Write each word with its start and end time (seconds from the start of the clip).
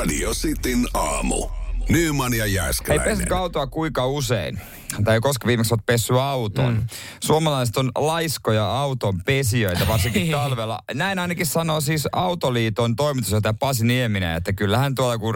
Radio 0.00 0.32
Cityn 0.32 0.88
aamu. 0.94 1.59
Nyman 1.90 2.34
ja 2.34 2.46
Jääskeläinen. 2.46 3.12
pesitkö 3.12 3.38
autoa 3.38 3.66
kuinka 3.66 4.06
usein? 4.06 4.60
Tai 5.04 5.20
koska 5.20 5.46
viimeksi 5.46 5.74
olet 5.74 5.86
pessy 5.86 6.20
auton. 6.20 6.74
Mm. 6.74 6.86
Suomalaiset 7.20 7.76
on 7.76 7.90
laiskoja 7.98 8.66
auton 8.80 9.20
pesijöitä, 9.24 9.88
varsinkin 9.88 10.30
talvella. 10.32 10.78
Näin 10.94 11.18
ainakin 11.18 11.46
sanoo 11.46 11.80
siis 11.80 12.08
Autoliiton 12.12 12.96
toimitusjohtaja 12.96 13.54
Pasi 13.54 13.86
Nieminen, 13.86 14.36
että 14.36 14.52
kyllähän 14.52 14.94
tuolla 14.94 15.18
kun 15.18 15.34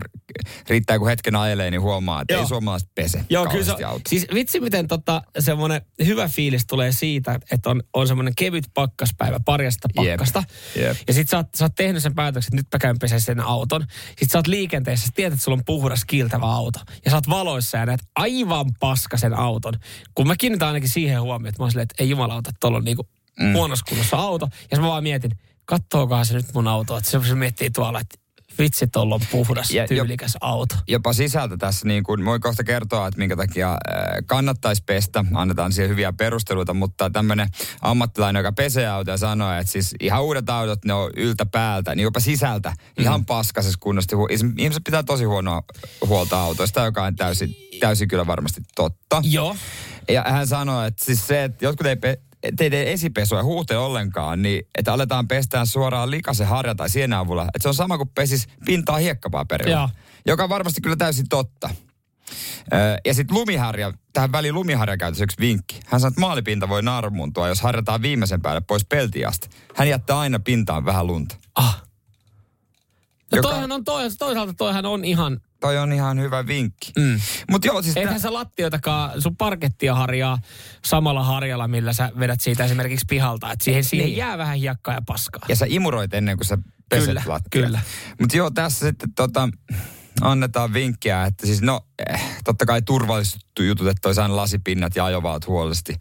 riittää 0.69 0.98
kun 0.98 1.09
hetken 1.09 1.37
ajelee, 1.37 1.71
niin 1.71 1.80
huomaa, 1.80 2.21
että 2.21 2.35
Joo. 2.35 2.43
ei 2.43 2.48
suomalaiset 2.48 2.89
pese 2.95 3.25
Joo, 3.30 3.46
kyllä 3.46 3.64
se, 3.64 3.73
autoa. 3.73 4.00
siis 4.09 4.27
vitsi 4.34 4.61
miten 4.61 4.89
tota, 4.89 5.23
semmoinen 5.39 5.82
hyvä 6.07 6.29
fiilis 6.29 6.66
tulee 6.66 6.93
siitä, 6.93 7.39
että 7.50 7.71
on, 7.71 7.82
on 7.93 8.09
semmoinen 8.09 8.34
kevyt 8.36 8.64
pakkaspäivä, 8.75 9.41
parjasta 9.45 9.89
Jep, 10.02 10.07
pakkasta. 10.12 10.43
jep. 10.77 10.96
Ja 11.09 11.14
sit 11.14 11.29
sä 11.29 11.36
oot, 11.36 11.46
sä 11.57 11.64
oot 11.64 11.75
tehnyt 11.75 12.02
sen 12.02 12.14
päätöksen, 12.14 12.48
että 12.48 12.57
nyt 12.57 12.66
mä 12.91 12.95
käyn 13.09 13.21
sen 13.21 13.41
auton. 13.41 13.86
Sit 14.18 14.30
sä 14.30 14.39
oot 14.39 14.46
liikenteessä, 14.46 15.07
sä 15.07 15.12
tiedät, 15.14 15.32
että 15.32 15.45
sulla 15.45 15.57
on 15.59 15.65
puhdas 15.66 16.05
kiiltävä 16.05 16.44
auto. 16.53 16.80
Ja 17.05 17.11
sä 17.11 17.16
oot 17.16 17.29
valoissa 17.29 17.79
ja 17.79 17.87
näet 17.87 18.01
aivan 18.16 18.66
paskasen 18.80 19.39
auton. 19.39 19.75
Kun 20.15 20.27
mä 20.27 20.35
kiinnitän 20.39 20.69
ainakin 20.69 20.89
siihen 20.89 21.23
huomioon, 21.23 21.48
että 21.48 21.61
mä 21.61 21.65
oon 21.65 21.71
silleen, 21.71 21.89
että 21.91 22.05
ei 22.05 22.11
jumalauta, 22.11 22.51
että 22.51 22.61
tuolla 22.61 22.79
on 22.79 22.85
niinku 22.85 23.09
mm. 23.41 23.52
huonossa 23.52 23.85
kunnossa 23.89 24.16
auto. 24.16 24.49
Ja 24.71 24.80
mä 24.80 24.87
vaan 24.87 25.02
mietin, 25.02 25.30
kattookohan 25.65 26.27
se 26.27 26.35
nyt 26.35 26.55
mun 26.55 26.69
auto, 26.69 26.97
että 26.97 27.11
se, 27.11 27.21
se 27.29 27.35
miettii 27.35 27.71
tuolla, 27.71 28.01
että 28.01 28.19
vitsi, 28.59 28.87
tuolla 28.87 29.15
on 29.15 29.21
puhdas, 29.31 29.71
Ja- 29.71 29.89
tyylikäs 29.89 30.37
auto. 30.41 30.75
jopa 30.89 31.13
sisältä 31.13 31.57
tässä, 31.57 31.89
niin 31.89 32.05
kuin, 32.05 32.25
voin 32.25 32.41
kohta 32.41 32.65
kertoa, 32.65 33.07
että 33.07 33.19
minkä 33.19 33.37
takia 33.37 33.71
äh, 33.73 33.79
kannattaisi 34.27 34.83
pestä. 34.87 35.25
Annetaan 35.35 35.73
siihen 35.73 35.91
hyviä 35.91 36.13
perusteluita, 36.13 36.75
mutta 36.75 37.11
tämmöinen 37.11 37.49
ammattilainen, 37.80 38.41
joka 38.41 38.53
pesee 38.53 38.89
autoja, 38.89 39.17
sanoo, 39.17 39.53
että 39.53 39.73
siis 39.73 39.95
ihan 40.01 40.23
uudet 40.23 40.51
autot, 40.51 40.85
ne 40.85 40.93
on 40.93 41.11
yltä 41.17 41.47
päältä, 41.47 41.95
niin 41.95 42.03
jopa 42.05 42.21
sisältä, 42.21 42.73
ihan 42.99 43.21
mm. 43.21 43.27
paskasessa 43.27 43.79
kunnossa. 43.83 44.17
Hu- 44.17 44.53
Ihmiset 44.59 44.85
pitää 44.85 45.02
tosi 45.02 45.25
huonoa 45.25 45.63
huolta 46.07 46.41
autoista, 46.41 46.85
joka 46.85 47.05
on 47.05 47.16
täysin, 47.16 47.57
täysin 47.80 48.09
kyllä 48.09 48.27
varmasti 48.27 48.61
totta. 48.77 49.23
Joo. 49.24 49.57
Ja 50.09 50.24
hän 50.29 50.46
sanoi, 50.46 50.87
että 50.89 51.05
siis 51.05 51.27
se, 51.27 51.45
että 51.45 51.65
jotkut 51.65 51.87
ei 51.87 51.96
pe- 51.96 52.21
teidän 52.56 52.80
esipesua 52.80 53.38
ja 53.38 53.45
huuhtele 53.45 53.78
ollenkaan, 53.78 54.42
niin 54.42 54.66
että 54.78 54.92
aletaan 54.92 55.28
pestään 55.28 55.66
suoraan 55.66 56.10
likaisen 56.10 56.46
harja 56.46 56.74
tai 56.74 56.90
sienen 56.90 57.18
avulla. 57.18 57.42
Että 57.42 57.62
se 57.62 57.68
on 57.68 57.74
sama 57.74 57.96
kuin 57.96 58.09
pesis 58.09 58.48
pintaa 58.64 58.96
hiekkapaperilla. 58.96 59.90
Joka 60.26 60.42
on 60.45 60.48
varmasti 60.48 60.80
kyllä 60.80 60.96
täysin 60.96 61.28
totta. 61.28 61.70
Ja 63.04 63.15
sitten 63.15 63.37
lumiharja, 63.37 63.92
tähän 64.12 64.32
väliin 64.32 64.54
lumiharja 64.54 64.97
käytössä 64.97 65.25
yksi 65.25 65.37
vinkki. 65.41 65.81
Hän 65.87 66.00
sanoi, 66.00 66.10
että 66.10 66.20
maalipinta 66.20 66.69
voi 66.69 66.82
naarmuntua, 66.82 67.48
jos 67.48 67.60
harjataan 67.60 68.03
viimeisen 68.03 68.42
päälle 68.42 68.60
pois 68.60 68.84
peltiasta. 68.84 69.48
Hän 69.75 69.88
jättää 69.88 70.19
aina 70.19 70.38
pintaan 70.38 70.84
vähän 70.84 71.06
lunta. 71.06 71.37
Ah. 71.54 71.82
No 73.32 73.37
Joka- 73.37 73.48
toihan 73.48 73.72
on, 73.72 73.84
toi, 73.84 74.10
toisaalta 74.19 74.54
toihan 74.54 74.87
on 74.87 75.04
ihan, 75.04 75.41
Toi 75.65 75.78
on 75.78 75.93
ihan 75.93 76.20
hyvä 76.20 76.47
vinkki. 76.47 76.93
mm. 76.98 77.20
Mutta 77.50 77.66
joo, 77.66 77.82
siis... 77.82 77.97
eihän 77.97 78.12
tää- 78.15 78.19
sä 78.22 78.32
lattioitakaan, 78.32 79.22
sun 79.22 79.37
parkettia 79.37 79.94
harjaa 79.94 80.38
samalla 80.84 81.25
harjalla, 81.25 81.69
millä 81.69 81.93
sä 81.93 82.12
vedät 82.19 82.41
siitä 82.41 82.65
esimerkiksi 82.65 83.06
pihalta. 83.09 83.53
Että 83.53 83.65
siihen, 83.65 83.84
siihen 83.84 84.06
Niin. 84.06 84.16
jää 84.16 84.38
vähän 84.38 84.56
hiekkaa 84.56 84.94
ja 84.94 85.03
paskaa. 85.06 85.43
Ja 85.48 85.56
sä 85.56 85.66
imuroit 85.69 86.15
ennen 86.15 86.37
kuin 86.37 86.47
sä 86.47 86.59
peset 86.91 87.06
Kyllä, 87.06 87.22
lattia. 87.26 87.62
kyllä. 87.62 87.81
Mutta 88.21 88.37
joo, 88.37 88.50
tässä 88.50 88.87
sitten 88.87 89.12
tota, 89.15 89.48
annetaan 90.21 90.72
vinkkiä, 90.72 91.25
että 91.25 91.47
siis 91.47 91.62
no, 91.62 91.81
eh, 92.10 92.22
totta 92.44 92.66
kai 92.66 92.82
turvalliset 92.82 93.41
jutut, 93.60 93.87
että 93.88 94.09
aina 94.22 94.37
lasipinnat 94.37 94.97
ja 94.97 95.04
ajovaat 95.04 95.47
huolellisesti 95.47 95.94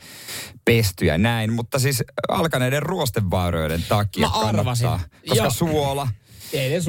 pesty 0.66 1.05
ja 1.05 1.17
näin. 1.17 1.53
Mutta 1.53 1.80
siis 1.80 2.03
alkaneiden 2.30 2.83
ruostevaurioiden 2.83 3.83
takia 3.89 4.27
Mä 4.27 4.33
arvasin. 4.33 4.88
kannattaa, 4.88 5.20
koska 5.30 5.44
Joo. 5.44 5.52
suola 5.52 6.08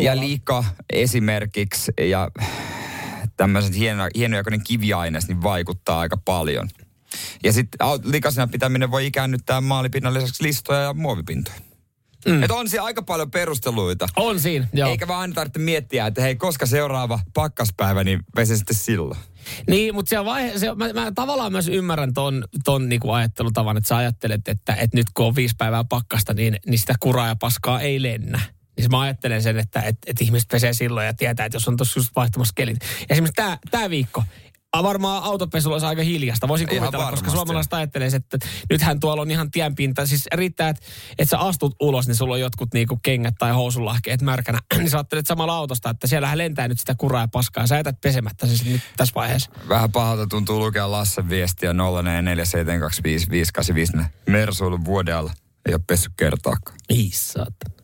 ja 0.03 0.21
lika 0.21 0.65
esimerkiksi 0.93 1.93
ja 2.01 2.31
tämmöiset 3.37 3.77
hieno, 3.77 4.09
hienojakoinen 4.17 4.65
kiviaines 4.65 5.29
niin 5.29 5.43
vaikuttaa 5.43 6.01
aika 6.01 6.17
paljon. 6.17 6.69
Ja 7.45 7.53
sitten 7.53 7.87
likasena 8.05 8.47
pitäminen 8.47 8.91
voi 8.91 9.07
ikäännyttää 9.07 9.61
maalipinnan 9.61 10.15
lisäksi 10.15 10.43
listoja 10.43 10.81
ja 10.81 10.95
muovipintoja. 10.95 11.57
Mm. 12.27 12.43
Että 12.43 12.55
on 12.55 12.69
siellä 12.69 12.87
aika 12.87 13.03
paljon 13.03 13.31
perusteluita. 13.31 14.09
On 14.17 14.41
siinä, 14.41 14.67
joo. 14.73 14.91
Eikä 14.91 15.09
vaan 15.09 15.21
aina 15.21 15.35
tarvitse 15.35 15.59
miettiä, 15.59 16.07
että 16.07 16.23
hei, 16.23 16.37
koska 16.37 16.67
seuraava 16.67 17.21
pakkaspäivä, 17.35 18.05
niin 18.05 18.21
pese 18.37 18.57
sitten 18.57 18.77
silloin. 18.77 19.21
Niin, 19.69 19.95
mutta 19.95 20.11
se 20.11 20.25
vaihe, 20.25 20.59
se, 20.59 20.75
mä, 20.75 20.93
mä, 20.93 21.13
tavallaan 21.15 21.53
myös 21.53 21.69
ymmärrän 21.69 22.15
ton, 22.15 22.45
ton 22.65 22.89
niinku 22.89 23.11
ajattelutavan, 23.11 23.77
että 23.77 23.89
sä 23.89 23.97
ajattelet, 23.97 24.49
että, 24.49 24.75
että 24.75 24.97
nyt 24.97 25.07
kun 25.15 25.27
on 25.27 25.37
viisi 25.37 25.55
päivää 25.59 25.85
pakkasta, 25.85 26.35
niin, 26.35 26.57
niin 26.67 26.79
sitä 26.79 26.95
kuraa 27.01 27.29
ja 27.29 27.37
paskaa 27.37 27.81
ei 27.81 28.03
lennä. 28.03 28.41
Niin 28.77 28.91
mä 28.91 29.01
ajattelen 29.01 29.43
sen, 29.43 29.59
että, 29.59 29.81
että, 29.81 30.11
että 30.11 30.25
ihmiset 30.25 30.49
pesee 30.49 30.73
silloin 30.73 31.07
ja 31.07 31.15
tietää, 31.15 31.47
että 31.47 31.57
jos 31.57 31.69
on 31.69 31.77
tuossa 31.77 32.01
just 32.01 32.11
vaihtumassa 32.17 32.53
kelit. 32.57 32.77
Esimerkiksi 33.11 33.43
tämä, 33.43 33.59
tämä 33.71 33.91
viikko, 33.91 34.25
a, 34.75 34.83
varmaan 34.83 35.23
autopesulla 35.23 35.75
olisi 35.75 35.87
aika 35.87 36.03
hiljasta. 36.03 36.49
Voisin 36.49 36.69
kuvitella, 36.69 37.11
koska 37.11 37.31
suomalaiset 37.31 37.75
ajattelee, 37.75 38.09
että 38.15 38.39
nythän 38.71 39.01
tuolla 39.01 39.23
on 39.23 39.31
ihan 39.31 39.51
tienpinta. 39.51 40.07
Siis 40.07 40.29
riittää, 40.35 40.69
että, 40.69 40.83
että 41.19 41.31
sä 41.31 41.39
astut 41.39 41.77
ulos, 41.81 42.07
niin 42.07 42.15
sulla 42.15 42.35
on 42.35 42.41
jotkut 42.41 42.75
niinku 42.75 42.99
kengät 43.03 43.35
tai 43.39 43.53
housunlahkeet 43.53 44.23
märkänä. 44.23 44.59
niin 44.79 44.91
sä 44.91 44.97
ajattelet 44.97 45.27
samalla 45.27 45.57
autosta, 45.57 45.91
että 45.91 46.07
siellähän 46.07 46.39
lentää 46.39 46.69
nyt 46.69 46.81
sitä 46.81 46.95
kuraa 46.99 47.23
ja 47.23 47.29
paskaa. 47.29 47.63
Ja 47.63 47.67
sä 47.67 47.77
jätät 47.77 48.01
pesemättä 48.01 48.47
siis 48.47 48.65
nyt 48.65 48.81
tässä 48.97 49.15
vaiheessa. 49.15 49.51
Vähän 49.69 49.93
pahalta 49.93 50.27
tuntuu 50.27 50.59
lukea 50.59 50.91
Lassen 50.91 51.29
viestiä 51.29 51.73
0447255854. 51.73 51.77
Mersuilun 54.27 54.85
vuoden 54.85 55.17
alla. 55.17 55.33
Ei 55.67 55.75
ole 55.75 55.83
pessy 55.87 56.11
kertaakaan. 56.17 56.79
Ei 56.89 57.11
saatana. 57.13 57.84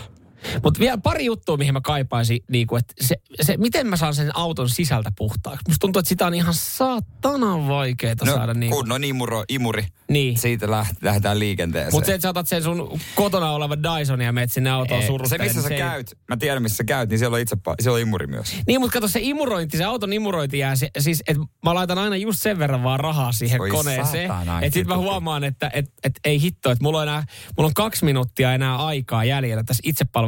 Mutta 0.63 0.79
vielä 0.79 0.97
pari 0.97 1.25
juttua, 1.25 1.57
mihin 1.57 1.73
mä 1.73 1.81
kaipaisin, 1.81 2.39
niin 2.51 2.67
kuin, 2.67 2.79
että 2.79 2.93
se, 3.01 3.15
se, 3.41 3.57
miten 3.57 3.87
mä 3.87 3.95
saan 3.95 4.15
sen 4.15 4.35
auton 4.35 4.69
sisältä 4.69 5.11
puhtaaksi. 5.17 5.61
Musta 5.67 5.79
tuntuu, 5.79 5.99
että 5.99 6.09
sitä 6.09 6.27
on 6.27 6.33
ihan 6.33 6.53
saatanan 6.53 7.67
vaikeaa 7.67 8.15
No, 8.25 8.33
saada 8.33 8.53
niin 8.53 8.69
kuin, 8.69 8.79
kunnon 8.79 9.03
imuro, 9.03 9.43
imuri. 9.49 9.85
Niin. 10.09 10.37
Siitä 10.37 10.71
läht, 10.71 10.95
lähdetään 11.01 11.39
liikenteeseen. 11.39 11.93
Mutta 11.93 12.05
se, 12.05 12.13
että 12.13 12.21
sä 12.21 12.29
otat 12.29 12.47
sen 12.47 12.63
sun 12.63 12.99
kotona 13.15 13.51
oleva 13.51 13.77
Dyson 13.77 14.21
ja 14.21 14.31
menet 14.31 14.51
sinne 14.51 14.69
autoon 14.69 15.01
Ei, 15.01 15.07
se, 15.07 15.37
missä 15.37 15.37
sä 15.37 15.43
niin 15.43 15.67
se 15.67 15.73
ei- 15.73 15.79
käyt, 15.79 16.17
mä 16.27 16.37
tiedän 16.37 16.63
missä 16.63 16.77
sä 16.77 16.83
käyt, 16.83 17.09
niin 17.09 17.19
siellä 17.19 17.35
on 17.35 17.41
itse 17.41 17.57
siellä 17.81 17.95
on 17.95 18.01
imuri 18.01 18.27
myös. 18.27 18.55
Niin, 18.67 18.81
mutta 18.81 18.93
kato 18.93 19.07
se 19.07 19.19
imurointi, 19.23 19.77
se 19.77 19.83
auton 19.83 20.13
imurointi 20.13 20.59
jää, 20.59 20.75
se, 20.75 20.89
siis 20.99 21.23
että 21.27 21.43
mä 21.65 21.73
laitan 21.73 21.97
aina 21.97 22.15
just 22.15 22.39
sen 22.39 22.59
verran 22.59 22.83
vaan 22.83 22.99
rahaa 22.99 23.31
siihen 23.31 23.61
Oi 23.61 23.69
koneeseen. 23.69 24.31
Että 24.61 24.79
sit 24.79 24.87
mä 24.87 24.97
huomaan, 24.97 25.43
että 25.43 25.71
et, 25.73 25.85
et, 26.03 26.13
ei 26.25 26.41
hitto, 26.41 26.71
että 26.71 26.83
mulla 26.83 26.97
on, 26.97 27.07
enää, 27.07 27.23
mulla 27.57 27.67
on 27.67 27.73
kaksi 27.73 28.05
minuuttia 28.05 28.53
enää 28.53 28.75
aikaa 28.75 29.23
jäljellä 29.23 29.63
tässä 29.63 29.81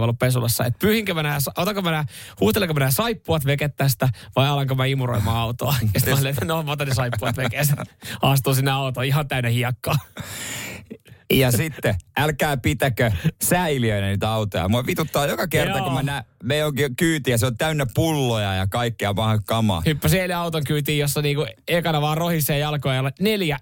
itsepalvelupesulassa. 0.04 0.66
Että 0.66 0.80
pyyhinkö 0.80 1.14
mä 1.14 1.24
nää, 1.24 1.38
otanko 1.58 1.82
mä 1.82 1.92
nää, 1.92 2.06
huutelenko 2.40 2.74
mä 2.74 2.80
nää 2.80 2.92
saippuat 2.92 3.46
veke 3.46 3.70
tästä 3.70 4.10
vai 4.36 4.48
alanko 4.48 4.76
mä 4.76 4.86
imuroimaan 4.86 5.38
autoa. 5.38 5.76
Ja 5.94 6.00
sitten 6.00 6.14
mä 6.14 6.20
olin, 6.20 6.30
että 6.30 6.46
no 6.46 6.64
mä 6.64 6.72
otan 6.72 6.88
ne 6.88 6.94
saippuat 6.94 7.38
veke 7.38 7.58
ja 7.58 7.64
astuu 8.22 8.56
sinne 8.56 8.72
autoon 8.72 9.06
ihan 9.06 9.28
täynnä 9.28 9.50
hiekkaa. 9.50 9.96
Ja 11.34 11.52
sitten, 11.52 11.96
älkää 12.18 12.58
pitäkö 12.58 13.12
säiliöinä 13.44 14.08
niitä 14.08 14.30
autoja. 14.30 14.70
Mua 14.70 14.86
vituttaa 14.86 15.28
joka 15.28 15.48
kerta, 15.48 15.78
Joo. 15.78 15.84
kun 15.84 15.94
mä 15.94 16.04
näen, 16.04 16.24
me 16.44 16.58
jonkin 16.58 16.96
kyytiä, 16.96 17.38
se 17.38 17.46
on 17.46 17.58
täynnä 17.58 17.86
pulloja 17.94 18.54
ja 18.54 18.68
kaikkea 18.68 19.14
pahan 19.14 19.44
kamaa. 19.46 19.82
Hyppäsin 19.86 20.22
eilen 20.22 20.38
auton 20.38 20.64
kyytiin, 20.64 21.00
jossa 21.00 21.22
niinku 21.22 21.46
ekana 21.68 22.02
vaan 22.02 22.18
rohisee 22.18 22.60
jalkoja. 22.60 23.12
Neljä 23.20 23.60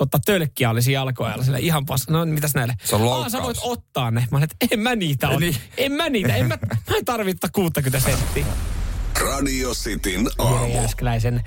totta, 0.00 0.18
tölkkiä 0.26 0.70
olisi 0.70 0.92
jalkoilla. 0.92 1.44
Sillä 1.44 1.58
ihan 1.58 1.86
pas. 1.86 2.08
No 2.08 2.26
mitäs 2.26 2.54
näille? 2.54 2.74
Se 2.84 2.94
on 2.96 3.02
Aa, 3.02 3.06
loukkaus. 3.06 3.32
sä 3.32 3.42
voit 3.42 3.58
ottaa 3.62 4.10
ne. 4.10 4.28
Mä 4.30 4.38
olin, 4.38 4.48
että 4.52 4.66
en 4.70 4.80
mä 4.80 4.96
niitä 4.96 5.28
ota. 5.28 5.40
Niin. 5.40 5.56
En 5.76 5.92
mä 5.92 6.08
niitä. 6.08 6.36
En 6.36 6.46
mä, 6.46 6.58
mä 6.90 6.96
en 6.96 7.04
tarvittaa 7.04 7.50
60 7.52 8.00
senttiä. 8.00 8.46
Radio 9.20 9.74
Cityn 9.74 10.28
aamu. 10.38 10.74
Jääskeläisen 10.74 11.42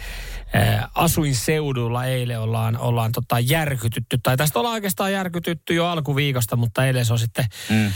äh, 0.56 0.90
asuinseudulla 0.96 2.06
eilen 2.06 2.40
ollaan, 2.40 2.78
ollaan 2.78 3.12
tota 3.12 3.40
järkytytty. 3.40 4.18
Tai 4.24 4.38
tästä 4.38 4.60
ollaan 4.60 4.74
oikeastaan 4.74 5.14
järkytytty 5.14 5.74
jo 5.74 5.86
alkuviikosta, 5.88 6.56
mutta 6.56 6.86
eilen 6.86 7.06
se 7.06 7.14
on 7.14 7.20
sitten 7.20 7.46
mm. 7.70 7.92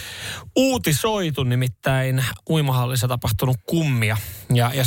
uutisoitu. 0.55 1.43
Nimittäin 1.43 2.25
uimahallissa 2.49 3.07
tapahtunut 3.07 3.57
kummia. 3.65 4.17
Ja, 4.53 4.71
ja 4.73 4.83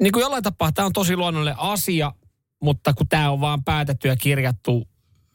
niin 0.00 0.12
kuin 0.12 0.20
jollain 0.20 0.42
tapaa 0.42 0.72
tämä 0.72 0.86
on 0.86 0.92
tosi 0.92 1.16
luonnollinen 1.16 1.58
asia, 1.58 2.12
mutta 2.62 2.94
kun 2.94 3.08
tämä 3.08 3.30
on 3.30 3.40
vaan 3.40 3.64
päätetty 3.64 4.08
ja 4.08 4.16
kirjattu 4.16 4.88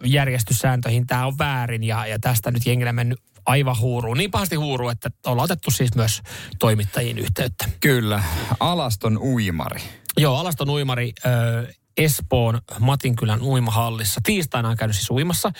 järjestyssääntöihin, 0.05 1.07
tämä 1.07 1.25
on 1.25 1.37
väärin 1.37 1.83
ja, 1.83 2.07
ja 2.07 2.19
tästä 2.19 2.51
nyt 2.51 2.65
jengillä 2.65 2.93
mennyt 2.93 3.19
aivan 3.45 3.79
huuruun. 3.79 4.17
Niin 4.17 4.31
pahasti 4.31 4.55
huuruun, 4.55 4.91
että 4.91 5.09
ollaan 5.25 5.43
otettu 5.45 5.71
siis 5.71 5.95
myös 5.95 6.21
toimittajiin 6.59 7.17
yhteyttä. 7.17 7.65
Kyllä, 7.79 8.23
alaston 8.59 9.17
uimari. 9.17 9.81
Joo, 10.17 10.37
Alaston 10.37 10.69
uimari 10.69 11.13
ö, 11.25 11.73
Espoon 11.97 12.61
Matinkylän 12.79 13.41
uimahallissa. 13.41 14.21
Tiistaina 14.23 14.69
on 14.69 14.77
käynyt 14.77 14.95
siis 14.95 15.11
uimassa. 15.11 15.51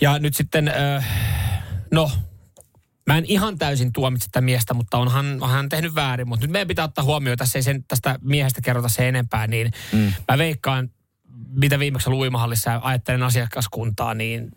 Ja 0.00 0.18
nyt 0.18 0.36
sitten, 0.36 0.68
ö, 0.68 1.02
no, 1.90 2.10
mä 3.06 3.18
en 3.18 3.24
ihan 3.26 3.58
täysin 3.58 3.92
tuomitse 3.92 4.24
sitä 4.24 4.40
miestä, 4.40 4.74
mutta 4.74 4.98
onhan, 4.98 5.26
onhan 5.40 5.56
hän 5.56 5.68
tehnyt 5.68 5.94
väärin. 5.94 6.28
Mutta 6.28 6.46
nyt 6.46 6.52
meidän 6.52 6.68
pitää 6.68 6.84
ottaa 6.84 7.04
huomioon, 7.04 7.38
tässä 7.38 7.58
ei 7.58 7.62
sen, 7.62 7.84
tästä 7.88 8.18
miehestä 8.22 8.60
kerrota 8.60 8.88
se 8.88 9.08
enempää, 9.08 9.46
niin 9.46 9.70
mm. 9.92 10.12
mä 10.28 10.38
veikkaan, 10.38 10.90
mitä 11.50 11.78
viimeksi 11.78 12.08
ollut 12.08 12.22
uimahallissa 12.22 12.70
ja 12.70 12.80
ajattelen 12.82 13.22
asiakaskuntaa, 13.22 14.14
niin 14.14 14.48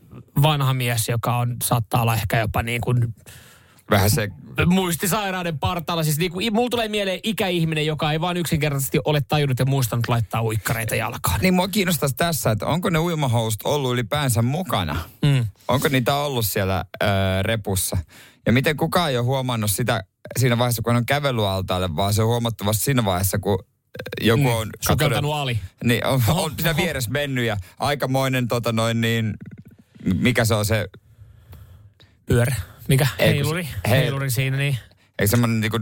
vanha 0.42 0.74
mies, 0.74 1.10
joka 1.10 1.38
on, 1.38 1.56
saattaa 1.63 2.01
olla 2.01 2.13
ehkä 2.13 2.40
jopa 2.40 2.63
niin 2.63 2.81
kuin 2.81 3.13
Vähän 3.90 4.10
se, 4.10 4.30
muistisairauden 4.66 5.60
partaalla. 5.60 6.04
Siis 6.04 6.18
niinku, 6.18 6.40
i- 6.40 6.51
mulla 6.51 6.69
tulee 6.69 6.88
mieleen 6.88 7.19
ikäihminen, 7.24 7.86
joka 7.86 8.12
ei 8.12 8.22
vaan 8.22 8.38
yksinkertaisesti 8.38 9.00
ole 9.06 9.22
tajunnut 9.22 9.60
ja 9.60 9.66
muistanut 9.66 10.07
laittaa 10.07 10.44
uikkareita 10.44 10.96
jalkaan. 10.96 11.42
niin 11.42 11.54
mua 11.54 11.68
kiinnostaisi 11.68 12.16
tässä, 12.16 12.51
että 12.51 12.66
onko 12.66 12.90
ne 12.90 13.00
uimahousut 13.00 13.60
ollut 13.63 13.94
ylipäänsä 13.94 14.42
mukana? 14.42 14.96
Mm. 15.22 15.46
Onko 15.68 15.88
niitä 15.88 16.16
ollut 16.16 16.46
siellä 16.46 16.86
ö, 17.04 17.07
repussa? 17.42 17.98
Ja 18.50 18.54
miten 18.54 18.78
kukaan 18.78 19.10
ei 19.10 19.18
ole 19.18 19.25
huomannut 19.25 19.72
sitä 19.72 20.04
siinä 20.40 20.57
vaiheessa, 20.57 20.81
kun 20.81 20.96
on 20.96 21.06
kävelyaltaalle, 21.06 21.96
vaan 21.96 22.13
se 22.13 22.22
on 22.22 22.28
huomattu 22.28 22.66
vasta 22.66 22.84
siinä 22.84 23.06
vaiheessa, 23.06 23.40
kun 23.40 23.60
ö, 23.63 24.25
joku 24.25 24.50
on... 24.50 24.69
Sukeltanut 24.81 25.34
ali. 25.34 25.60
Niin, 25.84 26.06
on, 26.06 26.22
Oho, 26.28 26.44
on 26.44 26.51
siinä 26.56 26.69
oho. 26.72 26.78
vieressä 26.81 27.12
mennyt 27.12 27.46
ja 27.46 27.57
aikamoinen 27.80 28.48
tota 28.48 28.72
noin 28.72 29.01
niin, 29.01 29.34
mikä 30.16 30.46
se 30.46 30.54
on 30.56 30.66
se, 30.66 30.88
Pyörä. 32.25 32.56
Mikä? 32.88 33.07
Ei, 33.19 33.28
Heiluri. 33.30 33.63
se- 33.63 33.90
hei- 33.90 34.00
Heiluri 34.01 34.30
siinä, 34.31 34.57
niin. 34.57 34.78
ei 35.19 35.28
semmoinen 35.28 35.62
niinku, 35.62 35.80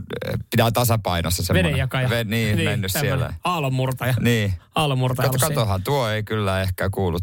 pitää 0.51 0.71
tasapainossa 0.71 1.43
semmoinen. 1.43 1.65
Vedenjakaja. 1.69 2.09
Ve, 2.09 2.23
niin, 2.23 2.55
niin, 2.57 2.69
mennyt 2.69 2.91
tämmönen 2.91 3.19
siellä. 3.19 3.33
Aallonmurtaja. 3.43 4.13
Niin. 4.19 4.53
Aallonmurtaja. 4.75 5.29
Kato, 5.29 5.47
katohan, 5.47 5.83
tuo 5.83 6.09
ei 6.09 6.23
kyllä 6.23 6.61
ehkä 6.61 6.89
kuulu, 6.89 7.19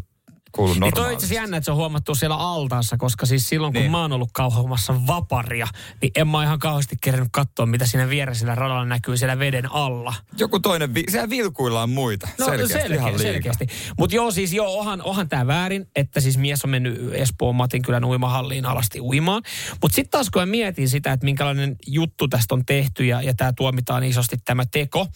kuulu 0.55 0.73
Niin 0.73 0.79
toi 0.79 0.87
on 0.87 0.91
itse 0.91 0.99
normaalisti. 1.01 1.25
asiassa 1.25 1.41
jännä, 1.43 1.57
että 1.57 1.65
se 1.65 1.71
on 1.71 1.77
huomattu 1.77 2.15
siellä 2.15 2.35
altaassa, 2.35 2.97
koska 2.97 3.25
siis 3.25 3.49
silloin 3.49 3.73
kun 3.73 3.81
Niin. 3.81 3.91
mä 3.91 4.01
oon 4.01 4.11
ollut 4.11 4.29
kauhoamassa 4.33 5.07
vaparia, 5.07 5.67
niin 6.01 6.11
en 6.15 6.27
mä 6.27 6.43
ihan 6.43 6.59
kauheasti 6.59 6.95
kerännyt 7.01 7.29
katsoa, 7.31 7.65
mitä 7.65 7.85
siinä 7.85 8.09
vieressä 8.09 8.55
radalla 8.55 8.85
näkyy 8.85 9.17
siellä 9.17 9.39
veden 9.39 9.71
alla. 9.71 10.13
Joku 10.37 10.59
toinen, 10.59 10.93
vi- 10.93 11.03
siellä 11.09 11.29
vilkuillaan 11.29 11.89
muita. 11.89 12.27
No 12.39 12.45
selkeästi, 12.45 12.73
selkeä, 12.73 12.97
ihan 12.97 13.19
selkeästi. 13.19 13.67
Mutta 13.99 14.15
joo, 14.15 14.31
siis 14.31 14.53
joo, 14.53 14.79
onhan, 14.79 15.01
onhan 15.01 15.29
tämä 15.29 15.47
väärin, 15.47 15.87
että 15.95 16.19
siis 16.19 16.37
mies 16.37 16.63
on 16.63 16.69
mennyt 16.69 17.13
Espoon 17.13 17.55
Matinkylän 17.55 18.05
uimahalliin 18.05 18.65
alasti 18.65 19.01
uimaan. 19.01 19.43
Mutta 19.81 19.95
sitten 19.95 20.11
taas 20.11 20.29
kun 20.29 20.41
mä 20.41 20.45
mietin 20.45 20.89
sitä, 20.89 21.11
että 21.13 21.25
minkälainen 21.25 21.75
juttu 21.87 22.27
tästä 22.27 22.55
on 22.55 22.65
tehty 22.65 23.05
ja, 23.05 23.21
ja 23.21 23.33
tämä 23.33 23.53
tuomitaan 23.53 24.03
isosti 24.03 24.35
tämä 24.45 24.63
teko, 24.71 25.07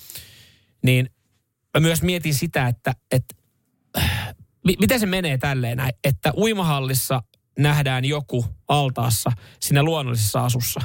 niin 0.83 1.09
mä 1.73 1.79
myös 1.81 2.01
mietin 2.01 2.33
sitä, 2.33 2.67
että, 2.67 2.93
että 3.11 3.35
mi- 4.69 4.75
miten 4.79 4.99
se 4.99 5.05
menee 5.05 5.37
tälleen 5.37 5.79
että 6.03 6.33
uimahallissa 6.37 7.23
nähdään 7.59 8.05
joku 8.05 8.45
altaassa 8.67 9.31
siinä 9.59 9.83
luonnollisessa 9.83 10.45
asussa. 10.45 10.81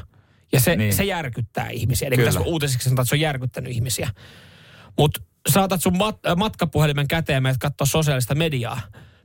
Ja 0.53 0.61
se, 0.61 0.77
Niin. 0.77 0.95
se 0.95 1.05
järkyttää 1.05 1.69
ihmisiä. 1.69 2.09
Eli 2.09 2.17
Kyllä. 2.17 2.27
tässä 2.29 2.41
uutisiksi 2.41 2.85
sanotaan, 2.85 3.03
että 3.03 3.09
se 3.09 3.15
on 3.15 3.21
järkyttänyt 3.21 3.73
ihmisiä. 3.73 4.11
Mutta 4.99 5.21
saatat 5.49 5.83
sun 5.83 5.95
mat- 5.97 6.37
matkapuhelimen 6.37 7.09
käteen 7.09 7.35
ja 7.37 7.41
menet 7.41 7.59
katsoa 7.59 7.87
sosiaalista 7.87 8.35
mediaa. 8.35 8.81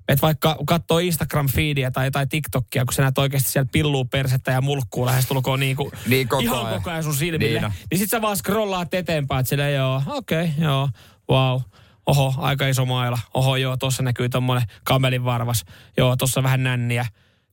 Et 0.07 0.21
vaikka 0.21 0.57
katsoo 0.67 1.00
Instagram-feediä 1.00 1.91
tai, 1.91 2.11
tai 2.11 2.27
TikTokia, 2.27 2.85
kun 2.85 2.94
sä 2.94 3.01
näet 3.01 3.17
oikeasti 3.17 3.50
siellä 3.51 3.69
pilluu 3.71 4.06
persettä 4.06 4.51
ja 4.51 4.61
mulkkuu 4.61 5.06
lähestulkoon 5.06 5.59
niin 5.59 5.75
kuin 5.75 5.91
Niin 6.07 6.27
koko 6.27 6.41
ihan 6.44 6.65
ajan. 6.65 6.77
koko 6.79 6.89
ajan 6.89 7.03
sun 7.03 7.15
silmille. 7.15 7.53
Niin 7.59 7.65
on. 7.65 7.71
niin 7.91 8.00
sit 8.00 8.09
sä 8.09 8.21
vaan 8.21 8.38
scrollaat 8.38 8.94
eteenpäin, 8.94 9.39
että 9.39 9.50
silleen 9.50 9.75
joo, 9.75 10.01
okei, 10.07 10.44
okay, 10.44 10.63
joo, 10.63 10.89
wow. 11.29 11.61
Oho, 12.09 12.33
aika 12.38 12.67
iso 12.67 12.85
maila. 12.85 13.19
Oho, 13.33 13.56
joo, 13.56 13.77
tuossa 13.77 14.03
näkyy 14.03 14.29
tommonen 14.29 14.63
kamelin 14.83 15.23
varvas. 15.25 15.65
Joo, 15.97 16.15
tuossa 16.15 16.44
vähän 16.44 16.63
nänniä, 16.63 17.06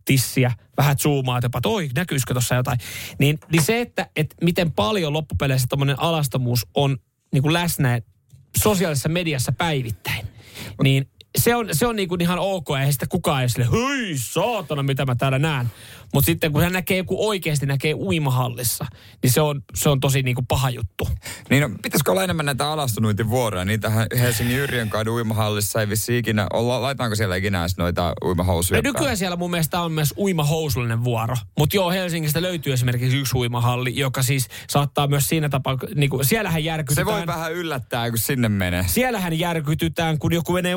tissiä, 0.04 0.52
vähän 0.76 0.98
zoomaat 0.98 1.42
jopa, 1.42 1.58
että 1.58 1.68
oi, 1.68 1.88
näkyisikö 1.94 2.34
tuossa 2.34 2.54
jotain. 2.54 2.78
Niin, 3.18 3.38
niin 3.52 3.62
se, 3.62 3.80
että, 3.80 4.08
että 4.16 4.36
miten 4.42 4.72
paljon 4.72 5.12
loppupeleissä 5.12 5.66
tommonen 5.70 6.00
alastomuus 6.00 6.66
on 6.74 6.98
niin 7.32 7.42
kuin 7.42 7.52
läsnä 7.52 8.00
sosiaalisessa 8.56 9.08
mediassa 9.08 9.52
päivittäin, 9.52 10.26
niin 10.82 11.10
se 11.36 11.54
on, 11.54 11.68
se 11.72 11.86
on 11.86 11.96
niin 11.96 12.08
kuin 12.08 12.20
ihan 12.20 12.38
ok, 12.38 12.66
ja 12.80 12.92
sitten 12.92 13.08
kukaan 13.08 13.42
ei 13.42 13.48
sille, 13.48 13.66
hyi 13.70 14.18
saatana, 14.18 14.82
mitä 14.82 15.06
mä 15.06 15.14
täällä 15.14 15.38
näen. 15.38 15.70
Mutta 16.14 16.26
sitten 16.26 16.52
kun 16.52 16.62
hän 16.62 16.72
näkee 16.72 16.96
joku 16.96 17.28
oikeasti 17.28 17.66
näkee 17.66 17.94
uimahallissa, 17.94 18.86
niin 19.22 19.30
se 19.30 19.40
on, 19.40 19.62
se 19.74 19.88
on 19.88 20.00
tosi 20.00 20.22
niin 20.22 20.34
kuin 20.34 20.46
paha 20.46 20.70
juttu. 20.70 21.08
Niin 21.50 21.62
no, 21.62 21.70
pitäisikö 21.82 22.10
olla 22.10 22.24
enemmän 22.24 22.46
näitä 22.46 22.68
alastonuintivuoroja? 22.72 23.64
Niitähän 23.64 24.06
Helsingin 24.18 24.58
Yrjönkadun 24.58 25.14
uimahallissa 25.14 25.80
ei 25.80 25.88
vissi 25.88 26.18
ikinä 26.18 26.46
olla. 26.52 26.82
Laitetaanko 26.82 27.16
siellä 27.16 27.36
ikinä 27.36 27.60
edes 27.60 27.76
noita 27.76 28.12
uimahousuja? 28.24 28.78
Ja 28.78 28.82
nykyään 28.82 29.16
siellä 29.16 29.36
mun 29.36 29.50
mielestä 29.50 29.80
on 29.80 29.92
myös 29.92 30.14
uimahousullinen 30.18 31.04
vuoro. 31.04 31.36
Mutta 31.58 31.76
joo, 31.76 31.90
Helsingistä 31.90 32.42
löytyy 32.42 32.72
esimerkiksi 32.72 33.16
yksi 33.16 33.36
uimahalli, 33.36 33.96
joka 33.96 34.22
siis 34.22 34.48
saattaa 34.68 35.06
myös 35.06 35.28
siinä 35.28 35.48
tapaa, 35.48 35.76
niin 35.94 36.10
kuin, 36.10 36.24
siellähän 36.24 36.60
Se 36.62 36.64
järkytetään. 36.66 37.06
voi 37.06 37.26
vähän 37.26 37.52
yllättää, 37.52 38.10
kun 38.10 38.18
sinne 38.18 38.48
menee. 38.48 38.84
Siellähän 38.88 39.38
järkytytään, 39.38 40.18
kun 40.18 40.32
joku 40.32 40.52
menee 40.52 40.74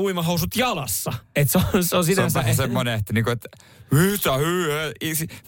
uimahousut 0.55 0.69
jalassa. 0.69 1.13
Et 1.35 1.51
se 1.51 1.57
on, 1.57 1.83
se 1.83 1.97
on 1.97 2.05
Se 2.05 2.21
on 2.21 2.55
semmoinen, 2.55 2.93
että, 2.93 3.13
niinku, 3.13 3.29
että 3.29 3.49
mitä 3.91 4.37
hyö, 4.37 4.93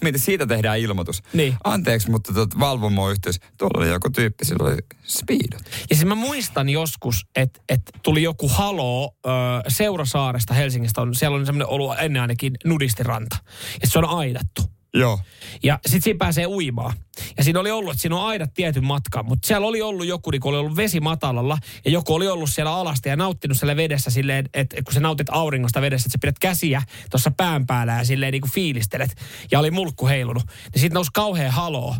Mieti, 0.02 0.18
siitä 0.18 0.46
tehdään 0.46 0.78
ilmoitus. 0.78 1.22
Niin. 1.32 1.56
Anteeksi, 1.64 2.10
mutta 2.10 2.32
tuot 2.32 2.58
valvomo 2.58 3.10
yhteys. 3.10 3.40
Tuolla 3.58 3.80
oli 3.80 3.88
joku 3.88 4.10
tyyppi, 4.10 4.44
sillä 4.44 4.68
oli 4.68 4.76
speedot. 5.04 5.62
Ja 5.90 5.96
siis 5.96 6.04
mä 6.04 6.14
muistan 6.14 6.68
joskus, 6.68 7.26
että 7.36 7.60
et 7.68 7.82
tuli 8.02 8.22
joku 8.22 8.48
haloo 8.48 9.16
ö, 9.26 9.28
Seurasaaresta 9.68 10.54
Helsingistä. 10.54 11.00
On, 11.00 11.14
siellä 11.14 11.36
on 11.36 11.46
semmoinen 11.46 11.68
ollut 11.68 11.94
ennen 11.98 12.22
ainakin 12.22 12.52
nudistiranta. 12.64 13.36
Ja 13.80 13.86
se 13.86 13.98
on 13.98 14.04
aidattu. 14.04 14.62
Joo. 14.94 15.20
Ja 15.62 15.78
sitten 15.86 16.02
siinä 16.02 16.18
pääsee 16.18 16.46
uimaan. 16.46 16.94
Ja 17.36 17.44
siinä 17.44 17.60
oli 17.60 17.70
ollut, 17.70 17.92
että 17.92 18.00
siinä 18.02 18.16
on 18.16 18.26
aidat 18.26 18.54
tietyn 18.54 18.84
matkan, 18.84 19.26
mutta 19.26 19.46
siellä 19.46 19.66
oli 19.66 19.82
ollut 19.82 20.06
joku, 20.06 20.30
niin 20.30 20.40
kun 20.40 20.50
oli 20.50 20.58
ollut 20.58 20.76
vesi 20.76 21.00
matalalla, 21.00 21.58
ja 21.84 21.90
joku 21.90 22.14
oli 22.14 22.28
ollut 22.28 22.50
siellä 22.50 22.74
alasti 22.74 23.08
ja 23.08 23.16
nauttinut 23.16 23.58
siellä 23.58 23.76
vedessä 23.76 24.10
silleen, 24.10 24.48
että 24.54 24.82
kun 24.84 24.94
sä 24.94 25.00
nautit 25.00 25.26
auringosta 25.30 25.80
vedessä, 25.80 26.06
että 26.06 26.12
sä 26.12 26.18
pidät 26.20 26.38
käsiä 26.38 26.82
tuossa 27.10 27.30
pään 27.30 27.66
päällä 27.66 27.92
ja 27.92 28.04
silleen 28.04 28.32
niin 28.32 28.40
kuin 28.40 28.52
fiilistelet, 28.52 29.16
ja 29.50 29.58
oli 29.58 29.70
mulkku 29.70 30.06
heilunut, 30.06 30.44
niin 30.72 30.80
siitä 30.80 30.94
nousi 30.94 31.10
kauhean 31.14 31.52
haloo. 31.52 31.96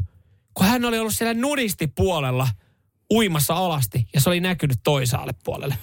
Kun 0.55 0.67
hän 0.67 0.85
oli 0.85 0.99
ollut 0.99 1.15
siellä 1.15 1.35
nudistipuolella 1.35 2.49
uimassa 3.12 3.55
alasti, 3.55 4.06
ja 4.15 4.21
se 4.21 4.31
oli 4.31 4.41
näkynyt 4.41 4.79
toisaalle 4.85 5.33
puolelle. 5.44 5.75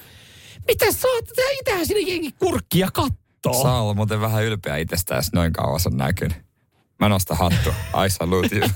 Mitä 0.67 0.91
sä 0.91 1.07
oot? 1.07 1.25
Itähän 1.61 1.87
sinne 1.87 2.11
jengi 2.11 2.31
kurkkia 2.31 2.89
kattoo. 2.93 3.61
Saa 3.61 3.81
olla 3.81 3.93
muuten 3.93 4.21
vähän 4.21 4.43
ylpeä 4.43 4.77
itsestä, 4.77 5.15
jos 5.15 5.33
noin 5.33 5.53
kauas 5.53 5.87
on 5.87 5.97
näkynyt. 5.97 6.48
Mä 6.99 7.09
nostan 7.09 7.37
hattu. 7.37 7.69
I 8.05 8.09
salute 8.09 8.55
you. 8.55 8.69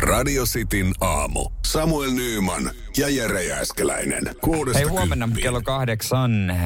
Radio 0.00 0.44
Cityn 0.44 0.92
aamu. 1.00 1.50
Samuel 1.66 2.10
Nyyman 2.10 2.70
ja 2.98 3.08
Jere 3.08 3.44
Jääskeläinen. 3.44 4.22
Kuudesta 4.40 4.78
Hei, 4.78 4.88
huomenna 4.88 5.26
kymppiin. 5.26 5.42
kello 5.42 5.62
kahdeksan 5.62 6.50
äh, 6.50 6.58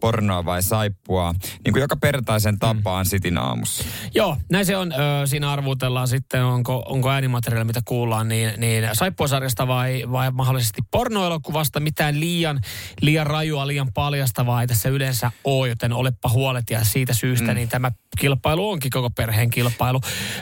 pornoa 0.00 0.44
vai 0.44 0.62
saippua. 0.62 1.34
Niin 1.64 1.72
kuin 1.72 1.80
joka 1.80 1.96
pertaisen 1.96 2.58
tapaan 2.58 3.06
Sitin 3.06 3.38
aamussa. 3.38 3.84
Joo, 4.14 4.36
näin 4.50 4.66
se 4.66 4.76
on. 4.76 4.92
Ö, 4.92 5.26
siinä 5.26 5.52
arvutellaan 5.52 6.08
sitten, 6.08 6.44
onko, 6.44 6.84
onko 6.88 7.10
äänimateriaali, 7.10 7.64
mitä 7.66 7.80
kuullaan, 7.84 8.28
niin, 8.28 8.52
niin 8.56 8.88
saippuasarjasta 8.92 9.68
vai, 9.68 10.04
vai 10.12 10.30
mahdollisesti 10.30 10.82
pornoelokuvasta. 10.90 11.80
Mitään 11.80 12.20
liian, 12.20 12.60
liian 13.00 13.26
rajua, 13.26 13.66
liian 13.66 13.92
paljastavaa 13.94 14.60
ei 14.60 14.66
tässä 14.66 14.88
yleensä 14.88 15.32
ole, 15.44 15.68
joten 15.68 15.92
olepa 15.92 16.28
huolet 16.28 16.70
ja 16.70 16.84
siitä 16.84 17.14
syystä, 17.14 17.48
mm. 17.48 17.54
niin 17.54 17.68
tämä 17.68 17.92
kilpailu 18.18 18.70
onkin 18.70 18.90
koko 18.90 19.10
perheen 19.10 19.50
kilpailu. 19.50 20.00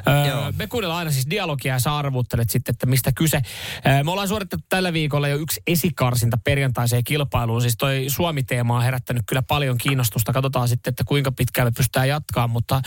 Öö, 0.09 0.53
me 0.59 0.67
kuunnellaan 0.67 0.99
aina 0.99 1.11
siis 1.11 1.31
dialogia 1.31 1.75
ja 1.75 1.81
sä 1.81 1.97
arvuttelet 1.97 2.51
sitten, 2.51 2.73
että 2.73 2.87
mistä 2.87 3.13
kyse. 3.15 3.43
Öö, 3.87 4.05
me 4.05 4.11
ollaan 4.11 4.29
suoritettu 4.29 4.67
tällä 4.69 4.93
viikolla 4.93 5.29
jo 5.33 5.39
yksi 5.39 5.61
esikarsinta 5.67 6.39
perjantaiseen 6.45 7.05
kilpailuun. 7.05 7.63
Siis 7.63 7.75
toi 7.79 8.05
Suomi-teema 8.09 8.77
on 8.77 8.83
herättänyt 8.83 9.23
kyllä 9.27 9.43
paljon 9.43 9.79
kiinnostusta. 9.79 10.33
Katsotaan 10.33 10.69
sitten, 10.69 10.91
että 10.91 11.05
kuinka 11.07 11.33
pitkään 11.33 11.67
me 11.67 11.73
pystytään 11.77 12.09
jatkaa, 12.09 12.49
mutta 12.49 12.83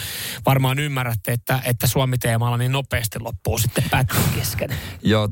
varmaan 0.45 0.79
ymmärrätte, 0.79 1.31
että, 1.31 1.59
että 1.65 1.87
Suomi-teemalla 1.87 2.57
niin 2.57 2.71
nopeasti 2.71 3.19
loppuu 3.19 3.57
sitten 3.57 3.83
pätkän 3.91 4.23
kesken. 4.35 4.69
Joo, 5.03 5.27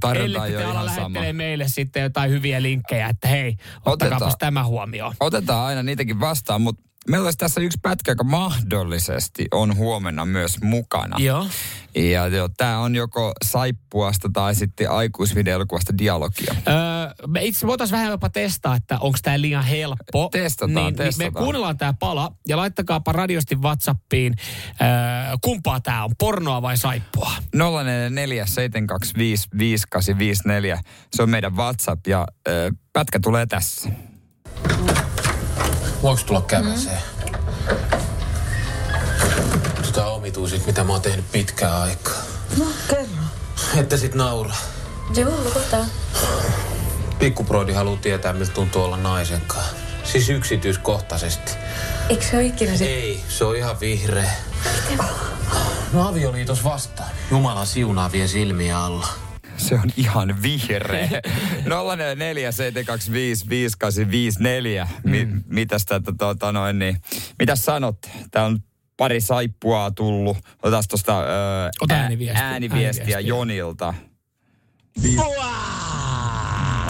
ole 0.55 0.65
ala 0.65 0.83
ihan 0.83 0.95
sama. 0.95 1.19
meille 1.33 1.67
sitten 1.67 2.03
jotain 2.03 2.31
hyviä 2.31 2.61
linkkejä, 2.61 3.07
että 3.07 3.27
hei, 3.27 3.55
ottakaapas 3.85 4.21
Otetaan. 4.21 4.39
tämä 4.39 4.63
huomioon. 4.63 5.13
Otetaan 5.19 5.65
aina 5.65 5.83
niitäkin 5.83 6.19
vastaan, 6.19 6.61
mutta 6.61 6.92
meillä 7.09 7.25
olisi 7.25 7.37
tässä 7.37 7.61
yksi 7.61 7.79
pätkä, 7.81 8.11
joka 8.11 8.23
mahdollisesti 8.23 9.47
on 9.51 9.75
huomenna 9.75 10.25
myös 10.25 10.61
mukana. 10.61 11.17
Joo. 11.19 11.47
Ja 11.95 12.27
joo, 12.27 12.49
tämä 12.57 12.79
on 12.79 12.95
joko 12.95 13.33
saippuasta 13.45 14.29
tai 14.33 14.55
sitten 14.55 14.91
aikuisvideolukuvasta 14.91 15.97
dialogia. 15.97 16.55
Öö, 16.67 16.73
me 17.27 17.43
itse 17.43 17.67
voitaisiin 17.67 17.97
vähän 17.97 18.11
jopa 18.11 18.29
testaa, 18.29 18.75
että 18.75 18.97
onko 18.99 19.17
tämä 19.21 19.41
liian 19.41 19.63
helppo. 19.63 20.29
Testataan, 20.31 20.73
niin, 20.75 20.85
Niin 20.85 20.97
me 20.97 21.03
testataan. 21.05 21.43
kuunnellaan 21.43 21.77
tämä 21.77 21.93
pala 21.99 22.31
ja 22.47 22.57
laittakaapa 22.57 23.11
radiosti 23.11 23.55
Whatsappiin, 23.55 24.35
öö, 24.81 24.87
kumpaa 25.41 25.79
tämä 25.79 26.03
on, 26.03 26.11
pornoa 26.19 26.61
vai 26.61 26.77
saippua? 26.77 27.31
044 27.55 28.45
725 28.45 29.47
5854. 29.57 30.79
Se 31.15 31.23
on 31.23 31.29
meidän 31.29 31.55
WhatsApp 31.55 32.07
ja 32.07 32.27
ö, 32.47 32.71
pätkä 32.93 33.19
tulee 33.23 33.45
tässä. 33.45 33.89
Voinko 36.03 36.23
tulla 36.25 36.41
käväseen? 36.41 37.01
Tota 39.85 40.05
omituisit, 40.05 40.65
mitä 40.65 40.83
mä 40.83 40.93
oon 40.93 41.01
tehnyt 41.01 41.31
pitkään 41.31 41.81
aikaa. 41.81 42.21
No, 42.57 42.65
kerro. 42.89 43.23
Että 43.77 43.97
sit 43.97 44.15
naura. 44.15 44.53
Joo, 45.15 45.31
lukota. 45.43 45.85
Pikkuproidi 47.19 47.73
haluu 47.73 47.97
tietää, 47.97 48.33
miltä 48.33 48.51
tuntuu 48.51 48.83
olla 48.83 48.97
naisen 48.97 49.41
kanssa. 49.41 49.75
Siis 50.03 50.29
yksityiskohtaisesti. 50.29 51.51
Eikö 52.09 52.23
se 52.23 52.37
ole 52.37 52.45
ikinä 52.45 52.77
se? 52.77 52.85
Ei, 52.85 53.23
se 53.29 53.45
on 53.45 53.55
ihan 53.55 53.79
vihreä. 53.79 54.31
No 55.93 56.07
avioliitos 56.09 56.63
vastaan. 56.63 57.09
Jumalan 57.31 57.67
siunaavien 57.67 58.29
silmiä 58.29 58.79
alla. 58.79 59.07
Se 59.57 59.75
on 59.75 59.89
ihan 59.97 60.41
vihreä. 60.41 61.09
044 61.65 62.51
725 62.51 63.49
5854. 63.49 64.87
Mi, 65.03 65.25
Mm. 65.25 65.43
mitäs 65.47 65.85
tätä 65.85 66.11
tota 66.17 66.51
noin 66.51 66.79
niin, 66.79 66.97
mitäs 67.39 67.65
sanot? 67.65 67.97
Tää 68.31 68.45
on 68.45 68.59
pari 68.97 69.21
saippua 69.21 69.91
tullut. 69.91 70.37
Otas 70.63 70.87
tosta 70.87 71.19
öö, 71.19 71.69
Ota 71.81 71.93
ää- 71.93 72.01
ääniviestiä. 72.01 72.45
ääniviestiä 72.47 73.03
Ääniviestiä. 73.03 73.19
Jonilta. 73.19 73.93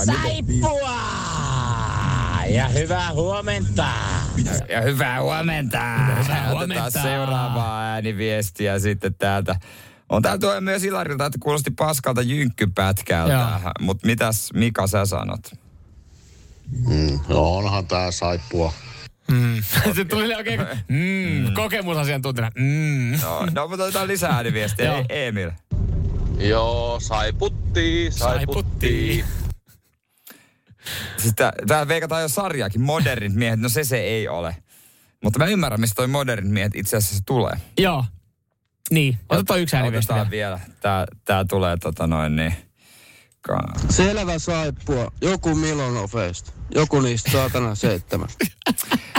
Saippua! 0.06 0.94
Ja 2.50 2.68
hyvää 2.68 3.14
huomenta. 3.14 3.86
Ja 4.70 4.82
hyvää 4.82 5.22
huomenta. 5.22 5.80
Hyvää 5.80 6.18
Otetaan 6.20 6.52
huomenta. 6.52 6.90
seuraavaa 7.02 7.82
ääniviestiä 7.84 8.80
sitten 8.80 9.16
täältä. 9.16 9.56
On 10.14 10.22
täällä 10.22 10.40
tulee 10.40 10.62
myös 10.62 10.84
Ilarilta, 10.84 11.26
että 11.26 11.40
kuulosti 11.42 11.72
paskalta 11.72 12.22
jynkkypätkältä. 12.22 13.34
Joo. 13.34 13.72
Mutta 13.80 14.08
mitäs 14.08 14.50
Mika 14.54 14.88
sä 14.88 15.06
sanot? 15.06 15.52
Mm, 16.88 17.20
no 17.28 17.56
onhan 17.56 17.88
tää 17.88 18.12
saippua. 18.12 18.74
Mm. 19.32 19.64
Se 19.96 20.06
tuli 20.06 20.36
oikein 20.36 20.60
mm, 20.88 21.54
kokemusasiantuntijana. 21.54 22.52
Mm. 22.56 23.20
No, 23.22 23.46
no 23.52 23.68
mutta 23.68 23.84
otetaan 23.84 24.08
lisää 24.08 24.32
ääniviestiä. 24.36 24.86
Joo. 24.86 25.06
E- 25.10 25.28
Emil. 25.28 25.52
Joo, 26.38 27.00
saiputti, 27.00 28.08
Saiputti. 28.12 29.26
Siis 31.18 31.34
tää, 31.36 31.54
tää 31.68 31.88
veikataan 31.88 32.22
jo 32.22 32.28
sarjaakin, 32.28 32.82
modernit 32.82 33.34
miehet, 33.34 33.60
no 33.60 33.70
se 33.70 33.84
se 33.84 33.98
ei 33.98 34.28
ole. 34.28 34.56
Mutta 35.24 35.40
mä 35.40 35.46
ymmärrän, 35.46 35.80
mistä 35.80 35.96
toi 35.96 36.08
modernit 36.08 36.54
miehet 36.54 36.76
itse 36.76 36.98
asiassa 36.98 37.24
tulee. 37.26 37.58
Joo. 37.78 38.06
Niin, 38.92 39.18
otetaan 39.30 39.60
yksi 39.62 39.76
ääniviesti 39.76 40.14
Otetaan 40.14 40.32
vielä. 40.32 40.56
vielä. 40.60 40.76
Tää, 40.82 41.06
tää 41.26 41.46
tulee 41.50 41.78
tota 41.78 42.08
noin 42.08 42.36
niin. 42.36 42.54
Ka- 43.42 43.74
Selvä 43.90 44.40
saippua. 44.40 45.12
Joku 45.22 45.56
Milonofeista. 45.56 46.52
Joku 46.76 47.02
niistä 47.02 47.32
saatana 47.32 47.76
seitsemän. 47.86 48.28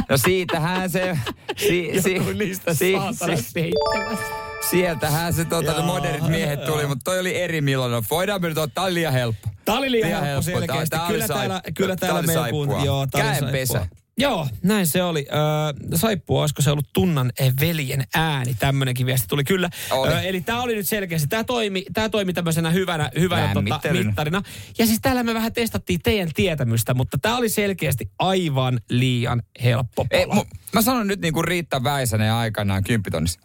No 0.09 0.17
siitähän 0.17 0.91
se... 0.91 1.19
Si, 1.57 1.93
si, 2.03 2.15
Joku 2.15 2.31
niistä 2.33 2.75
si, 2.75 2.93
saatana 2.93 3.37
si, 3.37 3.43
seitsemästä. 3.43 4.35
sieltähän 4.71 5.33
se 5.35 5.45
tota, 5.45 5.73
ne 5.73 5.83
modernit 5.87 6.29
miehet 6.31 6.65
tuli, 6.65 6.87
mutta 6.87 7.03
toi 7.05 7.19
oli 7.21 7.41
eri 7.41 7.61
Milanov. 7.61 8.05
Voidaan 8.11 8.41
me 8.43 8.49
nyt 8.49 8.59
ottaa, 8.59 8.95
liian 8.95 9.13
helppo. 9.13 9.49
Tää 9.65 9.75
oli 9.75 9.91
liian 9.91 10.07
Liian 10.09 10.25
helppo 10.25 10.51
helppo. 10.51 10.61
selkeästi. 10.61 10.91
Tää- 10.91 10.99
tää 10.99 11.07
oli 11.07 11.13
kyllä 11.15 11.27
täällä, 11.27 11.55
saippua. 11.55 11.73
kyllä 11.77 11.97
Tää 11.97 12.09
täällä 12.09 12.23
meillä 12.23 12.43
saippua. 12.43 12.85
Joo, 12.85 13.07
tää 13.07 13.23
Käenpesä. 13.23 13.87
Joo, 14.19 14.49
näin 14.63 14.87
se 14.87 15.03
oli. 15.03 15.27
Öö, 15.33 15.97
saippua, 15.99 16.41
olisiko 16.41 16.63
se 16.63 16.71
ollut 16.71 16.89
tunnan 16.93 17.33
veljen 17.61 18.05
ääni? 18.15 18.55
Tämmönenkin 18.55 19.07
viesti 19.07 19.29
tuli 19.29 19.45
kyllä. 19.45 19.71
Oli. 19.91 20.13
Öö, 20.13 20.21
eli 20.21 20.41
tämä 20.41 20.63
oli 20.63 20.75
nyt 20.75 20.89
selkeästi, 20.89 21.29
tämä 21.29 21.45
toimi, 21.45 21.85
tää 21.93 22.09
toimi 22.09 22.33
tämmöisenä 22.33 22.71
hyvänä, 22.71 23.11
hyvänä 23.19 23.55
tota, 23.55 23.93
mittarina. 23.93 24.43
Ja 24.79 24.87
siis 24.87 24.99
täällä 25.03 25.23
me 25.23 25.35
vähän 25.35 25.53
testattiin 25.53 26.01
teidän 26.03 26.31
tietämystä, 26.35 26.95
mutta 26.95 27.19
tämä 27.19 27.37
oli 27.37 27.49
selkeästi 27.49 28.11
aivan 28.19 28.81
liian 28.91 29.43
helppo 29.63 30.07
Ei, 30.11 30.27
mu, 30.27 30.45
mä 30.73 30.83
sanon 30.83 31.07
nyt 31.07 31.21
niin 31.21 31.35
kuin 31.35 31.45
Riitta 31.45 31.85
Väisänen 31.85 32.33
aikanaan 32.33 32.85
kymppitonnissa. 32.85 33.41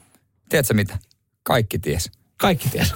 Tiedätkö 0.49 0.73
mitä? 0.73 0.97
Kaikki 1.43 1.79
ties. 1.79 2.11
Kaikki 2.38 2.69
ties. 2.69 2.93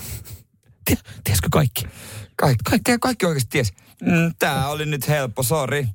Tie, 0.86 0.98
tiesikö 1.24 1.48
kaikki? 1.52 1.88
Kaikki, 2.36 2.64
kaikki, 2.70 2.92
kaikki 3.00 3.26
oikeasti 3.26 3.50
ties. 3.50 3.74
Mm, 4.02 4.34
tää 4.40 4.68
oli 4.68 4.86
nyt 4.86 5.08
helppo, 5.08 5.44
sori. 5.44 5.88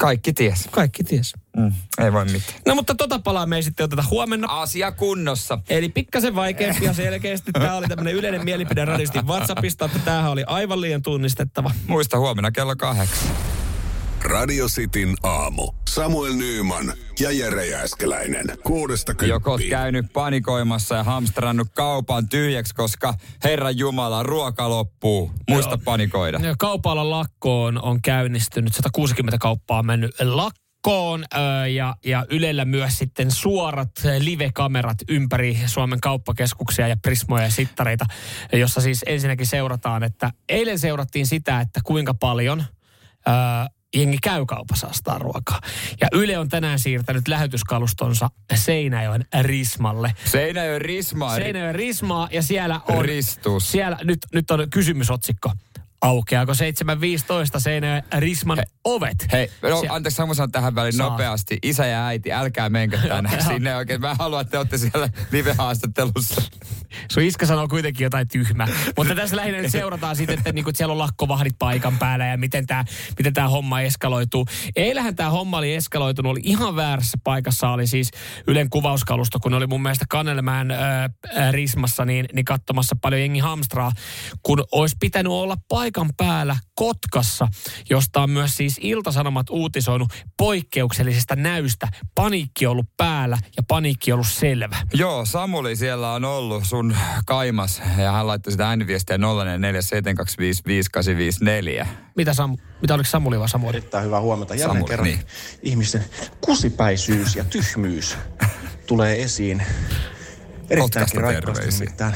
Kaikki 0.00 0.32
ties. 0.32 0.68
Kaikki 0.70 1.04
ties. 1.04 1.34
Mm, 1.56 1.72
ei 1.98 2.12
voi 2.12 2.24
mitään. 2.24 2.60
No 2.66 2.74
mutta 2.74 2.94
tota 2.94 3.18
palaa 3.18 3.46
me 3.46 3.56
ei 3.56 3.62
sitten 3.62 3.84
oteta 3.84 4.04
huomenna. 4.10 4.46
Asia 4.50 4.92
kunnossa. 4.92 5.58
Eli 5.68 5.88
pikkasen 5.88 6.34
vaikeampi 6.34 6.84
ja 6.84 6.92
selkeästi. 6.92 7.52
Tämä 7.52 7.74
oli 7.74 7.86
tämmöinen 7.88 8.14
yleinen 8.14 8.44
mielipide 8.44 8.84
radistin 8.84 9.26
WhatsAppista, 9.26 9.84
että 9.84 9.98
tämähän 9.98 10.30
oli 10.30 10.44
aivan 10.46 10.80
liian 10.80 11.02
tunnistettava. 11.02 11.70
Muista 11.86 12.18
huomenna 12.18 12.50
kello 12.50 12.76
kahdeksan. 12.76 13.47
Radio 14.28 14.66
Cityn 14.66 15.14
aamu. 15.22 15.72
Samuel 15.88 16.32
Nyyman 16.32 16.92
ja 17.20 17.30
Jere 17.30 17.66
Jääskeläinen. 17.66 18.46
Kuudesta 18.64 19.12
Joko 19.26 19.50
oot 19.50 19.58
kymppiin. 19.58 19.70
käynyt 19.70 20.06
panikoimassa 20.12 20.94
ja 20.94 21.04
hamstrannut 21.04 21.68
kaupan 21.74 22.28
tyhjäksi, 22.28 22.74
koska 22.74 23.14
Herran 23.44 23.78
Jumala, 23.78 24.22
ruoka 24.22 24.68
loppuu. 24.68 25.30
Muista 25.50 25.78
panikoida. 25.84 26.40
Kaupalla 26.58 27.10
lakkoon 27.10 27.82
on 27.82 28.02
käynnistynyt, 28.02 28.74
160 28.74 29.38
kauppaa 29.38 29.78
on 29.78 29.86
mennyt 29.86 30.14
lakkoon 30.20 31.24
ö, 31.34 31.68
ja, 31.68 31.94
ja 32.04 32.26
Ylellä 32.30 32.64
myös 32.64 32.98
sitten 32.98 33.30
suorat 33.30 33.90
live-kamerat 34.18 34.98
ympäri 35.08 35.58
Suomen 35.66 36.00
kauppakeskuksia 36.00 36.88
ja 36.88 36.96
prismoja 37.02 37.44
ja 37.44 37.50
sittareita, 37.50 38.06
jossa 38.52 38.80
siis 38.80 39.04
ensinnäkin 39.06 39.46
seurataan, 39.46 40.02
että 40.02 40.30
eilen 40.48 40.78
seurattiin 40.78 41.26
sitä, 41.26 41.60
että 41.60 41.80
kuinka 41.84 42.14
paljon 42.14 42.64
ö, 43.28 43.32
jengi 43.96 44.18
käy 44.22 44.46
kaupassa 44.46 44.86
ostaa 44.86 45.18
ruokaa. 45.18 45.60
Ja 46.00 46.08
Yle 46.12 46.38
on 46.38 46.48
tänään 46.48 46.78
siirtänyt 46.78 47.28
lähetyskalustonsa 47.28 48.30
Seinäjoen 48.54 49.24
Rismalle. 49.40 50.12
Seinäjoen 50.24 50.80
Risma. 50.80 51.34
Seinäjoen 51.36 51.74
Rismaa 51.74 52.28
ja 52.32 52.42
siellä 52.42 52.80
on... 52.88 53.04
Ristus. 53.04 53.72
Siellä 53.72 53.98
nyt, 54.04 54.18
nyt 54.32 54.50
on 54.50 54.70
kysymysotsikko. 54.70 55.52
Aukeako 56.02 56.52
7.15 56.52 57.60
Seinäjoen 57.60 58.02
Risman 58.18 58.58
ovet? 58.84 59.16
Hei, 59.32 59.50
no, 59.62 59.80
Sie- 59.80 59.88
anteeksi, 59.90 60.26
mä 60.26 60.34
sanon 60.34 60.52
tähän 60.52 60.74
väliin 60.74 60.92
Saa. 60.92 61.10
nopeasti. 61.10 61.58
Isä 61.62 61.86
ja 61.86 62.06
äiti, 62.06 62.32
älkää 62.32 62.68
menkö 62.68 62.98
tänään 63.08 63.38
Joo. 63.38 63.52
sinne 63.52 63.76
oikein. 63.76 64.00
Mä 64.00 64.14
haluan, 64.18 64.40
että 64.40 64.50
te 64.50 64.58
olette 64.58 64.78
siellä 64.78 65.08
live-haastattelussa. 65.32 66.42
Sun 67.12 67.22
iska 67.22 67.46
sanoo 67.46 67.68
kuitenkin 67.68 68.04
jotain 68.04 68.28
tyhmää. 68.28 68.68
Mutta 68.96 69.14
tässä 69.14 69.36
lähinnä 69.36 69.60
nyt 69.60 69.72
seurataan 69.72 70.16
sitten, 70.16 70.38
että, 70.38 70.52
niinku, 70.52 70.70
siellä 70.74 70.92
on 70.92 70.98
lakkovahdit 70.98 71.54
paikan 71.58 71.98
päällä 71.98 72.26
ja 72.26 72.38
miten 72.38 72.66
tämä 72.66 72.84
miten 73.18 73.34
tää 73.34 73.48
homma 73.48 73.80
eskaloituu. 73.80 74.46
Eilähän 74.76 75.16
tämä 75.16 75.30
homma 75.30 75.58
oli 75.58 75.74
eskaloitunut, 75.74 76.30
oli 76.30 76.40
ihan 76.42 76.76
väärässä 76.76 77.18
paikassa, 77.24 77.68
oli 77.68 77.86
siis 77.86 78.10
Ylen 78.46 78.70
kuvauskalusto, 78.70 79.40
kun 79.40 79.54
oli 79.54 79.66
mun 79.66 79.82
mielestä 79.82 80.04
Kannelmään 80.08 80.70
äh, 80.70 80.78
Rismassa, 81.50 82.04
niin, 82.04 82.26
niin 82.32 82.44
katsomassa 82.44 82.96
paljon 83.00 83.20
jengi 83.20 83.40
hamstraa, 83.40 83.92
kun 84.42 84.64
olisi 84.72 84.96
pitänyt 85.00 85.32
olla 85.32 85.56
paikan 85.88 86.10
päällä 86.16 86.56
Kotkassa, 86.74 87.48
josta 87.90 88.22
on 88.22 88.30
myös 88.30 88.56
siis 88.56 88.76
Iltasanomat 88.80 89.50
uutisoinut 89.50 90.08
poikkeuksellisesta 90.38 91.36
näystä. 91.36 91.88
Paniikki 92.14 92.66
on 92.66 92.72
ollut 92.72 92.96
päällä 92.96 93.38
ja 93.56 93.62
paniikki 93.68 94.12
on 94.12 94.16
ollut 94.16 94.28
selvä. 94.28 94.76
Joo, 94.94 95.24
Samuli 95.24 95.76
siellä 95.76 96.12
on 96.12 96.24
ollut 96.24 96.64
sun 96.64 96.96
kaimas 97.26 97.82
ja 97.98 98.12
hän 98.12 98.26
laittoi 98.26 98.52
sitä 98.52 98.68
ääniviestiä 98.68 99.16
0447255854. 99.16 99.20
Mitä, 102.16 102.34
Sam, 102.34 102.56
mitä 102.80 102.94
oliko 102.94 103.08
Samuli 103.08 103.40
vai 103.40 103.48
Samuli? 103.48 103.76
Erittäin 103.76 104.04
hyvää 104.04 104.20
huomenta. 104.20 104.54
Jälleen 104.54 104.70
Samuli, 104.70 104.88
kerran 104.88 105.06
niin. 105.06 105.20
ihmisten 105.62 106.04
kusipäisyys 106.40 107.36
ja 107.36 107.44
tyhmyys 107.44 108.16
tulee 108.86 109.22
esiin. 109.22 109.62
Erittäinkin 110.70 111.20
nimittäin. 111.72 112.14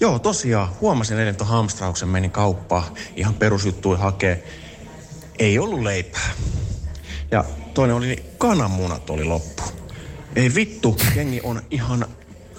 Joo, 0.00 0.18
tosiaan 0.18 0.68
huomasin 0.80 1.18
eilen 1.18 1.36
tuon 1.36 1.50
hamstrauksen, 1.50 2.08
menin 2.08 2.30
kauppaan, 2.30 2.84
ihan 3.16 3.34
perusjuttui 3.34 3.98
hakee. 3.98 4.44
Ei 5.38 5.58
ollut 5.58 5.82
leipää. 5.82 6.30
Ja 7.30 7.44
toinen 7.74 7.96
oli, 7.96 8.06
niin 8.06 8.24
kananmunat 8.38 9.10
oli 9.10 9.24
loppu. 9.24 9.62
Ei 10.36 10.54
vittu, 10.54 10.96
jengi 11.14 11.40
on 11.42 11.62
ihan 11.70 12.06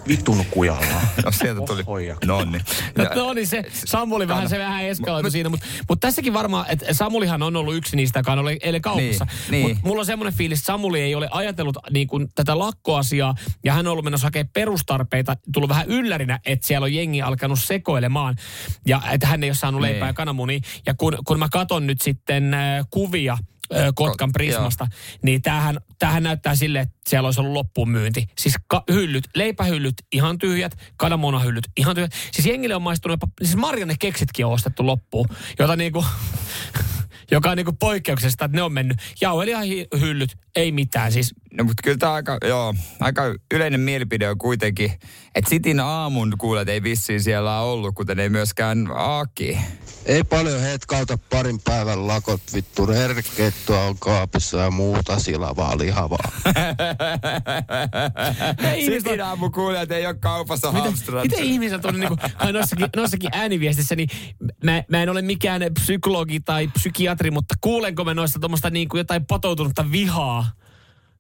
vitun 0.07 0.45
kujalla. 0.51 1.01
No 1.25 1.31
sieltä 1.31 1.61
tuli. 1.67 1.83
No 2.25 2.45
niin. 2.45 2.61
No, 2.97 3.05
no 3.15 3.33
niin 3.33 3.47
se, 3.47 3.63
Samuli 3.85 4.27
vähän, 4.27 4.49
se 4.49 4.59
vähän 4.59 4.85
eskaloitu 4.85 5.31
siinä, 5.31 5.49
mutta 5.49 5.65
mut 5.89 5.99
tässäkin 5.99 6.33
varmaan, 6.33 6.65
että 6.69 6.93
Samulihan 6.93 7.43
on 7.43 7.55
ollut 7.55 7.75
yksi 7.75 7.95
niistä, 7.95 8.19
joka 8.19 8.31
on 8.31 8.39
ollut 8.39 8.53
eilen 8.61 8.81
kaupassa. 8.81 9.27
Niin, 9.51 9.65
niin. 9.65 9.75
Mut 9.75 9.85
mulla 9.85 9.99
on 9.99 10.05
semmoinen 10.05 10.33
fiilis, 10.33 10.59
että 10.59 10.65
Samuli 10.65 11.01
ei 11.01 11.15
ole 11.15 11.27
ajatellut 11.31 11.77
niin 11.91 12.07
kuin, 12.07 12.27
tätä 12.35 12.59
lakkoasiaa, 12.59 13.35
ja 13.65 13.73
hän 13.73 13.87
on 13.87 13.91
ollut 13.91 14.05
menossa 14.05 14.27
hakemaan 14.27 14.49
perustarpeita, 14.53 15.35
tullut 15.53 15.69
vähän 15.69 15.87
yllärinä, 15.87 16.39
että 16.45 16.67
siellä 16.67 16.85
on 16.85 16.93
jengi 16.93 17.21
alkanut 17.21 17.59
sekoilemaan, 17.59 18.35
ja 18.87 19.01
että 19.11 19.27
hän 19.27 19.43
ei 19.43 19.49
ole 19.49 19.55
saanut 19.55 19.81
Niin. 19.81 19.91
leipää 19.91 20.09
ja 20.09 20.13
kananmunia. 20.13 20.59
Ja 20.85 20.93
kun, 20.93 21.17
kun 21.25 21.39
mä 21.39 21.47
katson 21.51 21.87
nyt 21.87 22.01
sitten 22.01 22.53
äh, 22.53 22.85
kuvia, 22.89 23.37
Kotkan 23.95 24.29
Kot- 24.29 24.33
Prismasta, 24.33 24.88
niin 25.24 25.41
tämähän, 25.41 25.77
tämähän 26.00 26.24
näyttää 26.24 26.55
sille, 26.55 26.79
että 26.79 26.95
siellä 27.07 27.27
olisi 27.27 27.41
ollut 27.41 27.53
loppuun 27.53 27.89
myynti. 27.89 28.27
Siis 28.38 28.55
ka- 28.67 28.83
hyllyt, 28.91 29.24
leipähyllyt 29.36 29.95
ihan 30.12 30.38
tyhjät, 30.38 30.77
kananmunahyllyt 30.97 31.67
ihan 31.77 31.95
tyhjät. 31.95 32.12
Siis 32.31 32.45
jengille 32.47 32.75
on 32.75 32.81
maistunut 32.81 33.13
jopa, 33.13 33.33
siis 33.43 33.55
Marjanne 33.55 33.95
keksitkin 34.00 34.45
on 34.45 34.51
ostettu 34.51 34.86
loppuun, 34.86 35.27
jota 35.59 35.75
niinku, 35.75 36.05
joka 37.31 37.51
on 37.51 37.57
niinku 37.57 37.74
poikkeuksesta, 37.79 38.45
että 38.45 38.57
ne 38.57 38.62
on 38.62 38.74
mennyt. 38.74 38.97
Jauhelihahyllyt, 39.21 40.38
ei 40.55 40.71
mitään. 40.71 41.12
Siis 41.12 41.33
No 41.57 41.63
mutta 41.63 41.83
kyllä 41.83 41.97
tämä 41.97 42.13
aika, 42.13 42.37
joo, 42.47 42.73
aika 42.99 43.21
yleinen 43.53 43.79
mielipide 43.79 44.29
on 44.29 44.37
kuitenkin, 44.37 44.91
että 45.35 45.49
Sitin 45.49 45.79
aamun 45.79 46.33
kuulet 46.37 46.69
ei 46.69 46.83
vissiin 46.83 47.23
siellä 47.23 47.59
ollut, 47.59 47.95
kuten 47.95 48.19
ei 48.19 48.29
myöskään 48.29 48.87
Aaki. 48.95 49.57
Ei 50.05 50.23
paljon 50.23 50.61
hetkauta 50.61 51.17
parin 51.29 51.59
päivän 51.63 52.07
lakot, 52.07 52.41
vittu. 52.53 52.87
Herkkeettua 52.87 53.83
on 53.83 53.95
kaapissa 53.99 54.57
ja 54.57 54.71
muuta 54.71 55.19
silavaa 55.19 55.77
lihavaa. 55.77 56.31
Sitin 58.85 59.21
aamun 59.21 59.51
kuulet 59.51 59.91
ei 59.91 60.05
ole 60.05 60.15
kaupassa 60.15 60.71
Miten, 60.71 60.83
hamstrat. 60.83 61.23
miten 61.23 61.43
ihmiset 61.43 61.85
on 61.85 61.99
niinku, 61.99 62.17
noissakin, 62.53 62.87
noissakin 62.95 63.29
ääniviestissä, 63.33 63.95
niin 63.95 64.09
mä, 64.63 64.83
mä, 64.89 65.03
en 65.03 65.09
ole 65.09 65.21
mikään 65.21 65.61
psykologi 65.73 66.39
tai 66.39 66.67
psykiatri, 66.67 67.31
mutta 67.31 67.55
kuulenko 67.61 68.03
mä 68.03 68.13
noista 68.13 68.39
tuommoista 68.39 68.69
niinku 68.69 68.97
jotain 68.97 69.25
patoutunutta 69.25 69.91
vihaa? 69.91 70.45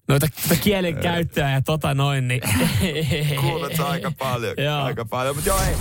Noita, 0.07 0.27
kielen 0.61 0.95
käyttöä 0.97 1.51
ja 1.51 1.61
tota 1.61 1.93
noin, 1.93 2.27
niin... 2.27 2.41
Kuulet 3.41 3.79
aika 3.79 4.11
paljon, 4.19 4.55
Joo. 4.65 4.83
aika 4.83 5.05
paljon, 5.05 5.35
mutta 5.35 5.49
joo 5.49 5.61
ei. 5.61 5.75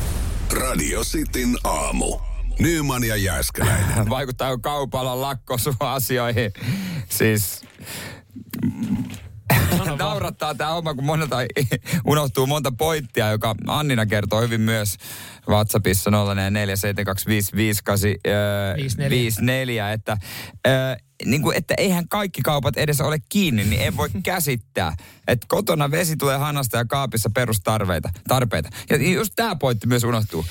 Radio 0.60 1.04
Cityn 1.04 1.56
aamu. 1.64 2.18
Nyman 2.58 3.04
ja 3.04 3.16
Jääskeläinen. 3.16 4.08
Vaikuttaako 4.10 4.58
kaupalla 4.58 5.20
lakko 5.20 5.58
sun 5.58 5.76
asioihin? 5.80 6.52
Siis 7.08 7.62
naurattaa 9.98 10.54
tämä 10.54 10.70
homma, 10.70 10.94
kun 10.94 11.04
monelta 11.04 11.36
unohtuu 12.04 12.46
monta 12.46 12.72
pointtia, 12.78 13.30
joka 13.30 13.54
Annina 13.66 14.06
kertoo 14.06 14.40
hyvin 14.40 14.60
myös 14.60 14.96
WhatsAppissa 15.48 16.10
0447255854, 16.10 16.14
että, 19.92 20.16
ö, 20.66 20.70
niin 21.24 21.42
kuin, 21.42 21.56
että 21.56 21.74
eihän 21.78 22.08
kaikki 22.08 22.42
kaupat 22.42 22.76
edes 22.76 23.00
ole 23.00 23.18
kiinni, 23.28 23.64
niin 23.64 23.82
en 23.82 23.96
voi 23.96 24.08
käsittää, 24.22 24.96
että 25.28 25.46
kotona 25.48 25.90
vesi 25.90 26.16
tulee 26.16 26.36
hanasta 26.36 26.76
ja 26.76 26.84
kaapissa 26.84 27.30
perustarpeita. 27.34 28.10
Tarpeita. 28.28 28.68
Ja 28.90 28.96
just 28.96 29.32
tämä 29.36 29.56
pointti 29.56 29.86
myös 29.86 30.04
unohtuu. 30.04 30.44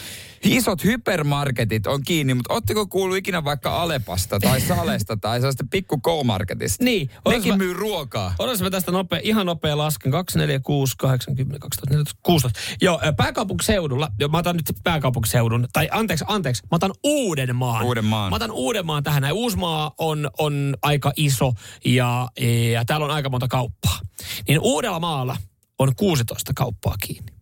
Isot 0.46 0.84
hypermarketit 0.84 1.88
on 1.88 2.04
kiinni, 2.04 2.34
mutta 2.34 2.54
ootteko 2.54 2.88
kuullut 2.88 3.18
ikinä 3.18 3.44
vaikka 3.44 3.82
Alepasta 3.82 4.40
tai 4.40 4.62
Salesta 4.68 5.18
tai 5.18 5.40
sellaista 5.40 5.66
pikku 5.72 5.98
K-marketista? 5.98 6.84
Niin. 6.84 7.10
Nekin 7.30 7.54
mä- 7.54 7.58
myy 7.58 7.74
ruokaa. 7.74 8.36
Odotas 8.40 8.62
mä 8.62 8.70
tästä 8.70 8.92
nopea, 8.92 9.20
ihan 9.24 9.46
nopea 9.46 9.78
lasken. 9.78 10.12
2, 10.12 10.38
4, 10.38 10.60
6, 10.60 10.94
80, 10.98 11.60
2014, 11.60 12.20
16. 12.24 12.60
Joo, 12.82 13.02
pääkaupunkiseudulla, 13.18 14.08
jo, 14.20 14.28
mä 14.28 14.38
otan 14.38 14.56
nyt 14.56 14.72
pääkaupunkiseudun, 14.84 15.68
tai 15.74 15.90
anteeksi, 15.92 16.26
anteeksi, 16.28 16.64
mä 16.72 16.76
otan 16.76 16.92
Uudenmaan. 17.04 17.86
Uudenmaan. 17.86 18.30
Mä 18.32 18.36
otan 18.36 18.52
Uudenmaan 18.52 19.04
tähän. 19.04 19.22
Näin. 19.22 19.34
Uusimaa 19.34 19.92
on, 19.98 20.30
on 20.40 20.76
aika 20.82 21.14
iso 21.18 21.54
ja, 21.86 22.28
ja 22.72 22.86
täällä 22.86 23.06
on 23.06 23.12
aika 23.12 23.30
monta 23.30 23.48
kauppaa. 23.48 24.00
Niin 24.48 24.60
Uudella 24.62 25.00
maalla 25.00 25.38
on 25.80 25.96
16 25.96 26.52
kauppaa 26.56 26.96
kiinni. 27.08 27.35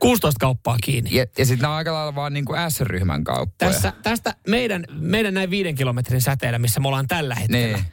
16 0.00 0.38
kauppaa 0.40 0.76
kiinni. 0.84 1.10
Ja, 1.16 1.26
ja 1.38 1.46
sitten 1.46 1.62
nämä 1.62 1.72
on 1.72 1.78
aika 1.78 1.92
lailla 1.92 2.14
vaan 2.14 2.32
niin 2.32 2.44
kuin 2.44 2.70
S-ryhmän 2.70 3.24
kauppoja. 3.24 3.72
Tässä, 3.72 3.92
tästä 4.02 4.34
meidän, 4.48 4.84
meidän 4.92 5.34
näin 5.34 5.50
viiden 5.50 5.74
kilometrin 5.74 6.20
säteellä, 6.20 6.58
missä 6.58 6.80
me 6.80 6.88
ollaan 6.88 7.06
tällä 7.08 7.34
hetkellä, 7.34 7.76
Niin. 7.76 7.86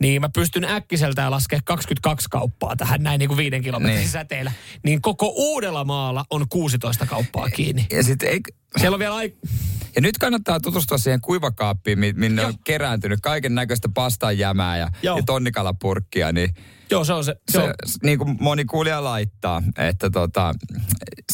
niin, 0.00 0.20
mä 0.20 0.28
pystyn 0.34 0.64
äkkiseltään 0.64 1.30
laskemaan 1.30 1.64
22 1.64 2.28
kauppaa 2.30 2.76
tähän 2.76 3.02
näin 3.02 3.18
niin 3.18 3.28
kuin 3.28 3.36
viiden 3.38 3.62
kilometrin 3.62 3.98
Niin. 3.98 4.08
säteellä. 4.08 4.52
Niin 4.84 5.02
koko 5.02 5.32
Uudella 5.36 5.84
maalla 5.84 6.24
on 6.30 6.46
16 6.48 7.06
kauppaa 7.06 7.50
kiinni. 7.50 7.86
Ja, 7.92 8.02
sit, 8.02 8.22
ei, 8.22 8.40
Siellä 8.78 8.94
on 8.94 8.98
vielä 8.98 9.14
ai- 9.16 9.34
ja 9.96 10.00
nyt 10.02 10.18
kannattaa 10.18 10.60
tutustua 10.60 10.98
siihen 10.98 11.20
kuivakaappiin, 11.20 11.98
mi- 11.98 12.12
minne 12.12 12.42
Joo. 12.42 12.48
on 12.48 12.54
kerääntynyt 12.64 13.20
kaiken 13.20 13.54
näköistä 13.54 13.88
pastan 13.94 14.38
jämää 14.38 14.76
ja, 14.78 14.88
Joo. 15.02 15.16
ja 15.16 15.22
tonnikalapurkkia, 15.22 16.32
niin 16.32 16.54
Joo, 16.90 17.04
se 17.04 17.12
on 17.12 17.24
se. 17.24 17.34
se, 17.50 17.52
Se, 17.52 17.62
on, 17.62 17.74
niin 18.02 18.18
kuin 18.18 18.36
moni 18.40 18.64
kuulija 18.64 19.04
laittaa, 19.04 19.62
että 19.78 20.10
tota, 20.10 20.54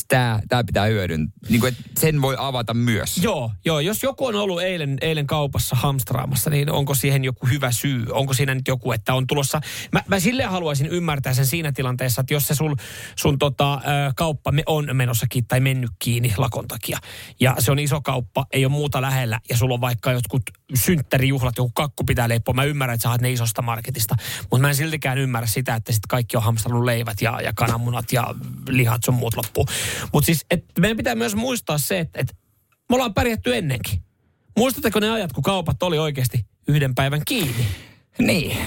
tämä, 0.08 0.40
tämä 0.48 0.64
pitää 0.64 0.86
hyödyntää. 0.86 1.38
Niin 1.48 1.60
kuin, 1.60 1.76
sen 1.98 2.22
voi 2.22 2.36
avata 2.38 2.74
myös. 2.74 3.18
Joo, 3.22 3.52
joo, 3.64 3.80
jos 3.80 4.02
joku 4.02 4.26
on 4.26 4.34
ollut 4.34 4.62
eilen, 4.62 4.98
eilen 5.00 5.26
kaupassa 5.26 5.76
hamstraamassa, 5.76 6.50
niin 6.50 6.70
onko 6.70 6.94
siihen 6.94 7.24
joku 7.24 7.46
hyvä 7.46 7.72
syy? 7.72 8.06
Onko 8.10 8.34
siinä 8.34 8.54
nyt 8.54 8.68
joku, 8.68 8.92
että 8.92 9.14
on 9.14 9.26
tulossa... 9.26 9.60
Mä, 9.92 10.02
mä 10.08 10.20
silleen 10.20 10.50
haluaisin 10.50 10.86
ymmärtää 10.86 11.34
sen 11.34 11.46
siinä 11.46 11.72
tilanteessa, 11.72 12.20
että 12.20 12.34
jos 12.34 12.46
se 12.46 12.54
sun, 12.54 12.76
sun 13.16 13.38
tota, 13.38 13.80
kauppa 14.16 14.52
on 14.66 14.88
menossakin 14.92 15.46
tai 15.46 15.60
mennyt 15.60 15.90
kiinni 15.98 16.34
lakon 16.36 16.68
takia, 16.68 16.98
ja 17.40 17.56
se 17.58 17.72
on 17.72 17.78
iso 17.78 18.00
kauppa, 18.00 18.46
ei 18.52 18.64
ole 18.64 18.72
muuta 18.72 19.02
lähellä, 19.02 19.40
ja 19.48 19.56
sulla 19.56 19.74
on 19.74 19.80
vaikka 19.80 20.12
jotkut 20.12 20.42
synttärijuhlat, 20.74 21.56
joku 21.56 21.70
kakku 21.74 22.04
pitää 22.04 22.28
leipoa. 22.28 22.54
Mä 22.54 22.64
ymmärrän, 22.64 22.94
että 22.94 23.10
sä 23.10 23.16
ne 23.20 23.32
isosta 23.32 23.62
marketista, 23.62 24.16
mutta 24.40 24.58
mä 24.58 24.68
en 24.68 24.74
siltikään 24.74 25.18
ymmärrä 25.18 25.46
sitä, 25.46 25.74
että 25.74 25.92
sitten 25.92 26.08
kaikki 26.08 26.36
on 26.36 26.42
hamstrannut 26.42 26.84
leivät 26.84 27.22
ja, 27.22 27.40
ja 27.40 27.52
kananmunat 27.56 28.12
ja 28.12 28.34
lihat 28.68 29.04
sun 29.04 29.14
muut 29.14 29.36
loppuu. 29.36 29.66
Mutta 30.12 30.26
siis, 30.26 30.46
et 30.50 30.64
meidän 30.78 30.96
pitää 30.96 31.14
myös 31.14 31.34
muistaa 31.34 31.78
se, 31.78 31.98
että, 31.98 32.20
että 32.20 32.34
me 32.88 32.94
ollaan 32.94 33.14
pärjätty 33.14 33.56
ennenkin. 33.56 34.02
Muistatteko 34.56 35.00
ne 35.00 35.10
ajat, 35.10 35.32
kun 35.32 35.42
kaupat 35.42 35.82
oli 35.82 35.98
oikeasti 35.98 36.46
yhden 36.68 36.94
päivän 36.94 37.22
kiinni? 37.26 37.66
Niin. 38.18 38.58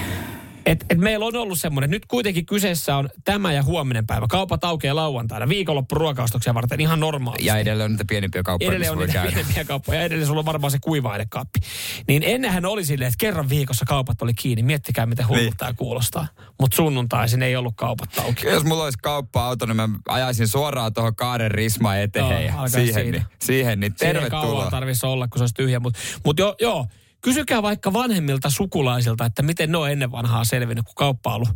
Et, 0.66 0.84
et 0.90 0.98
meillä 0.98 1.26
on 1.26 1.36
ollut 1.36 1.58
semmoinen, 1.60 1.90
nyt 1.90 2.06
kuitenkin 2.06 2.46
kyseessä 2.46 2.96
on 2.96 3.08
tämä 3.24 3.52
ja 3.52 3.62
huominen 3.62 4.06
päivä. 4.06 4.26
Kaupat 4.30 4.64
aukeaa 4.64 4.96
lauantaina, 4.96 5.48
viikonloppu 5.48 5.94
ruokaostoksia 5.94 6.54
varten 6.54 6.80
ihan 6.80 7.00
normaalisti. 7.00 7.46
Ja 7.46 7.56
edelleen 7.58 7.84
on 7.84 7.90
niitä 7.90 8.04
pienempiä 8.08 8.42
kauppoja, 8.42 8.70
Edelleen 8.70 8.92
on 8.92 8.98
niitä 8.98 9.12
käydä. 9.12 9.30
pienempiä 9.32 9.64
kauppoja 9.64 9.98
ja 9.98 10.04
edelleen 10.04 10.26
sulla 10.26 10.38
on 10.40 10.44
varmaan 10.46 10.70
se 10.70 10.78
kuiva-ainekaappi. 10.80 11.60
Niin 12.08 12.22
ennenhän 12.22 12.64
oli 12.66 12.84
silleen, 12.84 13.08
että 13.08 13.18
kerran 13.18 13.48
viikossa 13.48 13.84
kaupat 13.88 14.22
oli 14.22 14.34
kiinni. 14.34 14.62
Miettikää, 14.62 15.06
miten 15.06 15.28
hullulta 15.28 15.44
Niin. 15.48 15.56
tämä 15.56 15.72
kuulostaa. 15.72 16.26
Mutta 16.60 16.74
sunnuntaisin 16.76 17.42
ei 17.42 17.56
ollut 17.56 17.74
kaupat 17.76 18.18
auki. 18.18 18.46
Jos 18.46 18.64
mulla 18.64 18.84
olisi 18.84 18.98
kauppa-auto, 19.02 19.66
niin 19.66 19.76
mä 19.76 19.88
ajaisin 20.08 20.48
suoraan 20.48 20.94
tuohon 20.94 21.16
Kaaren 21.16 21.50
Risma 21.50 21.96
eteen 21.96 22.52
alkaa 22.52 22.68
siihen, 22.68 23.10
niin, 23.10 23.24
siihen, 23.42 23.80
niin 23.80 23.94
Siinä 23.96 24.08
ei 24.10 24.14
tervetuloa. 24.14 24.42
kauan 24.46 24.70
tarvitsisi 24.70 25.06
olla, 25.06 25.28
kun 25.28 25.38
se 25.38 25.42
olisi 25.42 25.54
tyhjä. 25.54 25.80
Mutta 25.80 25.98
mut 26.24 26.38
joo, 26.38 26.54
joo, 26.60 26.86
kysykää 27.22 27.62
vaikka 27.62 27.92
vanhemmilta 27.92 28.50
sukulaisilta, 28.50 29.24
että 29.24 29.42
miten 29.42 29.72
ne 29.72 29.78
on 29.78 29.90
ennen 29.90 30.12
vanhaa 30.12 30.44
selvinnyt, 30.44 30.84
kun 30.86 30.94
kauppa 30.94 31.30
on 31.30 31.36
ollut 31.36 31.48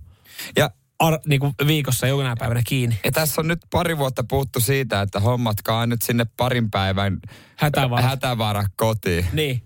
Ja 0.56 0.70
ar, 0.98 1.18
niin 1.26 1.40
kuin 1.40 1.54
viikossa 1.66 2.06
jonain 2.06 2.38
päivänä 2.38 2.62
kiinni. 2.66 2.98
Ja 3.04 3.12
tässä 3.12 3.40
on 3.40 3.48
nyt 3.48 3.58
pari 3.70 3.98
vuotta 3.98 4.24
puhuttu 4.28 4.60
siitä, 4.60 5.00
että 5.02 5.20
hommatkaa 5.20 5.86
nyt 5.86 6.02
sinne 6.02 6.26
parin 6.36 6.70
päivän 6.70 7.18
Hätävara. 7.56 8.02
hätävara 8.02 8.64
kotiin. 8.76 9.26
Niin. 9.32 9.62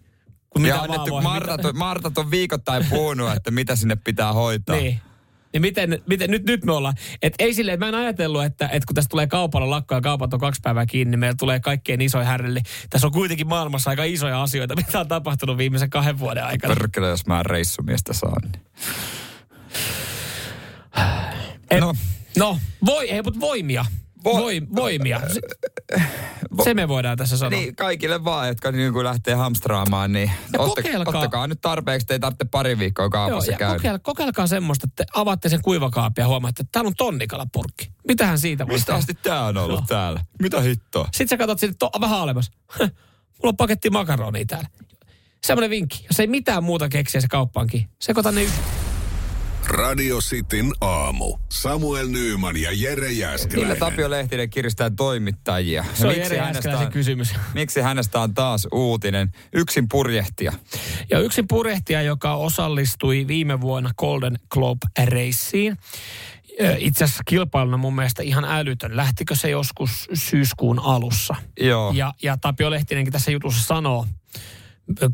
Kun 0.50 0.66
ja 0.66 0.74
mitä 0.74 0.78
vaan 0.78 0.90
annettu, 0.90 1.12
voi- 1.14 1.22
Martat, 1.22 1.56
mitä- 1.56 1.72
Martat 1.72 2.18
on 2.18 2.30
viikoittain 2.30 2.86
puhunut, 2.90 3.32
että 3.36 3.50
mitä 3.50 3.76
sinne 3.76 3.96
pitää 3.96 4.32
hoitaa. 4.32 4.76
Niin. 4.76 5.00
Niin 5.52 5.60
miten, 5.60 6.02
miten 6.06 6.30
nyt, 6.30 6.46
nyt 6.46 6.64
me 6.64 6.72
ollaan, 6.72 6.94
että 7.22 7.44
ei 7.44 7.50
että 7.50 7.76
mä 7.76 7.88
en 7.88 7.94
ajatellut, 7.94 8.44
että, 8.44 8.68
että 8.68 8.86
kun 8.86 8.94
tästä 8.94 9.08
tulee 9.08 9.26
kaupalla 9.26 9.70
lakko 9.70 9.94
ja 9.94 10.00
kaupat 10.00 10.34
on 10.34 10.40
kaksi 10.40 10.60
päivää 10.64 10.86
kiinni, 10.86 11.10
niin 11.10 11.18
meillä 11.18 11.36
tulee 11.38 11.60
kaikkein 11.60 12.00
isoin 12.00 12.26
härreli. 12.26 12.60
Tässä 12.90 13.06
on 13.06 13.12
kuitenkin 13.12 13.46
maailmassa 13.46 13.90
aika 13.90 14.04
isoja 14.04 14.42
asioita, 14.42 14.76
mitä 14.76 15.00
on 15.00 15.08
tapahtunut 15.08 15.58
viimeisen 15.58 15.90
kahden 15.90 16.18
vuoden 16.18 16.44
aikana. 16.44 16.74
Perkele, 16.74 17.08
jos 17.08 17.26
mä 17.26 17.42
reissumiestä 17.42 18.12
saan. 18.12 18.42
Niin. 18.42 18.62
Et, 21.70 21.80
No. 21.80 21.86
no. 21.86 21.94
no, 22.38 22.58
voi, 22.86 23.10
ei, 23.10 23.22
mutta 23.22 23.40
voimia. 23.40 23.84
Vo- 24.24 24.38
Voi, 24.38 24.62
voimia. 24.76 25.20
Se, 25.33 25.40
se 26.64 26.74
me 26.74 26.88
voidaan 26.88 27.18
tässä 27.18 27.37
sanoa. 27.37 27.61
Niin, 27.61 27.76
kaikille 27.76 28.24
vaan, 28.24 28.48
jotka 28.48 28.72
niin 28.72 28.92
kuin 28.92 29.04
lähtee 29.04 29.35
hamstraamaan, 29.35 30.12
niin 30.12 30.30
Ja 30.52 30.61
otta, 30.61 30.83
kokeilkaa. 30.83 31.14
ottakaa 31.20 31.46
nyt 31.46 31.61
tarpeeksi, 31.61 32.06
te 32.06 32.14
ei 32.14 32.20
tarvitse 32.20 32.44
pari 32.44 32.78
viikkoa 32.78 33.04
Joo, 33.04 33.11
kaupassa 33.11 33.52
ja 33.52 33.59
käydä. 33.59 33.74
kokeilkaa, 33.74 33.98
kokeilkaa 34.12 34.46
semmoista, 34.46 34.87
että 34.90 35.04
te 35.04 35.11
avaatte 35.20 35.48
sen 35.48 35.62
kuivakaapin 35.62 36.22
ja 36.22 36.28
huomaatte, 36.28 36.61
että 36.62 36.72
täällä 36.72 36.88
on 36.88 36.94
tonnikalapurkki. 36.96 37.92
Mitähän 38.09 38.38
siitä 38.38 38.66
voi 38.66 38.74
Mistä 38.74 38.94
asti 38.94 39.14
tää 39.14 39.44
on 39.44 39.56
ollut 39.56 39.78
Joo. 39.80 39.87
täällä? 39.88 40.20
Mitä 40.42 40.61
hittoa? 40.61 41.04
Sitten 41.04 41.28
sä 41.28 41.37
katsot 41.37 41.59
sinne 41.59 41.74
to, 41.78 41.90
vähän 42.00 42.18
alemmas. 42.20 42.50
Mulla 42.78 42.88
on 43.42 43.56
paketti 43.56 43.90
makaronia 43.90 44.44
täällä. 44.46 44.68
Semmoinen 45.46 45.70
vinkki. 45.70 46.04
Jos 46.11 46.20
ei 46.20 46.26
mitään 46.26 46.64
muuta 46.64 46.88
keksiä 46.88 47.20
se 47.20 47.28
kauppaankin, 47.28 47.88
sekoita 48.00 48.33
ne 48.33 48.42
yhteen. 48.42 48.79
Radio 49.70 50.18
Cityn 50.18 50.72
aamu. 50.80 51.38
Samuel 51.48 52.09
Nyyman 52.09 52.56
ja 52.56 52.70
Jere 52.72 53.09
Millä 53.09 53.20
Jääskeläinen. 53.20 53.78
Tapio 53.78 54.11
Lehtinen 54.11 54.50
kiristää 54.50 54.90
toimittajia? 54.90 55.85
Se 55.94 56.06
on 56.06 56.16
Jere 56.16 56.37
Jääskeläisen 56.37 56.87
on, 56.87 56.92
kysymys. 56.92 57.35
miksi 57.54 57.80
hänestä 57.80 58.20
on 58.20 58.35
taas 58.35 58.68
uutinen? 58.72 59.33
Yksin 59.52 59.88
purjehtija. 59.88 60.52
Ja 61.11 61.18
yksi 61.18 61.42
purjehtija, 61.48 62.02
joka 62.02 62.35
osallistui 62.35 63.26
viime 63.26 63.61
vuonna 63.61 63.90
Golden 63.98 64.38
Globe-reissiin. 64.54 65.76
Itse 66.78 67.04
asiassa 67.04 67.22
kilpailuna 67.26 67.76
mun 67.76 67.94
mielestä 67.94 68.22
ihan 68.22 68.44
älytön. 68.44 68.96
Lähtikö 68.96 69.35
se 69.35 69.50
joskus 69.50 70.09
syyskuun 70.14 70.78
alussa? 70.78 71.35
Joo. 71.61 71.92
Ja, 71.94 72.14
ja 72.22 72.37
Tapio 72.37 72.70
Lehtinenkin 72.70 73.12
tässä 73.12 73.30
jutussa 73.30 73.64
sanoo, 73.64 74.06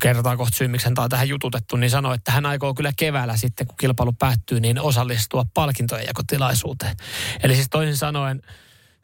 kertaa 0.02 0.36
kohta 0.36 0.56
syy, 0.56 0.68
miksi 0.68 0.86
hän 0.86 0.94
on 0.98 1.08
tähän 1.08 1.28
jututettu, 1.28 1.76
niin 1.76 1.90
sanoi, 1.90 2.14
että 2.14 2.32
hän 2.32 2.46
aikoo 2.46 2.74
kyllä 2.74 2.92
keväällä 2.96 3.36
sitten, 3.36 3.66
kun 3.66 3.76
kilpailu 3.76 4.12
päättyy, 4.12 4.60
niin 4.60 4.80
osallistua 4.80 5.46
palkintojen 5.54 6.06
jakotilaisuuteen. 6.06 6.96
Eli 7.42 7.54
siis 7.54 7.68
toisin 7.70 7.96
sanoen 7.96 8.42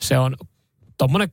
se 0.01 0.19
on 0.19 0.37
tuommoinen 0.99 1.29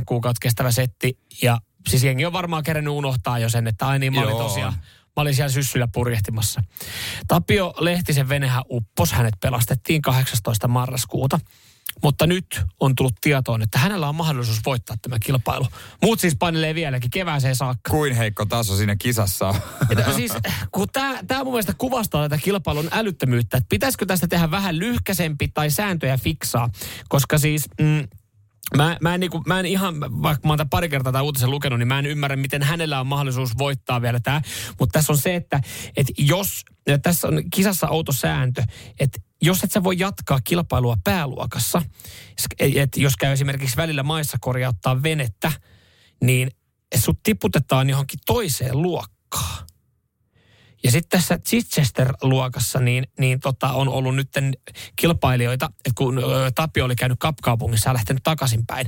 8-9 0.00 0.02
kuukautta 0.06 0.40
kestävä 0.42 0.70
setti, 0.70 1.18
ja 1.42 1.58
siis 1.88 2.04
jengi 2.04 2.26
on 2.26 2.32
varmaan 2.32 2.62
kerännyt 2.62 2.94
unohtaa 2.94 3.38
jo 3.38 3.48
sen, 3.48 3.66
että 3.66 3.86
ai 3.86 3.98
niin, 3.98 4.14
mä 4.14 4.20
olin 4.20 4.30
Joo. 4.30 4.42
tosiaan, 4.42 4.74
Mä 5.18 5.22
olin 5.22 5.34
siellä 5.34 5.52
syssyllä 5.52 5.88
purjehtimassa. 5.92 6.62
Tapio 7.28 7.74
Lehtisen 7.78 8.28
venehän 8.28 8.64
uppos. 8.70 9.12
Hänet 9.12 9.34
pelastettiin 9.40 10.02
18. 10.02 10.68
marraskuuta. 10.68 11.40
Mutta 12.02 12.26
nyt 12.26 12.60
on 12.80 12.94
tullut 12.94 13.14
tietoon, 13.20 13.62
että 13.62 13.78
hänellä 13.78 14.08
on 14.08 14.14
mahdollisuus 14.14 14.60
voittaa 14.66 14.96
tämä 15.02 15.16
kilpailu. 15.18 15.66
Muut 16.02 16.20
siis 16.20 16.36
painelee 16.38 16.74
vieläkin 16.74 17.10
kevääseen 17.10 17.56
saakka. 17.56 17.90
Kuin 17.90 18.14
heikko 18.14 18.44
taso 18.44 18.76
siinä 18.76 18.96
kisassa 18.96 19.48
on. 19.48 19.54
Että 19.90 20.12
siis, 20.12 20.32
kun 20.72 20.88
tämä, 20.92 21.18
tämä 21.26 21.44
mun 21.44 21.52
mielestä 21.52 21.74
kuvastaa 21.78 22.28
tätä 22.28 22.42
kilpailun 22.42 22.88
älyttömyyttä, 22.92 23.56
että 23.56 23.68
pitäisikö 23.68 24.06
tästä 24.06 24.28
tehdä 24.28 24.50
vähän 24.50 24.78
lyhkäsempi 24.78 25.48
tai 25.48 25.70
sääntöjä 25.70 26.16
fiksaa, 26.16 26.70
koska 27.08 27.38
siis... 27.38 27.68
Mm, 27.80 28.08
Mä, 28.76 28.96
mä, 29.00 29.14
en 29.14 29.20
niinku, 29.20 29.42
mä 29.46 29.60
en 29.60 29.66
ihan, 29.66 30.00
vaikka 30.00 30.48
mä 30.48 30.52
oon 30.52 30.58
tämän 30.58 30.68
pari 30.68 30.88
kertaa 30.88 31.12
tämän 31.12 31.24
uutisen 31.24 31.50
lukenut, 31.50 31.78
niin 31.78 31.88
mä 31.88 31.98
en 31.98 32.06
ymmärrä, 32.06 32.36
miten 32.36 32.62
hänellä 32.62 33.00
on 33.00 33.06
mahdollisuus 33.06 33.58
voittaa 33.58 34.02
vielä 34.02 34.20
tämä. 34.20 34.42
Mutta 34.80 34.98
tässä 34.98 35.12
on 35.12 35.18
se, 35.18 35.34
että, 35.34 35.60
että 35.96 36.12
jos, 36.18 36.64
tässä 37.02 37.28
on 37.28 37.42
kisassa 37.54 37.88
outo 37.88 38.12
sääntö, 38.12 38.62
että 39.00 39.20
jos 39.42 39.64
et 39.64 39.72
sä 39.72 39.84
voi 39.84 39.98
jatkaa 39.98 40.40
kilpailua 40.44 40.96
pääluokassa, 41.04 41.82
että 42.60 43.00
jos 43.00 43.16
käy 43.16 43.32
esimerkiksi 43.32 43.76
välillä 43.76 44.02
maissa 44.02 44.38
korjauttaa 44.40 45.02
venettä, 45.02 45.52
niin 46.22 46.50
sut 46.96 47.22
tiputetaan 47.22 47.90
johonkin 47.90 48.20
toiseen 48.26 48.82
luokkaan. 48.82 49.66
Ja 50.84 50.90
sitten 50.90 51.18
tässä 51.20 51.38
Chichester-luokassa 51.48 52.80
niin, 52.80 53.06
niin 53.18 53.40
tota, 53.40 53.72
on 53.72 53.88
ollut 53.88 54.16
nyt 54.16 54.28
kilpailijoita, 54.96 55.66
että 55.66 55.90
kun 55.94 56.22
Tapio 56.54 56.84
oli 56.84 56.96
käynyt 56.96 57.18
Kapkaupungissa 57.18 57.90
ja 57.90 57.94
lähtenyt 57.94 58.22
takaisinpäin, 58.22 58.86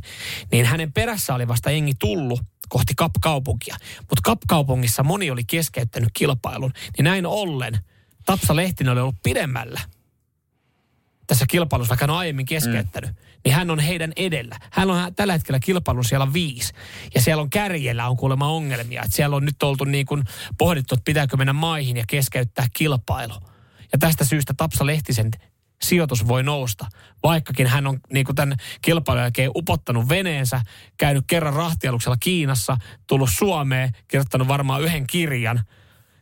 niin 0.53 0.67
hänen 0.67 0.93
perässä 0.93 1.35
oli 1.35 1.49
vasta 1.49 1.71
jengi 1.71 1.93
tullut 1.99 2.41
kohti 2.69 2.93
Kapkaupunkia. 2.97 3.77
Mutta 3.99 4.23
Kapkaupungissa 4.23 5.03
moni 5.03 5.31
oli 5.31 5.45
keskeyttänyt 5.45 6.09
kilpailun, 6.13 6.73
niin 6.97 7.05
näin 7.05 7.27
ollen 7.27 7.79
Tapsa 8.27 8.57
Lehtinen 8.57 8.93
oli 8.93 9.01
ollut 9.01 9.23
pidemmällä 9.23 9.81
tässä 11.31 11.47
kilpailussa, 11.49 11.91
vaikka 11.91 12.03
hän 12.03 12.11
on 12.11 12.17
aiemmin 12.17 12.47
keskeyttänyt, 12.47 13.11
mm. 13.11 13.17
niin 13.45 13.55
hän 13.55 13.71
on 13.71 13.79
heidän 13.79 14.13
edellä. 14.17 14.59
Hän 14.71 14.91
on 14.91 15.15
tällä 15.15 15.33
hetkellä 15.33 15.61
kilpailun 15.61 16.05
siellä 16.05 16.33
viisi. 16.33 16.73
Ja 17.15 17.21
siellä 17.21 17.43
on 17.43 17.51
kärjellä 17.51 18.09
on 18.09 18.17
kuulemma 18.17 18.49
ongelmia. 18.49 19.03
Että 19.03 19.17
siellä 19.17 19.37
on 19.37 19.45
nyt 19.45 19.63
oltu 19.63 19.85
niin 19.85 20.07
kuin 20.07 20.25
pohdittu, 20.59 20.95
että 20.95 21.05
pitääkö 21.05 21.37
mennä 21.37 21.53
maihin 21.53 21.97
ja 21.97 22.05
keskeyttää 22.09 22.67
kilpailu. 22.77 23.33
Ja 23.93 23.99
tästä 23.99 24.25
syystä 24.25 24.55
Tapsa 24.57 24.87
Lehtisen 24.87 25.31
sijoitus 25.83 26.29
voi 26.29 26.43
nousta. 26.43 26.87
Vaikkakin 27.23 27.67
hän 27.67 27.87
on 27.87 28.01
niin 28.13 28.27
kuin 28.27 28.37
tämän 28.37 28.57
kilpailun 28.83 29.23
jälkeen 29.23 29.51
upottanut 29.55 30.09
veneensä, 30.09 30.61
käynyt 30.97 31.25
kerran 31.27 31.55
rahtialuksella 31.55 32.17
Kiinassa, 32.21 32.77
tullut 33.07 33.31
Suomeen, 33.33 33.93
kirjoittanut 34.09 34.49
varmaan 34.49 34.83
yhden 34.83 35.07
kirjan– 35.07 35.63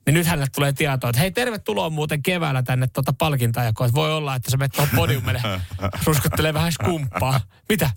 niin 0.08 0.14
nyt 0.14 0.26
hänelle 0.26 0.46
tulee 0.54 0.72
tietoa, 0.72 1.10
että 1.10 1.20
hei 1.20 1.30
tervetuloa 1.30 1.90
muuten 1.90 2.22
keväällä 2.22 2.62
tänne 2.62 2.86
tuota 2.86 3.12
palkintajakoon. 3.12 3.88
Että 3.88 4.00
voi 4.00 4.14
olla, 4.14 4.34
että 4.34 4.50
sä 4.50 4.56
menet 4.56 4.72
tuohon 4.72 4.96
podiumille 4.96 5.42
ruskuttelee 6.06 6.54
vähän 6.54 6.72
skumppaa. 6.72 7.40
Mitä? 7.68 7.90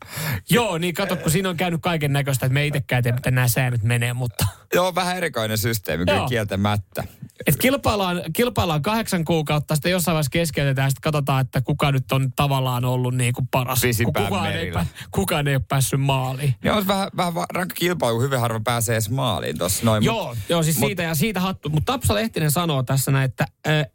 Joo, 0.50 0.78
niin 0.78 0.94
kato, 0.94 1.16
kun 1.16 1.32
siinä 1.32 1.50
on 1.50 1.58
käynyt 1.58 1.82
kaiken 1.82 2.14
näköistä, 2.14 2.46
että 2.46 2.54
me 2.54 2.62
ei 2.62 2.68
itsekään 2.68 3.04
tiedä, 3.04 3.16
miten 3.16 3.36
nämä 3.36 3.48
säännöt 3.48 3.84
menee, 3.84 4.14
mutta... 4.14 4.46
Joo, 4.74 4.96
vähän 4.96 5.18
erikoinen 5.18 5.58
systeemi, 5.58 6.06
kyllä 6.06 6.26
kieltämättä. 6.30 7.04
Et 7.48 7.58
kilpaillaan, 7.58 8.22
kilpaillaan 8.34 8.82
kahdeksan 8.82 9.26
kuukautta, 9.26 9.76
sitten 9.76 9.92
jossain 9.92 10.14
vaiheessa 10.14 10.30
keskeytetään, 10.30 10.92
sitten 10.92 11.02
katsotaan, 11.02 11.42
että 11.42 11.62
kuka 11.62 11.92
nyt 11.92 12.12
on 12.12 12.32
tavallaan 12.36 12.86
ollut 12.86 13.16
niin 13.16 13.34
kuin 13.34 13.48
paras. 13.52 13.82
kukaan 14.06 14.52
ei, 14.52 14.72
kukaan 15.12 15.48
ei 15.48 15.56
ole 15.56 15.64
päässyt 15.70 16.02
maaliin. 16.02 16.56
Joo, 16.64 16.78
on 16.78 16.88
vähän, 16.88 17.10
vähän 17.18 17.34
rankka 17.54 17.76
kilpailu, 17.76 18.22
hyvin 18.22 18.40
harva 18.40 18.60
pääsee 18.64 18.96
edes 18.96 19.10
maaliin 19.10 19.58
tuossa 19.58 19.86
noin. 19.86 20.04
Joo, 20.04 20.28
mut, 20.28 20.38
joo 20.50 20.64
siis 20.64 20.80
mut, 20.80 20.88
siitä 20.88 21.04
ja 21.04 21.16
siitä 21.16 21.40
hattu. 21.40 21.70
Mutta 21.70 21.94
Tapsa 21.94 22.16
Lehtinen 22.16 22.52
sanoo 22.52 22.84
tässä 22.84 23.12
näin, 23.12 23.26
että, 23.26 23.46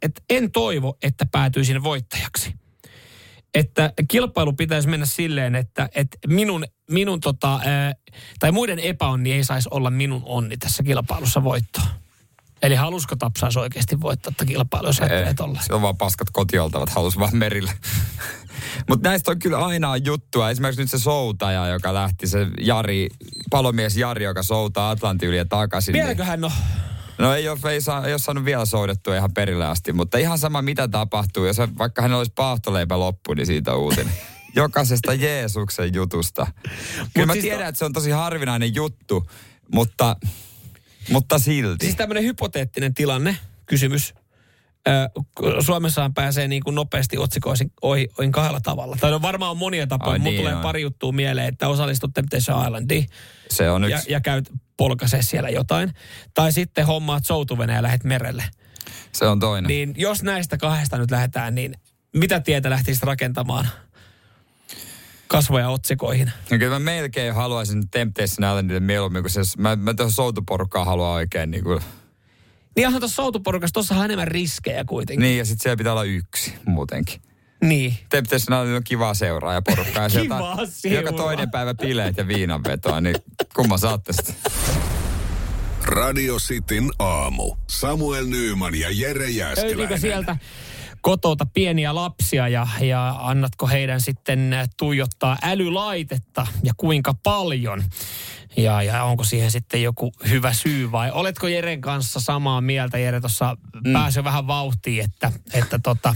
että 0.01 0.21
en 0.29 0.51
toivo, 0.51 0.97
että 1.03 1.25
päätyisin 1.31 1.83
voittajaksi. 1.83 2.53
Että 3.53 3.93
kilpailu 4.07 4.53
pitäisi 4.53 4.87
mennä 4.87 5.05
silleen, 5.05 5.55
että, 5.55 5.89
että 5.95 6.17
minun, 6.27 6.65
minun 6.89 7.19
tota, 7.19 7.59
tai 8.39 8.51
muiden 8.51 8.79
epäonni 8.79 9.33
ei 9.33 9.43
saisi 9.43 9.69
olla 9.71 9.89
minun 9.89 10.21
onni 10.25 10.57
tässä 10.57 10.83
kilpailussa 10.83 11.43
voittoa. 11.43 12.06
Eli 12.61 12.75
halusko 12.75 13.15
Tapsaisi 13.15 13.59
oikeasti 13.59 14.01
voittaa 14.01 14.31
tätä 14.31 14.45
kilpailua, 14.45 14.89
jos 14.89 14.99
ajattelee 14.99 15.33
tolla? 15.33 15.59
Se 15.61 15.73
on 15.73 15.81
vaan 15.81 15.97
paskat 15.97 16.27
kotioltavat, 16.31 16.89
halus 16.89 17.19
vaan 17.19 17.37
merille. 17.37 17.71
Mutta 18.89 19.09
näistä 19.09 19.31
on 19.31 19.39
kyllä 19.39 19.57
aina 19.57 19.97
juttua. 19.97 20.49
Esimerkiksi 20.49 20.81
nyt 20.81 20.89
se 20.89 20.99
soutaja, 20.99 21.67
joka 21.67 21.93
lähti, 21.93 22.27
se 22.27 22.47
Jari, 22.61 23.09
palomies 23.49 23.97
Jari, 23.97 24.23
joka 24.23 24.43
soutaa 24.43 24.89
Atlantin 24.89 25.29
yli 25.29 25.37
ja 25.37 25.45
takaisin. 25.45 25.93
Vieläkö 25.93 26.21
niin... 26.21 26.27
hän 26.27 26.43
on? 26.43 26.51
No 27.17 27.33
ei 27.33 27.49
ole, 27.49 27.59
ei, 27.71 27.81
saa, 27.81 28.05
ei 28.05 28.13
ole 28.13 28.19
saanut 28.19 28.45
vielä 28.45 28.65
soudettua 28.65 29.15
ihan 29.15 29.33
perille 29.33 29.65
asti, 29.65 29.93
mutta 29.93 30.17
ihan 30.17 30.39
sama 30.39 30.61
mitä 30.61 30.87
tapahtuu. 30.87 31.45
Jos 31.45 31.57
vaikka 31.77 32.01
hän 32.01 32.13
olisi 32.13 32.31
paahtoleipä 32.35 32.99
loppu, 32.99 33.33
niin 33.33 33.45
siitä 33.45 33.75
uutinen. 33.75 34.13
Jokaisesta 34.55 35.13
Jeesuksen 35.13 35.93
jutusta. 35.93 36.47
Kyllä 36.63 37.07
Mut 37.17 37.25
mä 37.25 37.33
siis 37.33 37.43
tiedän, 37.43 37.59
to... 37.59 37.69
että 37.69 37.79
se 37.79 37.85
on 37.85 37.93
tosi 37.93 38.11
harvinainen 38.11 38.75
juttu, 38.75 39.29
mutta, 39.73 40.15
mutta 41.09 41.39
silti. 41.39 41.85
Siis 41.85 41.95
tämmöinen 41.95 42.23
hypoteettinen 42.23 42.93
tilanne, 42.93 43.37
kysymys. 43.65 44.13
Suomessaan 45.59 46.13
pääsee 46.13 46.47
niin 46.47 46.63
kuin 46.63 46.75
nopeasti 46.75 47.17
otsikoisin 47.17 47.71
ohi, 47.81 48.07
ohi 48.17 48.29
kahdella 48.29 48.61
tavalla. 48.61 48.97
Tai 48.99 49.11
no 49.11 49.21
varmaan 49.21 49.51
on 49.51 49.57
monia 49.57 49.87
tapoja. 49.87 50.11
Ai, 50.11 50.19
niin, 50.19 50.37
tulee 50.37 50.55
on. 50.55 50.61
pari 50.61 50.81
juttua 50.81 51.11
mieleen, 51.11 51.47
että 51.47 51.67
osallistut 51.67 52.13
Temptation 52.13 52.65
Islandiin. 52.65 53.05
Se 53.49 53.69
on 53.69 53.89
ja, 53.89 54.01
ja 54.09 54.21
käyt 54.21 54.51
polkaise 54.77 55.21
siellä 55.21 55.49
jotain. 55.49 55.93
Tai 56.33 56.51
sitten 56.51 56.85
hommaat 56.85 57.25
soutuveneen 57.25 57.75
ja 57.75 57.83
lähdet 57.83 58.03
merelle. 58.03 58.43
Se 59.11 59.27
on 59.27 59.39
toinen. 59.39 59.67
Niin 59.67 59.93
jos 59.97 60.23
näistä 60.23 60.57
kahdesta 60.57 60.97
nyt 60.97 61.11
lähdetään, 61.11 61.55
niin 61.55 61.73
mitä 62.15 62.39
tietä 62.39 62.69
lähtisit 62.69 63.03
rakentamaan? 63.03 63.67
Kasvoja 65.27 65.69
otsikoihin. 65.69 66.31
No 66.51 66.57
kyllä 66.57 66.79
mä 66.79 66.79
melkein 66.79 67.33
haluaisin 67.33 67.89
Temptation 67.89 68.49
Islandille 68.49 68.79
mieluummin, 68.79 69.23
kun 69.23 69.29
se, 69.29 69.41
mä, 69.57 69.75
mä 69.75 69.93
tuohon 69.93 70.11
soutuporukkaan 70.11 70.85
haluan 70.85 71.11
oikein 71.11 71.51
niin 71.51 71.63
kuin... 71.63 71.81
Niin 72.75 72.87
onhan 72.87 73.01
tuossa 73.01 73.15
soutuporukassa, 73.15 73.73
tuossa 73.73 73.95
on 73.95 74.05
enemmän 74.05 74.27
riskejä 74.27 74.85
kuitenkin. 74.85 75.23
Niin 75.23 75.37
ja 75.37 75.45
sitten 75.45 75.63
siellä 75.63 75.77
pitää 75.77 75.91
olla 75.93 76.03
yksi 76.03 76.53
muutenkin. 76.65 77.21
Niin. 77.61 77.97
Temptation 78.09 78.37
Island 78.41 78.75
on 78.75 78.83
kivaa 78.83 79.13
seuraa 79.13 79.53
ja 79.53 79.61
porukkaa. 79.61 80.03
Ja 80.03 80.09
kivaa 80.21 80.65
seuraa. 80.65 81.01
Joka 81.01 81.11
toinen 81.11 81.51
päivä 81.51 81.73
bileet 81.73 82.17
ja 82.17 82.27
viinanvetoa, 82.27 83.01
niin 83.01 83.15
kumma 83.55 83.77
saatte 83.77 84.13
sitä. 84.13 84.33
Radio 85.83 86.37
Cityn 86.37 86.89
aamu. 86.99 87.55
Samuel 87.67 88.25
Nyyman 88.25 88.75
ja 88.75 88.87
Jere 88.91 89.29
Jääskeläinen. 89.29 89.77
Löytyykö 89.77 90.01
sieltä 90.01 90.37
kotota 91.07 91.45
pieniä 91.53 91.95
lapsia 91.95 92.47
ja, 92.47 92.67
ja 92.81 93.15
annatko 93.19 93.67
heidän 93.67 94.01
sitten 94.01 94.55
tuijottaa 94.77 95.37
älylaitetta 95.41 96.47
ja 96.63 96.73
kuinka 96.77 97.13
paljon? 97.23 97.83
Ja, 98.57 98.83
ja 98.83 99.03
onko 99.03 99.23
siihen 99.23 99.51
sitten 99.51 99.83
joku 99.83 100.11
hyvä 100.29 100.53
syy 100.53 100.91
vai 100.91 101.11
oletko 101.11 101.47
Jeren 101.47 101.81
kanssa 101.81 102.19
samaa 102.19 102.61
mieltä? 102.61 102.97
Jere 102.97 103.19
tuossa 103.19 103.57
mm. 103.85 103.93
pääsi 103.93 104.23
vähän 104.23 104.47
vauhtiin, 104.47 105.03
että, 105.03 105.31
että 105.53 105.79
tota... 105.79 106.15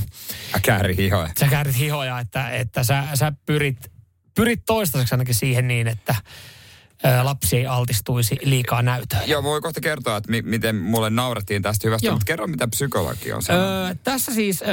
Kääri 0.61 0.97
hihoja. 0.97 1.29
Sä 1.39 1.47
käärit 1.47 1.77
hihoja, 1.77 2.19
että, 2.19 2.49
että 2.49 2.83
sä, 2.83 3.03
sä 3.13 3.33
pyrit, 3.45 3.91
pyrit 4.35 4.65
toistaiseksi 4.65 5.13
ainakin 5.15 5.35
siihen 5.35 5.67
niin, 5.67 5.87
että 5.87 6.15
lapsi 7.23 7.57
ei 7.57 7.67
altistuisi 7.67 8.37
liikaa 8.41 8.81
näytöille. 8.81 9.25
Joo, 9.25 9.43
voi 9.43 9.61
kohta 9.61 9.81
kertoa, 9.81 10.17
että 10.17 10.31
mi- 10.31 10.41
miten 10.41 10.75
mulle 10.75 11.09
naurettiin 11.09 11.61
tästä 11.61 11.87
hyvästä, 11.87 12.07
Joo. 12.07 12.13
mutta 12.13 12.25
kerro, 12.25 12.47
mitä 12.47 12.67
psykologi 12.67 13.33
on 13.33 13.41
sanonut. 13.43 13.69
Öö, 13.69 13.95
tässä 14.03 14.33
siis 14.33 14.61
ö, 14.61 14.65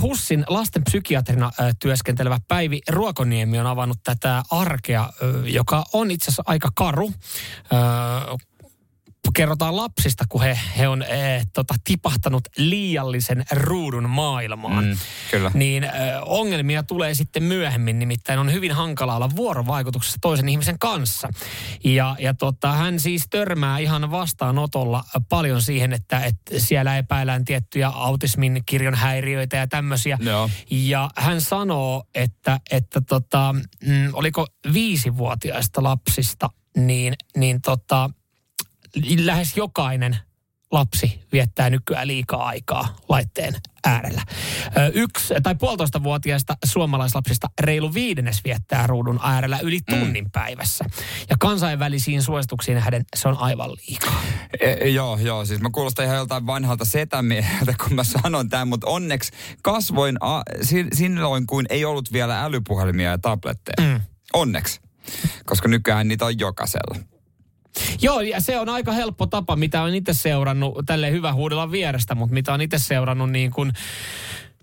Hussin 0.00 0.44
lasten 0.48 0.84
psykiatrina 0.84 1.50
ö, 1.60 1.72
työskentelevä 1.80 2.38
Päivi 2.48 2.80
Ruokoniemi 2.88 3.58
on 3.58 3.66
avannut 3.66 3.98
tätä 4.04 4.42
arkea, 4.50 5.08
ö, 5.22 5.42
joka 5.48 5.84
on 5.92 6.10
itse 6.10 6.24
asiassa 6.24 6.42
aika 6.46 6.68
karu. 6.74 7.12
Ö, 7.72 7.76
kerrotaan 9.36 9.76
lapsista, 9.76 10.24
kun 10.28 10.42
he, 10.42 10.58
he 10.78 10.88
on 10.88 11.02
eh, 11.02 11.46
tota, 11.52 11.74
tipahtanut 11.84 12.48
liiallisen 12.56 13.44
ruudun 13.50 14.10
maailmaan. 14.10 14.84
Mm, 14.84 14.96
kyllä. 15.30 15.50
Niin 15.54 15.84
eh, 15.84 15.90
ongelmia 16.26 16.82
tulee 16.82 17.14
sitten 17.14 17.42
myöhemmin, 17.42 17.98
nimittäin 17.98 18.38
on 18.38 18.52
hyvin 18.52 18.72
hankala 18.72 19.16
olla 19.16 19.36
vuorovaikutuksessa 19.36 20.18
toisen 20.20 20.48
ihmisen 20.48 20.78
kanssa. 20.78 21.28
Ja, 21.84 22.16
ja 22.18 22.34
tota, 22.34 22.72
hän 22.72 23.00
siis 23.00 23.26
törmää 23.30 23.78
ihan 23.78 24.10
vastaanotolla 24.10 25.04
paljon 25.28 25.62
siihen, 25.62 25.92
että, 25.92 26.24
että 26.24 26.58
siellä 26.58 26.98
epäillään 26.98 27.44
tiettyjä 27.44 27.88
autismin 27.88 28.62
kirjon 28.66 28.94
häiriöitä 28.94 29.56
ja 29.56 29.66
tämmöisiä. 29.66 30.18
No. 30.22 30.50
Ja 30.70 31.10
hän 31.16 31.40
sanoo, 31.40 32.04
että, 32.14 32.60
että 32.70 33.00
tota, 33.00 33.54
mm, 33.86 34.10
oliko 34.12 34.46
viisivuotiaista 34.72 35.82
lapsista, 35.82 36.50
niin, 36.76 37.14
niin 37.36 37.62
tota, 37.62 38.10
lähes 39.24 39.56
jokainen 39.56 40.16
lapsi 40.70 41.20
viettää 41.32 41.70
nykyään 41.70 42.06
liikaa 42.06 42.46
aikaa 42.46 42.96
laitteen 43.08 43.54
äärellä. 43.84 44.22
Yksi 44.94 45.34
tai 45.42 45.54
puolitoista 45.54 46.02
vuotiaista 46.02 46.56
suomalaislapsista 46.64 47.50
reilu 47.60 47.94
viidennes 47.94 48.44
viettää 48.44 48.86
ruudun 48.86 49.20
äärellä 49.22 49.58
yli 49.58 49.80
tunnin 49.90 50.30
päivässä. 50.30 50.84
Ja 51.30 51.36
kansainvälisiin 51.38 52.22
suosituksiin 52.22 52.74
nähden 52.74 53.04
se 53.16 53.28
on 53.28 53.38
aivan 53.38 53.70
liikaa. 53.72 54.22
E, 54.60 54.88
joo, 54.88 55.18
joo, 55.18 55.44
siis 55.44 55.60
mä 55.60 55.70
kuulostan 55.72 56.04
ihan 56.04 56.16
joltain 56.16 56.46
vanhalta 56.46 56.84
setämieheltä, 56.84 57.74
kun 57.84 57.94
mä 57.94 58.04
sanon 58.04 58.48
tämän, 58.48 58.68
mutta 58.68 58.86
onneksi 58.86 59.32
kasvoin 59.62 60.16
a, 60.20 60.42
si, 60.62 60.86
silloin, 60.92 61.46
kun 61.46 61.66
ei 61.70 61.84
ollut 61.84 62.12
vielä 62.12 62.44
älypuhelimia 62.44 63.10
ja 63.10 63.18
tabletteja. 63.18 63.88
Mm. 63.88 64.00
Onneksi, 64.32 64.80
koska 65.46 65.68
nykyään 65.68 66.08
niitä 66.08 66.24
on 66.24 66.38
jokaisella. 66.38 66.98
Joo, 68.02 68.20
ja 68.20 68.40
se 68.40 68.58
on 68.58 68.68
aika 68.68 68.92
helppo 68.92 69.26
tapa, 69.26 69.56
mitä 69.56 69.82
on 69.82 69.94
itse 69.94 70.14
seurannut, 70.14 70.78
tälle 70.86 71.10
hyvä 71.10 71.32
huudella 71.32 71.70
vierestä, 71.70 72.14
mutta 72.14 72.34
mitä 72.34 72.52
on 72.52 72.60
itse 72.60 72.78
seurannut 72.78 73.30
niin 73.30 73.50
kuin 73.50 73.72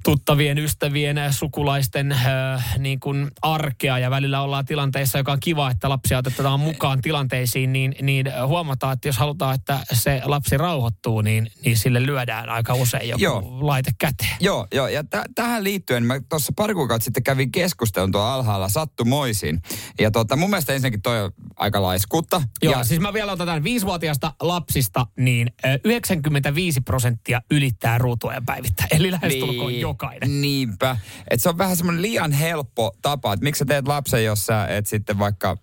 tuttavien, 0.08 0.58
ystävien, 0.58 1.18
sukulaisten 1.32 2.12
äh, 2.12 2.78
niin 2.78 3.00
kuin 3.00 3.28
arkea 3.42 4.00
ja 4.00 4.10
välillä 4.10 4.42
ollaan 4.42 4.66
tilanteissa, 4.66 5.18
joka 5.18 5.32
on 5.32 5.40
kiva, 5.40 5.72
että 5.72 5.90
lapsia 5.90 6.18
otetaan 6.18 6.60
mukaan 6.60 7.02
tilanteisiin, 7.02 7.74
niin, 7.74 7.96
niin 8.02 8.26
huomataan, 8.46 8.94
että 8.94 9.08
jos 9.08 9.18
halutaan, 9.18 9.56
että 9.56 9.80
se 9.94 10.22
lapsi 10.24 10.58
rauhoittuu, 10.58 11.22
niin, 11.22 11.52
niin 11.66 11.78
sille 11.78 12.06
lyödään 12.06 12.50
aika 12.50 12.74
usein 12.74 13.10
joku 13.10 13.24
Joo. 13.24 13.58
laite 13.62 13.92
käteen. 14.00 14.36
Joo, 14.40 14.68
joo 14.74 14.88
ja 14.88 15.04
t- 15.04 15.32
tähän 15.36 15.64
liittyen 15.64 16.04
mä 16.04 16.20
tuossa 16.30 16.54
pari 16.56 16.74
kuukautta 16.74 17.06
sitten 17.06 17.24
kävin 17.24 17.52
keskustelun 17.52 18.12
tuolla 18.12 18.34
alhaalla 18.34 18.70
sattumoisin. 18.70 19.62
Ja 20.00 20.12
tota, 20.12 20.36
mun 20.36 20.50
mielestä 20.50 20.74
ensinnäkin 20.74 21.02
toi 21.02 21.24
on 21.24 21.32
aika 21.56 21.82
laiskutta. 21.82 22.42
Joo, 22.62 22.74
ja, 22.74 22.84
siis 22.84 23.00
mä 23.00 23.14
vielä 23.14 23.32
otetaan 23.32 23.64
viisivuotiaasta 23.64 24.34
lapsista, 24.42 25.08
niin 25.18 25.52
ö, 25.66 25.80
95 25.84 26.82
prosenttia 26.82 27.42
ylittää 27.52 27.98
ruutuajan 27.98 28.46
päivittäin. 28.46 28.90
Eli 28.92 29.12
lähestulkoon 29.12 29.72
Niin, 29.72 29.82
jokainen. 29.98 30.42
Niinpä. 30.42 30.98
Et 31.30 31.42
se 31.42 31.50
on 31.50 31.58
vähän 31.58 31.78
semmoinen 31.78 32.02
liian 32.02 32.32
helppo 32.32 32.96
tapa, 33.02 33.34
että 33.34 33.44
miksi 33.44 33.60
sä 33.60 33.66
teet 33.66 33.88
lapsen, 33.88 34.26
jos 34.26 34.46
sä 34.46 34.66
et 34.66 34.88
sitten 34.88 35.20
vaikka 35.20 35.58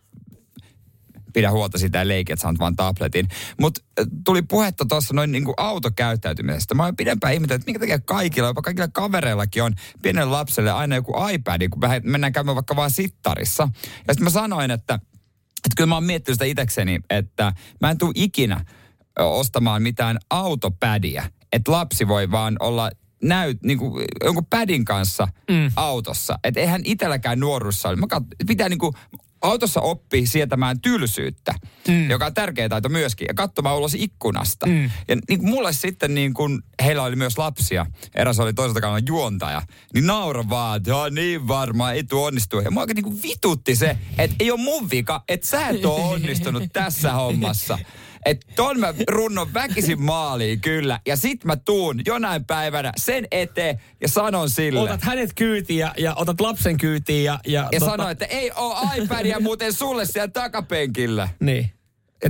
pidä 1.32 1.50
huolta 1.50 1.78
siitä 1.78 1.98
ja 1.98 2.08
leiki, 2.08 2.32
että 2.32 2.42
saat 2.42 2.58
vaan 2.58 2.76
tabletin. 2.76 3.28
Mutta 3.60 3.80
tuli 4.24 4.42
puhetta 4.42 4.84
tuossa 4.88 5.14
noin 5.14 5.32
niinku 5.32 5.54
autokäyttäytymisestä. 5.56 6.74
Mä 6.74 6.84
oon 6.84 6.96
pidempään 6.96 7.34
ihmetellyt, 7.34 7.60
että 7.60 7.66
minkä 7.66 7.80
takia 7.80 7.98
kaikilla, 7.98 8.48
jopa 8.48 8.62
kaikilla 8.62 8.88
kavereillakin 8.88 9.62
on 9.62 9.72
pienelle 10.02 10.30
lapselle 10.30 10.70
aina 10.70 10.94
joku 10.94 11.14
iPad, 11.32 11.68
kun 11.68 11.80
me 11.80 12.00
mennään 12.04 12.32
käymään 12.32 12.54
vaikka 12.54 12.76
vaan 12.76 12.90
sittarissa. 12.90 13.68
Ja 14.08 14.14
sitten 14.14 14.24
mä 14.24 14.30
sanoin, 14.30 14.70
että, 14.70 14.94
että 14.94 15.76
kyllä 15.76 15.88
mä 15.88 15.94
oon 15.94 16.04
miettinyt 16.04 16.34
sitä 16.34 16.44
itekseni, 16.44 17.00
että 17.10 17.52
mä 17.80 17.90
en 17.90 17.98
tule 17.98 18.12
ikinä 18.14 18.64
ostamaan 19.18 19.82
mitään 19.82 20.18
autopädiä. 20.30 21.30
Että 21.52 21.72
lapsi 21.72 22.08
voi 22.08 22.30
vaan 22.30 22.56
olla 22.60 22.90
näyt, 23.24 23.62
niin 23.62 23.78
kuin, 23.78 24.04
jonkun 24.24 24.46
pädin 24.46 24.84
kanssa 24.84 25.28
mm. 25.50 25.72
autossa. 25.76 26.38
Että 26.44 26.60
eihän 26.60 26.80
itselläkään 26.84 27.40
nuoruudessa 27.40 27.88
ole. 27.88 27.96
Mä 27.96 28.06
kat, 28.06 28.24
pitää 28.46 28.68
niin 28.68 28.78
kuin, 28.78 28.94
autossa 29.44 29.80
oppii 29.80 30.26
sietämään 30.26 30.80
tylsyyttä, 30.80 31.54
mm. 31.88 32.10
joka 32.10 32.26
on 32.26 32.34
tärkeä 32.34 32.68
taito 32.68 32.88
myöskin, 32.88 33.26
ja 33.28 33.34
katsomaan 33.34 33.76
ulos 33.76 33.94
ikkunasta. 33.94 34.66
Mm. 34.66 34.90
Ja 35.08 35.16
niin 35.28 35.38
kuin 35.38 35.50
mulle 35.50 35.72
sitten, 35.72 36.14
niin 36.14 36.34
kuin, 36.34 36.62
heillä 36.84 37.02
oli 37.02 37.16
myös 37.16 37.38
lapsia, 37.38 37.86
eräs 38.14 38.40
oli 38.40 38.52
toiselta 38.52 38.80
kannalta 38.80 39.04
juontaja, 39.08 39.62
niin 39.94 40.06
naura 40.06 40.48
vaan, 40.48 40.76
että 40.76 40.92
niin 41.10 41.48
varmaan, 41.48 41.94
ei 41.94 42.04
tuo 42.04 42.26
onnistu. 42.26 42.60
Ja 42.60 42.70
mua 42.70 42.86
niin 42.86 43.04
kuin 43.04 43.22
vitutti 43.22 43.76
se, 43.76 43.98
että 44.18 44.36
ei 44.40 44.50
ole 44.50 44.60
mun 44.60 44.90
vika, 44.90 45.22
että 45.28 45.46
sä 45.46 45.68
et 45.68 45.84
ole 45.84 46.04
onnistunut 46.04 46.62
tässä 46.72 47.12
hommassa. 47.22 47.78
Että 48.24 48.46
ton 48.56 48.80
mä 48.80 48.94
runnon 49.10 49.54
väkisin 49.54 50.02
maaliin 50.02 50.60
kyllä. 50.60 51.00
Ja 51.06 51.16
sit 51.16 51.44
mä 51.44 51.56
tuun 51.56 52.00
jonain 52.06 52.44
päivänä 52.44 52.92
sen 52.96 53.26
eteen 53.30 53.80
ja 54.00 54.08
sanon 54.08 54.50
sille. 54.50 54.80
Otat 54.80 55.02
hänet 55.02 55.30
kyytiin 55.34 55.78
ja, 55.78 55.94
ja 55.98 56.14
otat 56.14 56.40
lapsen 56.40 56.76
kyytiin 56.76 57.24
ja... 57.24 57.40
Ja, 57.46 57.68
ja 57.72 57.80
sano, 57.80 58.08
että 58.08 58.24
ei 58.24 58.50
oo 58.56 58.78
iPadia 58.96 59.40
muuten 59.40 59.72
sulle 59.72 60.06
siellä 60.06 60.28
takapenkillä. 60.28 61.28
Niin. 61.40 61.70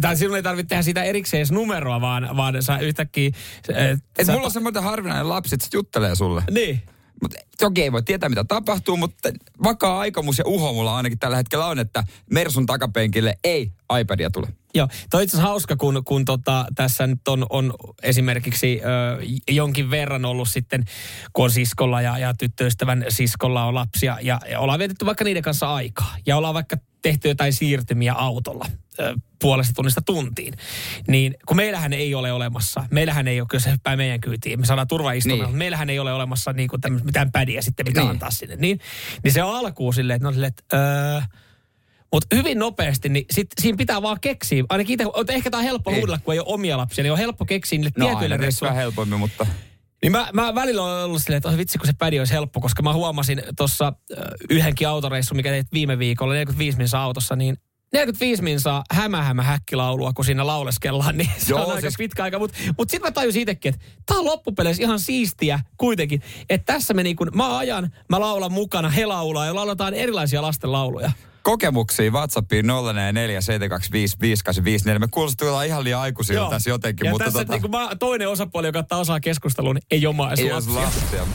Tai 0.00 0.16
sinun 0.16 0.36
ei 0.36 0.42
tarvitse 0.42 0.68
tehdä 0.68 0.82
sitä 0.82 1.02
erikseen 1.02 1.38
edes 1.38 1.52
numeroa, 1.52 2.00
vaan, 2.00 2.36
vaan 2.36 2.62
sä 2.62 2.78
yhtäkkiä... 2.78 3.30
Et, 3.68 3.98
Et 4.18 4.26
sä- 4.26 4.32
mulla 4.32 4.46
on 4.46 4.50
semmoinen 4.50 4.82
harvinainen 4.82 5.28
lapsi, 5.28 5.54
että 5.54 5.66
se 5.70 5.76
juttelee 5.76 6.14
sulle. 6.14 6.42
Niin. 6.50 6.82
Mutta 7.22 7.36
toki 7.58 7.82
ei 7.82 7.92
voi 7.92 8.02
tietää, 8.02 8.28
mitä 8.28 8.44
tapahtuu, 8.44 8.96
mutta 8.96 9.28
vakaa 9.62 9.98
aikomus 9.98 10.38
ja 10.38 10.44
uho 10.46 10.72
mulla 10.72 10.96
ainakin 10.96 11.18
tällä 11.18 11.36
hetkellä 11.36 11.66
on, 11.66 11.78
että 11.78 12.04
Mersun 12.30 12.66
takapenkille 12.66 13.38
ei 13.44 13.72
iPadia 14.00 14.30
tule. 14.30 14.48
Joo, 14.74 14.88
toi 15.10 15.24
itse 15.24 15.40
hauska, 15.40 15.76
kun, 15.76 16.02
kun 16.04 16.24
tota, 16.24 16.66
tässä 16.74 17.06
nyt 17.06 17.28
on, 17.28 17.46
on 17.50 17.74
esimerkiksi 18.02 18.80
ö, 18.84 19.22
jonkin 19.50 19.90
verran 19.90 20.24
ollut 20.24 20.48
sitten, 20.48 20.84
kun 21.32 21.44
on 21.44 21.50
siskolla 21.50 22.02
ja, 22.02 22.18
ja 22.18 22.34
tyttöystävän 22.34 23.04
siskolla 23.08 23.64
on 23.64 23.74
lapsia 23.74 24.18
ja, 24.22 24.40
ja 24.50 24.60
ollaan 24.60 24.78
vietetty 24.78 25.06
vaikka 25.06 25.24
niiden 25.24 25.42
kanssa 25.42 25.74
aikaa. 25.74 26.16
Ja 26.26 26.36
ollaan 26.36 26.54
vaikka 26.54 26.76
tehty 27.04 27.28
jotain 27.28 27.52
siirtymiä 27.52 28.12
autolla 28.12 28.66
puolesta 29.40 29.72
tunnista 29.76 30.02
tuntiin. 30.02 30.54
Niin 31.08 31.34
kun 31.46 31.56
meillähän 31.56 31.92
ei 31.92 32.14
ole 32.14 32.32
olemassa, 32.32 32.84
meillähän 32.90 33.28
ei 33.28 33.40
ole, 33.40 33.46
kyllä 33.50 33.62
se 33.62 33.70
hyppää 33.70 33.96
meidän 33.96 34.20
kyytiin, 34.20 34.60
me 34.60 34.66
saadaan 34.66 34.88
turvaistumia, 34.88 35.36
Niin. 35.36 35.46
niin. 35.46 35.56
meillähän 35.58 35.90
ei 35.90 35.98
ole 35.98 36.12
olemassa 36.12 36.52
niin 36.52 36.68
kuin 36.68 36.80
tämmöistä 36.80 37.06
mitään 37.06 37.32
pädiä 37.32 37.62
sitten, 37.62 37.86
mitä 37.86 38.00
Niin. 38.00 38.04
niin. 38.06 38.10
antaa 38.10 38.30
sinne. 38.30 38.56
Niin, 38.56 38.80
niin 39.24 39.32
se 39.32 39.42
on 39.42 39.56
alkuun 39.56 39.94
silleen, 39.94 40.16
että 40.16 40.28
no 40.28 40.32
silleen, 40.32 40.52
että 40.58 40.76
öö, 40.76 41.20
mutta 42.12 42.36
hyvin 42.36 42.58
nopeasti, 42.58 43.08
niin 43.08 43.24
sit, 43.30 43.46
siinä 43.60 43.76
pitää 43.76 44.02
vaan 44.02 44.20
keksiä. 44.20 44.64
Ainakin 44.68 44.94
itse, 44.94 45.34
ehkä 45.34 45.50
tämä 45.50 45.58
on 45.58 45.64
helppo 45.64 45.90
Ei. 45.90 45.96
huudella, 45.96 46.18
kun 46.18 46.34
ei 46.34 46.40
ole 46.40 46.54
omia 46.54 46.76
lapsia, 46.78 47.02
niin 47.02 47.12
on 47.12 47.18
helppo 47.18 47.44
keksiä 47.44 47.78
niille 47.78 47.92
No 47.96 48.06
tietyille 48.06 48.34
aina 48.34 48.42
reissuille. 48.42 48.76
helpommin, 48.76 49.18
mutta... 49.18 49.46
Niin 50.04 50.12
mä, 50.12 50.28
mä 50.32 50.54
välillä 50.54 50.82
olen 50.82 51.04
ollut 51.04 51.22
silleen, 51.22 51.36
että 51.36 51.48
oh, 51.48 51.56
vitsi 51.56 51.78
kun 51.78 51.86
se 51.86 51.92
pädi 51.98 52.18
olisi 52.18 52.32
helppo, 52.32 52.60
koska 52.60 52.82
mä 52.82 52.92
huomasin 52.92 53.42
tuossa 53.56 53.92
yhdenkin 54.50 54.88
autoreissu, 54.88 55.34
mikä 55.34 55.50
teit 55.50 55.66
viime 55.72 55.98
viikolla, 55.98 56.34
45 56.34 56.78
minsa 56.78 57.02
autossa, 57.02 57.36
niin 57.36 57.56
45 57.92 58.42
minsaa 58.42 58.84
hämä 58.90 59.22
hämä 59.22 59.42
häkkilaulua, 59.42 60.12
kun 60.12 60.24
siinä 60.24 60.46
lauleskellaan, 60.46 61.16
niin 61.16 61.30
se 61.38 61.50
Joo, 61.50 61.64
on 61.64 61.70
aika 61.70 61.80
siis- 61.80 61.94
pitkä 61.98 62.22
aika. 62.22 62.38
Mutta 62.38 62.58
mut 62.78 62.90
sitten 62.90 63.08
mä 63.08 63.12
tajusin 63.12 63.42
itsekin, 63.42 63.74
että 63.74 63.86
tää 64.06 64.16
on 64.18 64.24
loppupeleissä 64.24 64.82
ihan 64.82 65.00
siistiä 65.00 65.60
kuitenkin. 65.76 66.22
Että 66.50 66.72
tässä 66.72 66.94
me 66.94 67.02
niin 67.02 67.16
kun, 67.16 67.30
mä 67.34 67.58
ajan, 67.58 67.92
mä 68.08 68.20
laulan 68.20 68.52
mukana, 68.52 68.88
he 68.88 69.06
laulaa 69.06 69.46
ja 69.46 69.54
lauletaan 69.54 69.94
erilaisia 69.94 70.42
lasten 70.42 70.72
lauluja. 70.72 71.12
Kokemuksia 71.44 72.10
WhatsAppiin 72.10 72.66
044 72.66 73.40
Me 74.98 75.08
kuulostetaan 75.10 75.66
ihan 75.66 75.84
liian 75.84 76.00
aikuisilta 76.00 76.50
tässä 76.50 76.70
jotenkin, 76.70 77.04
ja 77.04 77.10
mutta 77.10 77.24
tässä 77.24 77.44
tota, 77.44 77.58
niin 77.58 77.70
mä, 77.70 77.88
toinen 77.98 78.28
osapuoli, 78.28 78.66
joka 78.66 78.78
ottaa 78.78 78.98
osaa 78.98 79.20
keskusteluun, 79.20 79.74
niin 79.74 79.84
ei 79.90 80.06
omaa 80.06 80.32
ei 80.32 80.52
lapsia. 80.52 80.74
lapsia. 80.74 81.26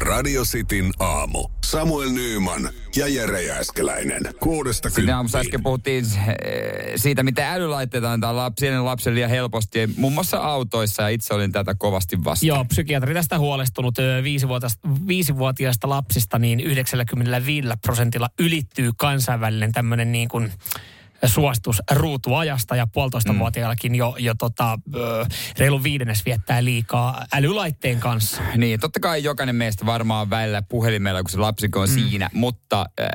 Radio 0.00 0.44
Cityn 0.44 0.92
aamu. 0.98 1.48
Samuel 1.64 2.10
Nyyman 2.10 2.70
ja 2.96 3.08
Jere 3.08 3.42
Jääskeläinen. 3.42 4.22
Kuudesta 4.40 4.90
Sinne 4.90 5.12
aamussa 5.12 5.38
äsken 5.38 5.62
puhuttiin 5.62 6.04
eh, 6.04 6.92
siitä, 6.96 7.22
miten 7.22 7.46
älylaitteita 7.46 8.12
antaa 8.12 8.36
lapsille 8.36 8.80
lapsille 8.80 9.14
liian 9.14 9.30
helposti, 9.30 9.86
muun 9.96 10.12
muassa 10.12 10.38
autoissa, 10.38 11.02
ja 11.02 11.08
itse 11.08 11.34
olin 11.34 11.52
tätä 11.52 11.74
kovasti 11.74 12.24
vastaan. 12.24 12.46
Joo, 12.46 12.64
psykiatri 12.64 13.14
tästä 13.14 13.38
huolestunut 13.38 13.94
viisivuotiaista 15.06 15.88
lapsista, 15.88 16.38
niin 16.38 16.60
95 16.60 17.68
prosentilla 17.82 18.28
ylittyy 18.38 18.90
kansainvälinen 18.96 19.72
tämmöinen 19.72 20.12
niin 20.12 20.28
kuin 20.28 20.52
suositus 21.26 21.82
ruutuajasta 21.90 22.76
ja 22.76 22.86
puolitoistavuotiaillakin 22.86 23.94
jo, 23.94 24.16
jo 24.18 24.34
tota, 24.34 24.78
reilu 25.58 25.82
viidennes 25.82 26.24
viettää 26.24 26.64
liikaa 26.64 27.26
älylaitteen 27.32 28.00
kanssa. 28.00 28.42
Niin, 28.56 28.80
totta 28.80 29.00
kai 29.00 29.22
jokainen 29.22 29.56
meistä 29.56 29.86
varmaan 29.86 30.30
välillä 30.30 30.62
puhelimella, 30.62 31.22
kun 31.22 31.30
se 31.30 31.38
lapsi 31.38 31.68
on 31.74 31.88
mm. 31.88 31.94
siinä, 31.94 32.30
mutta 32.32 32.86
äh, 33.00 33.06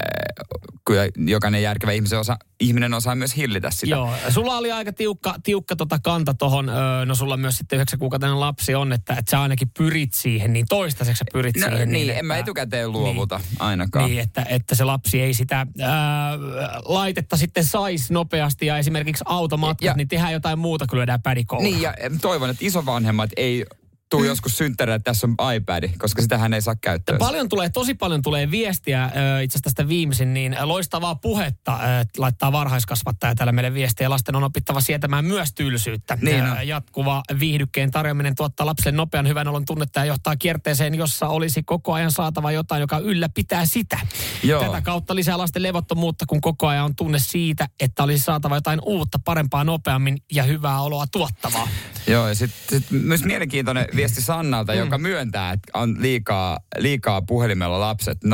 kyllä 0.85 1.03
jokainen 1.17 1.61
järkevä 1.61 1.91
ihmisen 1.91 2.19
osa, 2.19 2.37
ihminen 2.59 2.93
osaa 2.93 3.15
myös 3.15 3.35
hillitä 3.35 3.71
sitä. 3.71 3.95
Joo, 3.95 4.13
sulla 4.29 4.57
oli 4.57 4.71
aika 4.71 4.93
tiukka, 4.93 5.35
tiukka 5.43 5.75
tota 5.75 5.99
kanta 6.03 6.33
tohon, 6.33 6.71
no 7.05 7.15
sulla 7.15 7.37
myös 7.37 7.57
sitten 7.57 7.77
yhdeksän 7.77 7.99
kuukautinen 7.99 8.39
lapsi 8.39 8.75
on, 8.75 8.93
että, 8.93 9.13
että 9.13 9.31
sä 9.31 9.41
ainakin 9.41 9.69
pyrit 9.77 10.13
siihen, 10.13 10.53
niin 10.53 10.65
toistaiseksi 10.69 11.19
sä 11.19 11.25
pyrit 11.33 11.57
No, 11.57 11.67
siihen. 11.67 11.91
niin, 11.91 12.09
että, 12.09 12.19
en 12.19 12.25
mä 12.25 12.37
etukäteen 12.37 12.91
luovuta 12.91 13.37
niin, 13.37 13.47
ainakaan. 13.59 14.09
Niin, 14.09 14.19
että, 14.19 14.45
että 14.49 14.75
se 14.75 14.83
lapsi 14.83 15.21
ei 15.21 15.33
sitä 15.33 15.67
ää, 15.79 16.37
laitetta 16.85 17.37
sitten 17.37 17.65
saisi 17.97 18.13
nopeasti 18.13 18.65
ja 18.65 18.77
esimerkiksi 18.77 19.23
automatkat, 19.27 19.85
Ja- 19.85 19.93
niin 19.93 20.07
tehdään 20.07 20.33
jotain 20.33 20.59
muuta, 20.59 20.87
kun 20.87 20.97
lyödään 20.97 21.21
pädikouluun. 21.21 21.71
Niin, 21.71 21.81
ja 21.81 21.93
toivon, 22.21 22.49
että 22.49 22.65
isovanhemmat 22.65 23.29
ei 23.37 23.65
tuu 24.13 24.21
mm. 24.21 24.27
joskus 24.27 24.57
synttäreille, 24.57 24.95
että 24.95 25.11
tässä 25.11 25.27
on 25.27 25.53
iPad, 25.53 25.89
koska 25.97 26.21
sitähän 26.21 26.53
ei 26.53 26.61
saa 26.61 26.75
käyttöön. 26.75 27.19
Paljon 27.19 27.49
tulee, 27.49 27.69
tosi 27.69 27.93
paljon 27.93 28.21
tulee 28.21 28.51
viestiä, 28.51 29.05
itse 29.05 29.57
asiassa 29.57 29.59
tästä 29.63 29.87
viimeisin, 29.87 30.33
niin 30.33 30.55
loistavaa 30.61 31.15
puhetta 31.15 31.79
laittaa 32.17 32.51
varhaiskasvattaja 32.51 33.35
täällä 33.35 33.51
meille 33.51 33.73
viestiä. 33.73 34.09
Lasten 34.09 34.35
on 34.35 34.43
opittava 34.43 34.81
sietämään 34.81 35.25
myös 35.25 35.53
tylsyyttä. 35.53 36.17
Niin 36.21 36.43
on. 36.43 36.67
Jatkuva 36.67 37.23
viihdykkeen 37.39 37.91
tarjoaminen 37.91 38.35
tuottaa 38.35 38.65
lapselle 38.65 38.97
nopean 38.97 39.27
hyvän 39.27 39.47
olon 39.47 39.65
tunnetta 39.65 39.99
ja 39.99 40.05
johtaa 40.05 40.35
kierteeseen, 40.35 40.95
jossa 40.95 41.27
olisi 41.27 41.63
koko 41.63 41.93
ajan 41.93 42.11
saatava 42.11 42.51
jotain, 42.51 42.81
joka 42.81 42.97
ylläpitää 42.97 43.65
sitä. 43.65 43.99
Joo. 44.43 44.63
Tätä 44.63 44.81
kautta 44.81 45.15
lisää 45.15 45.37
lasten 45.37 45.63
levottomuutta, 45.63 46.25
kun 46.25 46.41
koko 46.41 46.67
ajan 46.67 46.85
on 46.85 46.95
tunne 46.95 47.19
siitä, 47.19 47.67
että 47.79 48.03
olisi 48.03 48.23
saatava 48.23 48.55
jotain 48.55 48.79
uutta, 48.85 49.19
parempaa, 49.19 49.63
nopeammin 49.63 50.17
ja 50.31 50.43
hyvää 50.43 50.81
oloa 50.81 51.05
tuottavaa. 51.11 51.67
Joo, 52.07 52.27
ja 52.27 52.35
sitten 52.35 52.79
sit 52.79 52.91
myös 52.91 53.23
mielenkiintoinen 53.23 53.85
viesti 54.03 54.21
Sannalta, 54.21 54.73
mm. 54.73 54.79
joka 54.79 54.97
myöntää, 54.97 55.51
että 55.51 55.71
on 55.73 55.95
liikaa, 55.99 56.59
liikaa 56.77 57.21
puhelimella 57.21 57.79
lapset 57.79 58.17
0447255854. 58.25 58.29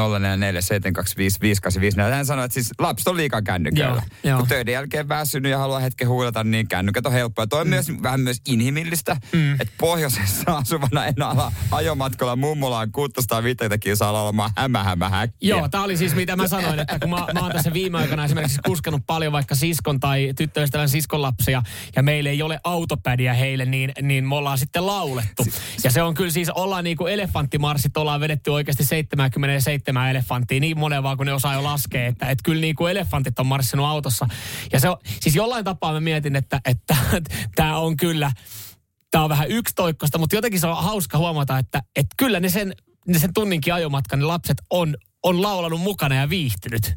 Hän 2.14 2.26
sanoi, 2.26 2.46
että 2.46 2.54
siis 2.54 2.72
lapset 2.80 3.08
on 3.08 3.18
liikaa 3.18 3.42
kännyköillä. 3.42 4.04
Joo. 4.24 4.40
Kun 4.40 4.48
töiden 4.48 4.74
jälkeen 4.74 5.10
väsynyt 5.10 5.52
ja 5.52 5.58
haluaa 5.58 5.80
hetken 5.80 6.08
huilata, 6.10 6.44
niin 6.44 6.68
kännykät 6.68 7.06
on 7.06 7.12
helppoa. 7.12 7.48
Toi 7.48 7.62
on 7.62 7.68
Mm. 7.68 7.70
myös 7.70 7.92
vähän 8.04 8.20
myös 8.20 8.42
inhimillistä, 8.48 9.18
että 9.60 9.74
pohjoisessa 9.80 10.58
asuvana 10.58 11.06
en 11.06 11.22
ala 11.22 11.52
ajomatkalla 11.72 12.36
mummolaan 12.36 12.92
650 12.92 13.78
kilsaa 13.78 14.24
olemaan 14.24 14.52
hämä, 14.58 14.84
hämä, 14.84 15.10
häkkiä. 15.10 15.50
Joo, 15.50 15.70
tämä 15.70 15.84
oli 15.84 15.98
siis 15.98 16.16
mitä 16.16 16.36
mä 16.36 16.48
sanoin, 16.48 16.80
että 16.80 17.00
kun 17.00 17.10
mä, 17.10 17.28
mä 17.34 17.40
oon 17.40 17.52
tässä 17.52 17.74
viime 17.74 17.98
aikoina 17.98 18.26
esimerkiksi 18.26 18.60
kuskenut 18.66 19.02
paljon 19.08 19.34
vaikka 19.34 19.56
siskon 19.56 20.00
tai 20.00 20.34
tyttöystävän 20.38 20.90
siskon 20.90 21.22
lapsia 21.22 21.64
ja 21.96 22.04
meillä 22.04 22.30
ei 22.30 22.42
ole 22.42 22.60
autopädiä 22.64 23.34
heille, 23.34 23.66
niin, 23.66 23.92
niin 24.02 24.28
me 24.28 24.36
ollaan 24.36 24.58
sitten 24.58 24.86
laulettu. 24.86 25.44
Ja 25.84 25.92
se 25.92 26.02
on 26.02 26.14
kyllä 26.14 26.32
siis, 26.32 26.50
ollaan 26.50 26.84
niin 26.84 26.98
kuin 26.98 27.14
elefanttimarssit, 27.14 27.98
ollaan 27.98 28.20
vedetty 28.20 28.50
oikeasti 28.50 28.84
77 28.86 30.10
elefanttia, 30.10 30.60
niin 30.60 30.80
monen 30.80 31.04
vaan 31.04 31.18
kun 31.18 31.26
ne 31.26 31.34
osaa 31.34 31.54
jo 31.54 31.64
laskea, 31.64 32.08
että, 32.08 32.30
että 32.30 32.44
kyllä 32.44 32.62
niin 32.62 32.76
kuin 32.76 32.92
elefantit 32.92 33.40
on 33.40 33.46
marssinut 33.46 33.86
autossa. 33.86 34.28
Ja 34.74 34.80
se 34.80 34.90
on, 34.90 34.98
siis 35.20 35.36
jollain 35.36 35.66
tapaa 35.66 35.94
mä 35.94 36.00
mietin, 36.00 36.36
että, 36.36 36.62
että 36.66 36.96
tämä 37.56 37.78
on 37.78 37.98
kyllä, 37.98 38.32
tämä 39.12 39.24
on 39.24 39.30
vähän 39.30 39.50
yksitoikkoista, 39.50 40.18
mutta 40.18 40.36
jotenkin 40.36 40.60
se 40.60 40.68
on 40.68 40.84
hauska 40.84 41.18
huomata, 41.18 41.58
että, 41.58 41.84
että 41.96 42.16
kyllä 42.18 42.40
ne 42.40 42.50
sen, 42.50 42.74
ne 43.08 43.20
sen 43.20 43.34
tunninkin 43.34 43.74
ajomatkan 43.74 44.20
ne 44.20 44.26
lapset 44.26 44.58
on, 44.70 44.96
on 45.24 45.42
laulanut 45.42 45.82
mukana 45.82 46.16
ja 46.16 46.30
viihtynyt. 46.30 46.96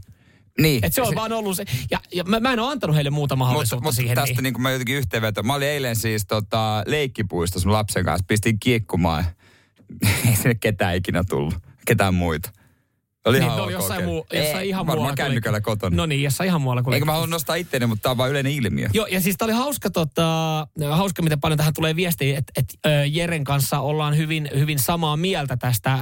Niin. 0.59 0.85
Et 0.85 0.95
se 0.95 1.03
on 1.03 1.15
vaan 1.15 1.33
ollut 1.33 1.57
se. 1.57 1.65
Ja, 1.91 2.01
ja 2.15 2.25
mä, 2.25 2.41
mä 2.41 2.53
en 2.53 2.59
ole 2.61 2.73
antanut 2.73 2.97
heille 2.97 3.11
muuta 3.11 3.37
mahdollisuutta 3.37 3.77
Mutta 3.77 3.89
mut 3.89 3.95
siihen. 3.95 4.15
tästä 4.15 4.35
niin. 4.35 4.43
niin 4.43 4.55
kuin 4.55 4.63
mä 4.63 4.71
jotenkin 4.71 4.97
yhteenveto. 4.97 5.43
Mä 5.43 5.55
olin 5.55 5.69
eilen 5.69 5.97
siis 5.97 6.27
tota, 6.27 6.83
leikkipuistossa 6.87 7.69
mun 7.69 7.77
lapsen 7.77 8.05
kanssa. 8.05 8.25
Pistin 8.29 8.59
kiekkumaan. 8.61 9.25
Ei 10.29 10.37
sinne 10.37 10.55
ketään 10.55 10.97
ikinä 10.97 11.25
tullut. 11.29 11.55
Ketään 11.87 12.15
muita. 12.15 12.51
Oli 13.25 13.39
Niin, 13.39 13.45
ihan 13.47 13.57
ne 13.57 13.63
oli 13.63 13.75
ok 13.75 13.81
jossain, 13.81 13.99
käydä. 13.99 14.07
muu, 14.13 14.27
jossain 14.33 14.59
Ei, 14.63 14.69
ihan 14.69 14.87
Varmaan 14.87 14.99
muualla. 14.99 15.17
kuin 15.17 15.25
kännykällä 15.25 15.57
leikki- 15.57 15.65
kotona. 15.65 15.97
No 15.97 16.07
niin, 16.07 16.23
jossain 16.23 16.49
ihan 16.49 16.61
muualla 16.63 16.83
kuin 16.83 16.95
Eikä 16.95 17.07
mä 17.07 17.13
halua 17.13 17.27
nostaa 17.27 17.57
itteeni, 17.57 17.87
mutta 17.87 18.03
tää 18.03 18.11
on 18.11 18.17
vaan 18.17 18.31
yleinen 18.31 18.53
ilmiö. 18.53 18.89
Joo, 18.93 19.07
ja 19.07 19.21
siis 19.21 19.37
tää 19.37 19.47
oli 19.47 19.53
hauska, 19.53 19.91
tota, 19.91 20.27
hauska 20.91 21.23
miten 21.23 21.41
paljon 21.41 21.59
tähän 21.59 21.75
tulee 21.75 21.97
viestiä, 21.97 22.39
että 22.39 22.53
et, 22.57 22.75
Jeren 23.11 23.45
kanssa 23.45 23.81
ollaan 23.81 24.17
hyvin, 24.17 24.49
hyvin 24.59 24.79
samaa 24.79 25.17
mieltä 25.17 25.57
tästä 25.57 25.99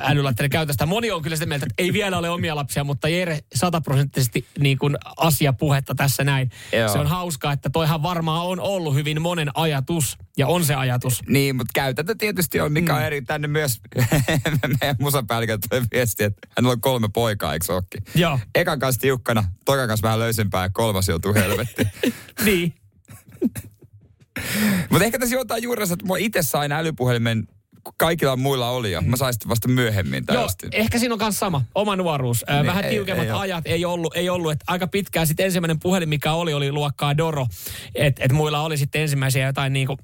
älylaitteiden 0.00 0.50
käytöstä. 0.50 0.86
Moni 0.86 1.10
on 1.10 1.22
kyllä 1.22 1.36
sitä 1.36 1.46
mieltä, 1.46 1.66
että 1.66 1.82
ei 1.82 1.92
vielä 1.92 2.18
ole 2.18 2.30
omia 2.30 2.56
lapsia, 2.56 2.84
mutta 2.84 3.08
Jere 3.08 3.38
sataprosenttisesti 3.54 4.46
niin 4.58 4.78
kuin 4.78 4.96
asiapuhetta 5.16 5.94
tässä 5.94 6.24
näin. 6.24 6.50
Joo. 6.72 6.88
Se 6.92 6.98
on 6.98 7.06
hauskaa, 7.06 7.52
että 7.52 7.70
toihan 7.70 8.02
varmaan 8.02 8.46
on 8.46 8.60
ollut 8.60 8.94
hyvin 8.94 9.22
monen 9.22 9.50
ajatus, 9.54 10.16
ja 10.38 10.46
on 10.46 10.64
se 10.64 10.74
ajatus. 10.74 11.22
Niin, 11.28 11.56
mutta 11.56 11.70
käytäntö 11.74 12.14
tietysti 12.18 12.60
on, 12.60 12.72
mikä 12.72 12.94
on 12.94 13.02
eri. 13.02 13.22
Tänne 13.22 13.48
myös 13.48 13.80
meidän 14.80 14.96
musapäälliköltä 15.00 15.66
tulee 15.70 15.86
viesti, 16.18 16.24
että 16.24 16.48
hänellä 16.56 16.72
on 16.72 16.80
kolme 16.80 17.08
poikaa, 17.14 17.52
eikö 17.52 17.74
ookin? 17.74 18.02
Joo. 18.14 18.38
Ekan 18.54 18.78
kanssa 18.78 19.00
tiukkana, 19.00 19.44
tokan 19.64 19.88
kanssa 19.88 20.04
vähän 20.04 20.18
löysempää 20.18 20.62
ja 20.62 20.70
kolmas 20.70 21.08
joutuu 21.08 21.34
helvettiin. 21.34 21.90
niin. 22.44 22.74
mutta 24.90 25.04
ehkä 25.04 25.18
tässä 25.18 25.34
jotain 25.34 25.62
juurensa, 25.62 25.94
että 25.94 26.06
mä 26.06 26.14
itse 26.18 26.42
sain 26.42 26.72
älypuhelimen, 26.72 27.46
kun 27.84 27.94
kaikilla 27.98 28.36
muilla 28.36 28.70
oli 28.70 28.92
jo. 28.92 29.00
Mä 29.00 29.16
sain 29.16 29.34
sitten 29.34 29.48
vasta 29.48 29.68
myöhemmin 29.68 30.26
tai 30.26 30.36
Joo, 30.36 30.48
ehkä 30.72 30.98
siinä 30.98 31.14
on 31.14 31.20
myös 31.22 31.38
sama, 31.38 31.62
oma 31.74 31.96
nuoruus. 31.96 32.44
Niin, 32.48 32.66
Vähän 32.66 32.84
ei- 32.84 32.90
tiukemmat 32.90 33.24
ei 33.26 33.30
ajat 33.32 33.66
ei 33.66 33.84
ollut, 33.84 34.16
ei 34.16 34.28
ollut. 34.28 34.52
Et 34.52 34.64
aika 34.66 34.86
pitkään 34.86 35.26
sitten 35.26 35.46
ensimmäinen 35.46 35.80
puhelin, 35.80 36.08
mikä 36.08 36.32
oli, 36.32 36.54
oli 36.54 36.72
luokkaa 36.72 37.16
Doro. 37.16 37.46
Että 37.94 38.24
et 38.24 38.32
muilla 38.32 38.60
oli 38.60 38.76
sitten 38.76 39.02
ensimmäisiä 39.02 39.46
jotain 39.46 39.72
niinku 39.72 39.96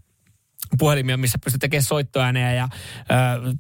puhelimia, 0.79 1.17
missä 1.17 1.39
pystyi 1.45 1.59
tekemään 1.59 1.83
soittoääneä 1.83 2.55
ja 2.55 2.69
ö, 2.73 3.07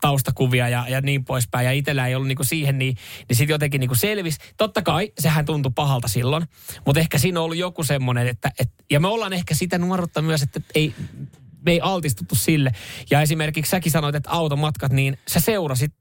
taustakuvia 0.00 0.68
ja, 0.68 0.84
ja 0.88 1.00
niin 1.00 1.24
poispäin. 1.24 1.64
Ja 1.64 1.72
itsellä 1.72 2.06
ei 2.06 2.14
ollut 2.14 2.28
niinku 2.28 2.44
siihen, 2.44 2.78
niin, 2.78 2.96
niin 3.28 3.36
sitten 3.36 3.54
jotenkin 3.54 3.80
niinku 3.80 3.94
selvisi. 3.94 4.38
Totta 4.56 4.82
kai, 4.82 5.12
sehän 5.18 5.44
tuntui 5.44 5.72
pahalta 5.74 6.08
silloin. 6.08 6.44
Mutta 6.86 7.00
ehkä 7.00 7.18
siinä 7.18 7.40
on 7.40 7.44
ollut 7.44 7.56
joku 7.56 7.84
semmoinen, 7.84 8.26
että, 8.26 8.50
et, 8.58 8.70
ja 8.90 9.00
me 9.00 9.08
ollaan 9.08 9.32
ehkä 9.32 9.54
sitä 9.54 9.78
nuoruutta 9.78 10.22
myös, 10.22 10.42
että 10.42 10.60
ei, 10.74 10.94
me 11.64 11.70
ei 11.70 11.80
altistuttu 11.80 12.34
sille. 12.34 12.72
Ja 13.10 13.20
esimerkiksi 13.20 13.70
säkin 13.70 13.92
sanoit, 13.92 14.14
että 14.14 14.30
automatkat, 14.30 14.92
niin 14.92 15.18
sä 15.28 15.40
seurasit, 15.40 15.92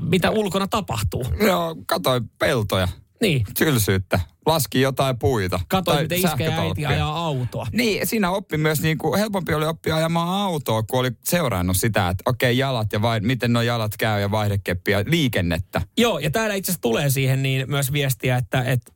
mitä 0.00 0.30
ulkona 0.30 0.68
tapahtuu. 0.68 1.24
Joo, 1.46 1.76
katsoin 1.86 2.30
peltoja, 2.38 2.88
Niin, 3.20 3.44
tylsyyttä, 3.58 4.20
laski 4.46 4.80
jotain 4.80 5.18
puita. 5.18 5.60
katsoit, 5.68 5.94
tai 5.96 6.02
miten 6.02 6.18
iskä 6.18 6.44
ja 6.44 6.60
äiti 6.60 6.86
ajaa 6.86 7.18
autoa. 7.18 7.66
Niin, 7.72 8.06
siinä 8.06 8.30
oppi 8.30 8.56
myös, 8.56 8.80
niin 8.82 8.98
kuin, 8.98 9.18
helpompi 9.18 9.54
oli 9.54 9.66
oppia 9.66 9.96
ajamaan 9.96 10.28
autoa, 10.28 10.82
kun 10.82 11.00
oli 11.00 11.10
seurannut 11.24 11.76
sitä, 11.76 12.08
että 12.08 12.22
okei, 12.26 12.58
jalat 12.58 12.92
ja 12.92 13.02
vai, 13.02 13.20
miten 13.20 13.52
nuo 13.52 13.62
jalat 13.62 13.96
käy 13.96 14.20
ja 14.20 14.30
vaihdekeppi 14.30 14.90
ja 14.90 15.04
liikennettä. 15.06 15.82
Joo, 15.98 16.18
ja 16.18 16.30
täällä 16.30 16.54
itse 16.54 16.72
asiassa 16.72 16.82
tulee 16.82 17.10
siihen 17.10 17.42
niin 17.42 17.70
myös 17.70 17.92
viestiä, 17.92 18.36
että, 18.36 18.62
että 18.62 18.92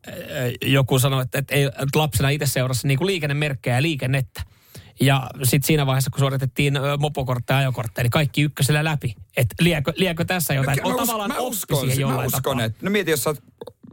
joku 0.66 0.98
sanoi, 0.98 1.22
että, 1.22 1.38
että, 1.38 1.54
ei, 1.54 1.64
että 1.64 1.98
lapsena 1.98 2.28
itse 2.28 2.46
seurasi 2.46 2.88
niin 2.88 2.98
kuin 2.98 3.06
liikennemerkkejä 3.06 3.76
ja 3.76 3.82
liikennettä. 3.82 4.42
Ja 5.00 5.30
sitten 5.42 5.66
siinä 5.66 5.86
vaiheessa, 5.86 6.10
kun 6.10 6.18
suoritettiin 6.18 6.74
mopokortteja 6.98 7.56
ja 7.56 7.60
ajokortteja, 7.60 8.02
niin 8.02 8.10
kaikki 8.10 8.42
ykkösellä 8.42 8.84
läpi. 8.84 9.14
Että 9.36 9.54
liekö, 9.60 9.92
liekö 9.96 10.24
tässä 10.24 10.54
jotain? 10.54 10.78
Mä, 10.82 10.88
us- 10.88 10.96
tavallaan 10.96 11.30
mä 11.30 11.38
uskon, 11.38 11.86
siihen 11.90 12.08
mä 12.08 12.24
uskon 12.24 12.42
tapaa. 12.42 12.64
että, 12.64 12.78
no 12.82 12.90
mieti, 12.90 13.10
jos 13.10 13.22
sä 13.22 13.30
oot 13.30 13.42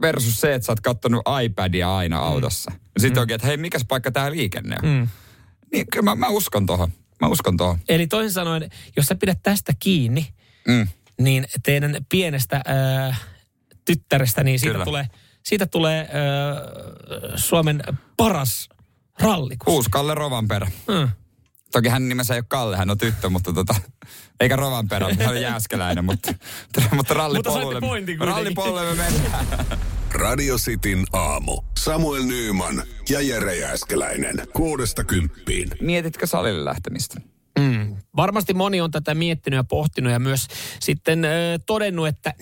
versus 0.02 0.40
se, 0.40 0.54
että 0.54 0.66
sä 0.66 0.72
oot 0.72 0.80
kattonut 0.80 1.22
iPadia 1.44 1.96
aina 1.96 2.18
autossa. 2.18 2.70
Mm. 2.70 2.78
Sitten 2.98 3.20
oikein, 3.20 3.34
että 3.34 3.46
hei, 3.46 3.56
mikäs 3.56 3.84
paikka 3.88 4.10
tää 4.10 4.30
liikenne 4.30 4.76
on? 4.82 4.88
Mm. 4.88 5.08
Niin 5.72 5.86
kyllä 5.92 6.04
mä, 6.04 6.14
mä 6.14 6.28
uskon 6.28 6.66
tohon. 6.66 6.92
Mä 7.20 7.28
uskon 7.28 7.56
tohon. 7.56 7.78
Eli 7.88 8.06
toisin 8.06 8.32
sanoen, 8.32 8.70
jos 8.96 9.06
sä 9.06 9.14
pidät 9.14 9.38
tästä 9.42 9.72
kiinni, 9.78 10.28
Mm. 10.68 10.88
niin 11.20 11.46
teidän 11.62 11.96
pienestä 12.08 12.62
äh, 13.08 13.20
tyttärestä, 13.84 14.44
niin 14.44 14.58
siitä 14.58 14.72
Kyllä. 14.72 14.84
tulee, 14.84 15.06
siitä 15.42 15.66
tulee 15.66 16.00
äh, 16.00 16.08
Suomen 17.36 17.82
paras 18.16 18.68
rallikus. 19.20 19.74
Uusi 19.74 19.90
Kalle 19.90 20.14
Rovanperä. 20.14 20.70
Mm. 20.88 21.08
Toki 21.72 21.88
hän 21.88 22.08
nimensä 22.08 22.34
ei 22.34 22.38
ole 22.38 22.44
Kalle, 22.48 22.76
hän 22.76 22.90
on 22.90 22.98
tyttö, 22.98 23.28
mutta 23.30 23.52
tota, 23.52 23.74
eikä 24.40 24.56
Rovanperä, 24.56 25.06
hän 25.18 25.28
on 25.28 25.40
jääskeläinen, 25.40 26.04
mutta, 26.04 26.34
mutta 26.96 27.14
rallipolulle, 27.14 27.80
kuitenkin. 27.80 28.18
rallipolulle 28.28 28.82
me 28.84 28.94
mennään. 28.94 29.46
Radio 30.12 30.56
Cityn 30.56 31.04
aamu. 31.12 31.62
Samuel 31.78 32.22
Nyyman 32.22 32.82
ja 33.08 33.20
Jere 33.20 33.56
Jääskeläinen. 33.56 34.34
Kuudesta 34.52 35.04
kymppiin. 35.04 35.70
Mietitkö 35.80 36.26
salille 36.26 36.64
lähtemistä? 36.64 37.20
Mm. 37.58 37.96
Varmasti 38.16 38.54
moni 38.54 38.80
on 38.80 38.90
tätä 38.90 39.14
miettinyt 39.14 39.56
ja 39.56 39.64
pohtinut 39.64 40.12
ja 40.12 40.18
myös 40.18 40.46
sitten 40.80 41.24
ö, 41.24 41.28
todennut, 41.66 42.08
että 42.08 42.34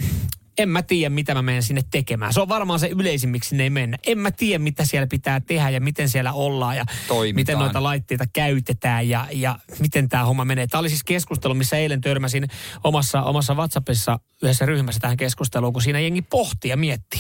en 0.63 0.69
mä 0.69 0.83
tiedä, 0.83 1.11
mitä 1.11 1.35
mä 1.35 1.43
menen 1.43 1.63
sinne 1.63 1.83
tekemään. 1.91 2.33
Se 2.33 2.41
on 2.41 2.49
varmaan 2.49 2.81
se 2.81 2.89
yleisin, 2.89 3.31
miksi 3.31 3.49
sinne 3.49 3.65
ei 3.65 3.71
mennä. 3.71 3.99
En 4.07 4.19
mä 4.19 4.31
tiedä, 4.31 4.59
mitä 4.59 4.85
siellä 4.85 5.07
pitää 5.07 5.41
tehdä 5.41 5.71
ja 5.71 5.81
miten 5.81 6.09
siellä 6.09 6.33
ollaan 6.33 6.77
ja 6.77 6.85
Toimitaan. 7.09 7.35
miten 7.35 7.59
noita 7.59 7.83
laitteita 7.83 8.25
käytetään 8.33 9.09
ja, 9.09 9.27
ja 9.33 9.59
miten 9.79 10.09
tämä 10.09 10.25
homma 10.25 10.45
menee. 10.45 10.67
Tämä 10.67 10.79
oli 10.79 10.89
siis 10.89 11.05
keskustelu, 11.05 11.55
missä 11.55 11.77
eilen 11.77 12.01
törmäsin 12.01 12.49
omassa, 12.85 13.23
omassa 13.23 13.55
WhatsAppissa 13.55 14.19
yhdessä 14.43 14.67
ryhmässä 14.67 15.01
tähän 15.01 15.17
keskusteluun, 15.17 15.73
kun 15.73 15.83
siinä 15.83 16.01
jengi 16.01 16.23
pohti 16.23 16.69
ja 16.69 16.77
mietti. 16.77 17.19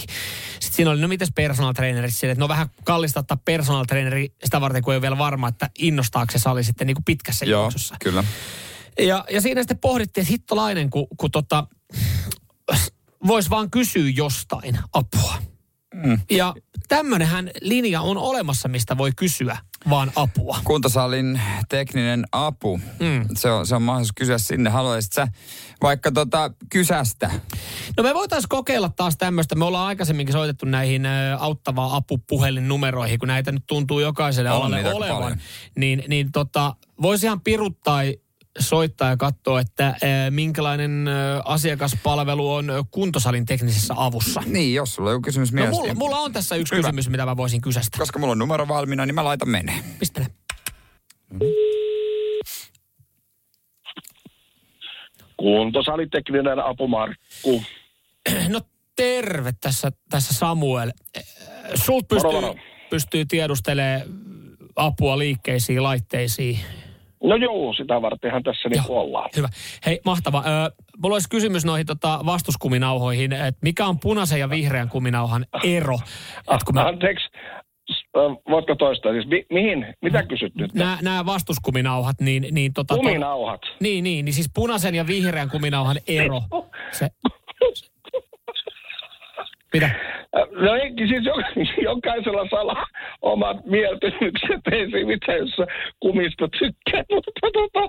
Sitten 0.60 0.76
siinä 0.76 0.90
oli, 0.90 1.00
no 1.00 1.08
mitäs 1.08 1.32
personal 1.34 1.72
trainerit 1.72 2.14
sille, 2.14 2.32
että 2.32 2.44
no 2.44 2.48
vähän 2.48 2.70
kallista 2.84 3.20
ottaa 3.20 3.36
personal 3.44 3.84
traineri 3.84 4.32
sitä 4.44 4.60
varten, 4.60 4.82
kun 4.82 4.92
ei 4.92 4.96
ole 4.96 5.02
vielä 5.02 5.18
varma, 5.18 5.48
että 5.48 5.70
innostaako 5.78 6.32
se 6.32 6.38
sali 6.38 6.64
sitten 6.64 6.86
niin 6.86 6.94
kuin 6.94 7.04
pitkässä 7.04 7.44
Joo, 7.44 7.62
juoksussa. 7.62 7.96
kyllä. 8.02 8.24
Ja, 8.98 9.24
ja 9.30 9.40
siinä 9.40 9.60
sitten 9.62 9.78
pohdittiin, 9.78 10.22
että 10.22 10.32
hittolainen, 10.32 10.90
kun, 10.90 11.06
kun 11.16 11.30
tota, 11.30 11.66
voisi 13.26 13.50
vaan 13.50 13.70
kysyä 13.70 14.10
jostain 14.14 14.78
apua. 14.92 15.34
Mm. 15.94 16.20
Ja 16.30 16.54
tämmönenhän 16.88 17.50
linja 17.60 18.00
on 18.00 18.16
olemassa, 18.18 18.68
mistä 18.68 18.98
voi 18.98 19.10
kysyä 19.16 19.56
vaan 19.90 20.12
apua. 20.16 20.58
Kuntosalin 20.64 21.40
tekninen 21.68 22.24
apu. 22.32 22.80
Mm. 23.00 23.24
Se, 23.36 23.50
on, 23.50 23.66
se 23.66 23.74
on 23.74 23.82
mahdollisuus 23.82 24.12
kysyä 24.16 24.38
sinne. 24.38 24.70
Haluaisit 24.70 25.12
sä 25.12 25.28
vaikka 25.82 26.12
tota 26.12 26.50
kysästä? 26.70 27.30
No 27.96 28.02
me 28.02 28.14
voitaisiin 28.14 28.48
kokeilla 28.48 28.88
taas 28.88 29.16
tämmöistä. 29.16 29.54
Me 29.54 29.64
ollaan 29.64 29.86
aikaisemminkin 29.86 30.32
soitettu 30.32 30.66
näihin 30.66 31.06
ö, 31.06 31.36
auttavaa 31.38 31.96
apupuhelinnumeroihin, 31.96 33.18
kun 33.18 33.28
näitä 33.28 33.52
nyt 33.52 33.64
tuntuu 33.66 34.00
jokaiselle 34.00 34.50
On 34.50 34.56
alalle 34.56 34.94
olevan. 34.94 35.22
paljon. 35.22 35.38
Niin, 35.76 36.04
niin 36.08 36.32
tota, 36.32 36.76
voisi 37.02 37.26
ihan 37.26 37.40
piruttaa 37.40 38.00
soittaa 38.58 39.08
ja 39.10 39.16
katsoa, 39.16 39.60
että 39.60 39.88
ö, 40.02 40.30
minkälainen 40.30 41.08
ö, 41.08 41.12
asiakaspalvelu 41.44 42.52
on 42.54 42.70
kuntosalin 42.90 43.46
teknisessä 43.46 43.94
avussa. 43.96 44.42
Niin, 44.46 44.74
jos 44.74 44.94
sulla 44.94 45.10
on 45.10 45.22
kysymys 45.22 45.52
No 45.52 45.54
mielessä. 45.56 45.80
mulla, 45.82 45.94
mulla 45.94 46.16
on 46.18 46.32
tässä 46.32 46.56
yksi 46.56 46.74
Hyvä. 46.76 46.82
kysymys, 46.88 47.08
mitä 47.08 47.24
mä 47.26 47.36
voisin 47.36 47.60
kysästä. 47.60 47.98
Koska 47.98 48.18
mulla 48.18 48.32
on 48.32 48.38
numero 48.38 48.68
valmiina, 48.68 49.06
niin 49.06 49.14
mä 49.14 49.24
laitan 49.24 49.48
menee. 49.48 49.78
Pistele. 49.98 50.26
Kuntosalitekninen 55.36 56.58
apu 56.64 56.88
Markku. 56.88 57.62
No 58.48 58.60
terve 58.96 59.52
tässä, 59.60 59.92
tässä 60.10 60.34
Samuel. 60.34 60.90
Eh, 61.14 61.24
Sult 61.74 62.08
pystyy, 62.08 62.30
Moro, 62.32 62.40
moro. 62.40 62.60
pystyy 62.90 63.24
tiedustelemaan 63.26 64.02
apua 64.76 65.18
liikkeisiin, 65.18 65.82
laitteisiin. 65.82 66.58
No 67.22 67.36
joo, 67.36 67.72
sitä 67.72 68.02
vartenhan 68.02 68.42
tässä 68.42 68.68
niin 68.68 68.82
ollaan. 68.88 69.30
Hyvä. 69.36 69.48
Hei, 69.86 70.00
mahtava. 70.04 70.38
Ö, 70.46 70.70
mulla 71.02 71.14
olisi 71.14 71.28
kysymys 71.28 71.64
noihin 71.64 71.86
tota, 71.86 72.20
vastuskuminauhoihin, 72.26 73.32
että 73.32 73.58
mikä 73.62 73.86
on 73.86 73.98
punaisen 74.00 74.40
ja 74.40 74.50
vihreän 74.50 74.88
kuminauhan 74.88 75.46
ero? 75.64 75.94
Et 76.54 76.62
kun 76.64 76.74
mä, 76.74 76.86
Anteeksi, 76.86 77.28
voitko 78.50 78.74
toistaa? 78.74 79.12
Siis 79.12 79.26
mi- 79.26 79.46
mihin? 79.50 79.86
Mitä 80.02 80.22
kysyt 80.22 80.54
nyt? 80.54 80.74
nämä, 80.74 80.98
nämä 81.02 81.26
vastuskuminauhat, 81.26 82.20
niin... 82.20 82.46
niin 82.50 82.72
tota, 82.72 82.94
to- 82.94 83.00
Kuminauhat. 83.00 83.60
niin, 83.80 84.04
niin, 84.04 84.24
niin 84.24 84.32
siis 84.34 84.50
punaisen 84.54 84.94
ja 84.94 85.06
vihreän 85.06 85.50
kuminauhan 85.50 85.96
ero. 86.06 86.42
Se, 86.98 87.08
mitä? 89.74 89.90
No 90.50 90.74
ei, 90.74 90.92
siis 91.08 91.24
jo- 91.26 91.64
jokaisella 91.92 92.46
sala 92.50 92.86
omat 93.22 93.56
mieltymykset, 93.66 94.60
ei 94.72 94.90
se 94.90 95.04
mitään, 95.04 95.38
jos 95.38 95.50
sä 95.50 95.66
kumista 96.00 96.48
tykkää, 96.58 97.04
mutta 97.14 97.30
tota, 97.52 97.88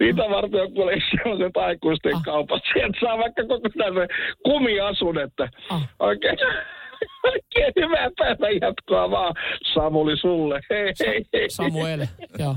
niitä 0.00 0.22
varten 0.30 0.62
on 0.62 0.72
kuule 0.72 0.92
sellaiset 1.10 1.56
aikuisten 1.56 2.14
Ah. 2.14 2.22
kaupat. 2.24 2.62
Sieltä 2.72 2.98
saa 3.00 3.18
vaikka 3.18 3.42
koko 3.46 3.68
se 3.68 4.08
kumiasun, 4.44 5.18
että 5.18 5.48
Ah. 5.70 5.88
oikein, 5.98 6.38
oikein 7.32 7.72
hyvää 7.80 8.10
päivän 8.18 8.60
jatkoa 8.60 9.10
vaan 9.10 9.34
Samuli 9.74 10.16
sulle. 10.16 10.60
Hei, 10.70 10.92
hei, 11.06 11.24
hei. 11.32 11.50
Samuel, 11.50 12.06
joo. 12.38 12.56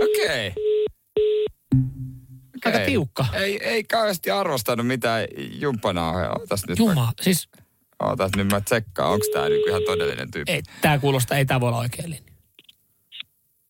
Okei. 0.00 0.52
Aika 2.66 2.76
Okei. 2.78 2.86
tiukka. 2.86 3.26
Ei, 3.34 3.64
ei 3.64 3.84
kauheasti 3.84 4.30
arvostanut 4.30 4.86
mitään 4.86 5.24
jumppanauhoja. 5.60 6.30
Ootas 6.30 6.62
nyt. 6.68 6.78
Siis 7.20 7.48
Mä, 8.02 8.08
ootas 8.08 8.30
nyt 8.36 8.50
mä 8.50 8.60
tsekkaan, 8.60 9.10
onko 9.12 9.26
tää 9.32 9.48
niinku 9.48 9.68
ihan 9.68 9.82
todellinen 9.86 10.30
tyyppi. 10.30 10.52
ei, 10.52 10.62
tää 10.80 10.98
kuulostaa, 10.98 11.38
ei 11.38 11.44
tää 11.46 11.60
voi 11.60 11.68
olla 11.68 11.78
oikein 11.78 12.10
linja. 12.10 12.32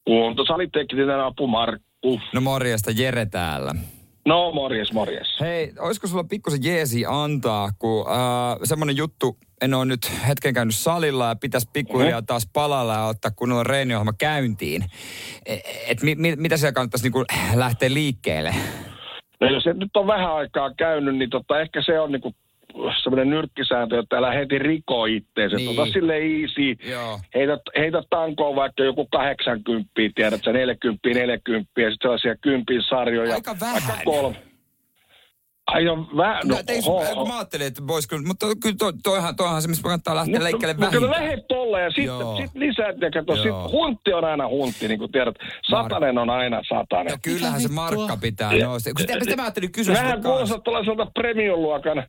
Kuntosalitekninen 0.04 1.20
apu 1.20 1.46
Markku. 1.46 2.20
No 2.34 2.40
morjesta, 2.40 2.90
Jere 2.90 3.26
täällä. 3.26 3.74
No 4.26 4.52
morjes, 4.52 4.92
morjes. 4.92 5.26
Hei, 5.40 5.72
olisiko 5.78 6.06
sulla 6.06 6.24
pikkusen 6.24 6.64
jeesi 6.64 7.04
antaa, 7.08 7.70
kun 7.78 8.06
äh, 8.10 8.16
semmonen 8.64 8.96
juttu, 8.96 9.38
en 9.60 9.74
ole 9.74 9.84
nyt 9.84 10.12
hetken 10.28 10.54
käynyt 10.54 10.74
salilla 10.74 11.28
ja 11.28 11.36
pitäisi 11.36 11.68
pikkuhiljaa 11.72 12.22
taas 12.22 12.48
palalla 12.52 12.94
ja 12.94 13.04
ottaa 13.04 13.30
kunnolla 13.30 13.64
reeniohjelma 13.64 14.12
käyntiin. 14.12 14.84
E- 15.46 15.58
Et 15.86 16.02
mi, 16.02 16.14
mi, 16.14 16.36
mitä 16.36 16.56
siellä 16.56 16.72
kannattaisi 16.72 17.04
niinku 17.04 17.24
lähteä 17.54 17.94
liikkeelle? 17.94 18.54
No 19.40 19.46
jos 19.48 19.66
et 19.66 19.76
nyt 19.76 19.96
on 19.96 20.06
vähän 20.06 20.34
aikaa 20.34 20.70
käynyt, 20.76 21.16
niin 21.16 21.30
tota, 21.30 21.60
ehkä 21.60 21.82
se 21.82 22.00
on 22.00 22.12
niinku 22.12 22.34
semmoinen 23.02 23.30
nyrkkisääntö, 23.30 23.98
että 23.98 24.16
älä 24.16 24.32
heti 24.32 24.58
riko 24.58 25.06
itteensä. 25.06 25.56
Niin. 25.56 25.66
Niin. 25.66 25.76
Tota 25.76 25.92
sille 25.92 26.16
easy. 26.16 26.90
Joo. 26.90 27.20
Heitä, 27.34 27.58
heitä 27.78 28.02
tankoon 28.10 28.56
vaikka 28.56 28.84
joku 28.84 29.06
80, 29.06 29.90
tiedät 30.14 30.40
sä, 30.44 30.52
40, 30.52 31.08
40 31.08 31.70
ja 31.76 31.90
sitten 31.90 31.96
sellaisia 32.02 32.36
kympin 32.40 32.82
sarjoja. 32.88 33.34
Aika 33.34 33.56
vähän. 33.60 33.82
Vaikka 33.88 34.04
kolme. 34.04 34.36
Ai 35.66 35.88
on 35.88 36.06
vähän, 36.16 36.48
no, 36.48 36.54
No, 36.56 36.62
teis, 36.66 36.86
ho, 36.86 37.02
kun 37.14 37.28
mä 37.28 37.36
ajattelin, 37.36 37.66
että 37.66 37.82
voisiko, 37.86 38.16
mutta 38.26 38.46
kyllä 38.62 38.76
toi, 38.78 38.92
toihan, 39.02 39.36
toihan 39.36 39.62
se, 39.62 39.68
missä 39.68 39.82
kannattaa 39.82 40.14
lähteä 40.14 40.44
leikkeelle 40.44 40.74
mutta 40.74 40.90
kyllä 40.90 41.08
vähintään. 41.10 41.24
lähdet 41.30 41.46
tolle 41.48 41.80
ja 41.82 41.90
sitten 41.90 42.36
sit 42.36 42.54
lisäät 42.54 42.96
ja 43.00 43.10
kato, 43.10 43.36
sit 43.36 43.72
huntti 43.72 44.12
on 44.12 44.24
aina 44.24 44.48
huntti, 44.48 44.88
niin 44.88 44.98
kuin 44.98 45.12
tiedät. 45.12 45.34
Satanen 45.70 46.18
on 46.18 46.30
aina 46.30 46.62
satanen. 46.68 47.06
No 47.12 47.18
kyllähän 47.22 47.60
se 47.60 47.68
markka 47.68 48.16
pitää 48.20 48.52
nousta. 48.58 48.90
Kun 48.90 49.00
sitä, 49.00 49.12
sitä 49.24 49.36
mä 49.36 49.42
ajattelin 49.42 49.72
kysyä 49.72 49.94
Vähän 49.94 50.06
sitä 50.06 50.14
kanssa. 50.22 50.30
kuulostaa 50.30 50.58
tällaiselta 50.60 51.06
premium-luokan 51.18 52.06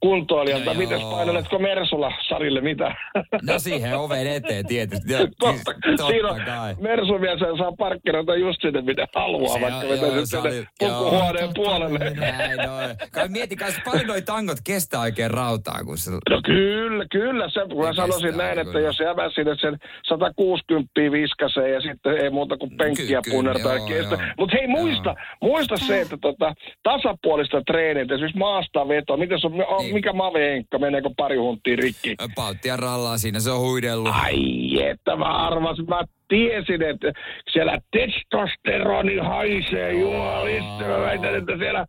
kuntoilijalta. 0.00 0.64
No 0.64 0.72
No 0.72 0.78
Mites 0.78 1.02
paineletko 1.02 1.58
Mersulla 1.58 2.12
Sarille 2.28 2.60
mitä? 2.60 2.94
No 3.42 3.58
siihen 3.58 3.98
oven 3.98 4.26
eteen 4.26 4.66
tietysti. 4.66 5.12
Ja, 5.12 5.18
Totta, 5.40 5.72
totta 5.86 6.06
siinä 6.06 6.28
on 6.28 6.40
kai. 6.46 6.74
Mersumies 6.80 7.40
ja 7.40 7.56
saa 7.58 7.72
parkkeroida 7.78 8.36
just 8.36 8.62
sinne, 8.62 8.80
mitä 8.82 9.06
haluaa, 9.14 9.54
Se 9.54 9.60
vaikka 9.60 9.78
on- 9.78 9.88
vetäisit 9.88 10.32
joo, 10.32 10.42
sinne 10.42 10.66
pukuhuoneen 10.78 11.50
puolelle. 11.54 11.98
Näin 12.10 12.60
on. 12.60 12.95
Kai 13.12 13.28
mieti, 13.28 13.56
kai 13.56 13.70
paljon 13.84 14.06
noi 14.06 14.22
tangot 14.22 14.58
kestää 14.64 15.00
oikein 15.00 15.30
rautaa, 15.30 15.84
kun 15.84 15.98
se... 15.98 16.10
No 16.10 16.40
kyllä, 16.44 17.04
kyllä. 17.12 17.48
Se, 17.50 17.60
kun 17.72 17.84
mä 17.86 17.92
sanoisin 17.94 18.36
näin, 18.36 18.58
että 18.58 18.80
jos 18.80 19.00
jäbä 19.00 19.30
sinne 19.34 19.54
sen 19.60 19.76
160 20.08 20.90
viskasee 21.12 21.68
ja 21.70 21.80
sitten 21.80 22.16
ei 22.18 22.30
muuta 22.30 22.56
kuin 22.56 22.76
penkkiä 22.76 23.20
Ky- 23.22 23.30
punnertaa 23.30 23.74
joo, 23.76 23.88
joo. 23.88 24.18
Mutta 24.38 24.56
hei 24.58 24.66
muista, 24.66 25.14
muista 25.42 25.76
se, 25.76 26.00
että 26.00 26.16
tota, 26.20 26.54
tasapuolista 26.82 27.62
treeniä, 27.62 28.02
esimerkiksi 28.02 28.38
maasta 28.38 28.88
vetoa, 28.88 29.16
miten 29.16 29.40
se 29.40 29.46
on, 29.46 29.52
Niin. 29.78 29.94
mikä 29.94 30.12
mavenkka, 30.12 30.78
meneekö 30.78 31.10
pari 31.16 31.36
huntia 31.36 31.76
rikki? 31.76 32.14
Baltian 32.34 32.78
rallaa 32.78 33.18
siinä, 33.18 33.40
se 33.40 33.50
on 33.50 33.60
huidellut. 33.60 34.12
Ai 34.14 34.82
että 34.90 35.16
mä 35.16 35.24
arvasin, 35.46 35.86
mä 35.88 36.00
tiesin, 36.28 36.82
että 36.82 37.12
siellä 37.52 37.78
testosteroni 37.92 39.16
haisee 39.16 39.92
jumalista. 39.92 40.84
Mä 40.88 41.00
väitän, 41.00 41.34
että 41.36 41.52
siellä 41.58 41.86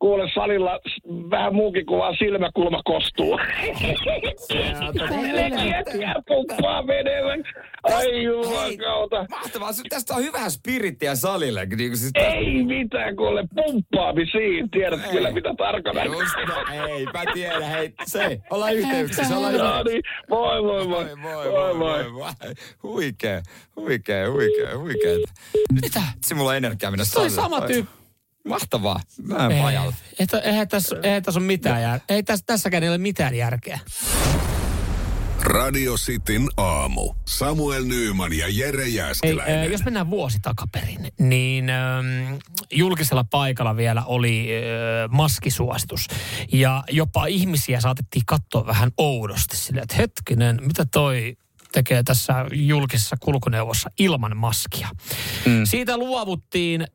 kuule 0.00 0.30
salilla 0.34 0.80
vähän 1.30 1.54
muukin 1.54 1.86
kuin 1.86 1.98
vaan 1.98 2.16
silmäkulma 2.18 2.82
kostuu. 2.84 3.38
Pukkua 6.28 6.86
vedellä. 6.86 7.36
Ai 7.82 8.22
jumalauta. 8.22 9.26
Mahtavaa, 9.30 9.72
se- 9.72 9.82
tästä 9.88 10.14
on 10.14 10.22
hyvää 10.22 10.50
spirittiä 10.50 11.14
salille. 11.14 11.66
Niin 11.66 11.96
siis 11.96 12.10
Ei 12.14 12.64
mitään, 12.64 13.16
kuule 13.16 13.44
pumppaamisiin. 13.54 14.70
Tiedät 14.70 15.04
Ei. 15.04 15.10
kyllä, 15.10 15.30
mitä 15.30 15.54
tarkoitan. 15.58 16.06
Just 16.06 16.34
näin. 16.48 16.90
Ei, 16.90 17.04
mä 17.04 17.32
tiedän. 17.34 17.62
Hei, 17.62 17.92
se, 18.06 18.40
ollaan 18.50 18.74
yhteyksissä, 18.74 19.36
ollaan 19.36 19.54
No 19.54 19.82
niin, 19.82 20.02
voi 20.30 20.62
voi 20.62 20.88
voi. 20.88 21.06
Voi, 21.22 21.52
voi, 21.52 21.78
voi, 21.78 22.12
voi. 22.12 22.30
Huikee, 22.82 23.42
huikee, 23.76 24.26
huikee, 24.26 24.74
huikee. 24.74 25.16
Nyt 25.72 25.82
Mitä? 25.82 26.02
se 26.20 26.34
mulla 26.34 26.50
on 26.50 26.56
energiaa 26.56 26.90
mennä 26.90 27.04
salille. 27.04 27.30
sama 27.30 27.60
tyyppi. 27.60 27.99
Mahtavaa. 28.48 29.00
Mä 29.22 29.44
en 29.46 29.52
Ei, 29.52 29.62
pajalla. 29.62 29.92
et- 30.18 30.34
Eihän 30.44 30.68
tässä, 30.68 30.96
eihän 31.02 31.22
tässä 31.22 31.40
ole 31.40 31.46
mitään 31.46 31.82
järkeä. 31.82 32.16
Ei 32.16 32.22
tässä, 32.22 32.46
tässäkään 32.46 32.82
ei 32.82 32.88
ole 32.88 32.98
mitään 32.98 33.34
järkeä. 33.34 33.78
Radio 35.42 35.94
Cityn 35.94 36.48
aamu. 36.56 37.14
Samuel 37.28 37.84
Nyyman 37.84 38.32
ja 38.32 38.46
Jere 38.48 38.82
Ei, 38.84 38.94
Jääskeläinen. 38.94 39.58
äh, 39.60 39.70
jos 39.72 39.84
mennään 39.84 40.10
vuosi 40.10 40.38
takaperin, 40.42 41.08
niin 41.18 41.70
ähm, 41.70 42.34
julkisella 42.72 43.24
paikalla 43.24 43.76
vielä 43.76 44.04
oli 44.04 44.48
äh, 44.56 45.10
maskisuositus. 45.10 46.06
Ja 46.52 46.84
jopa 46.90 47.26
ihmisiä 47.26 47.80
saatettiin 47.80 48.26
katsoa 48.26 48.66
vähän 48.66 48.90
oudosti 48.96 49.56
silleen, 49.56 49.82
että 49.82 49.96
hetkinen, 49.96 50.58
mitä 50.66 50.84
toi 50.92 51.36
tekee 51.72 52.02
tässä 52.02 52.34
julkisessa 52.52 53.16
kulkuneuvossa 53.20 53.90
ilman 53.98 54.36
maskia. 54.36 54.88
Mm. 55.46 55.64
Siitä 55.64 55.96
luovuttiin 55.96 56.86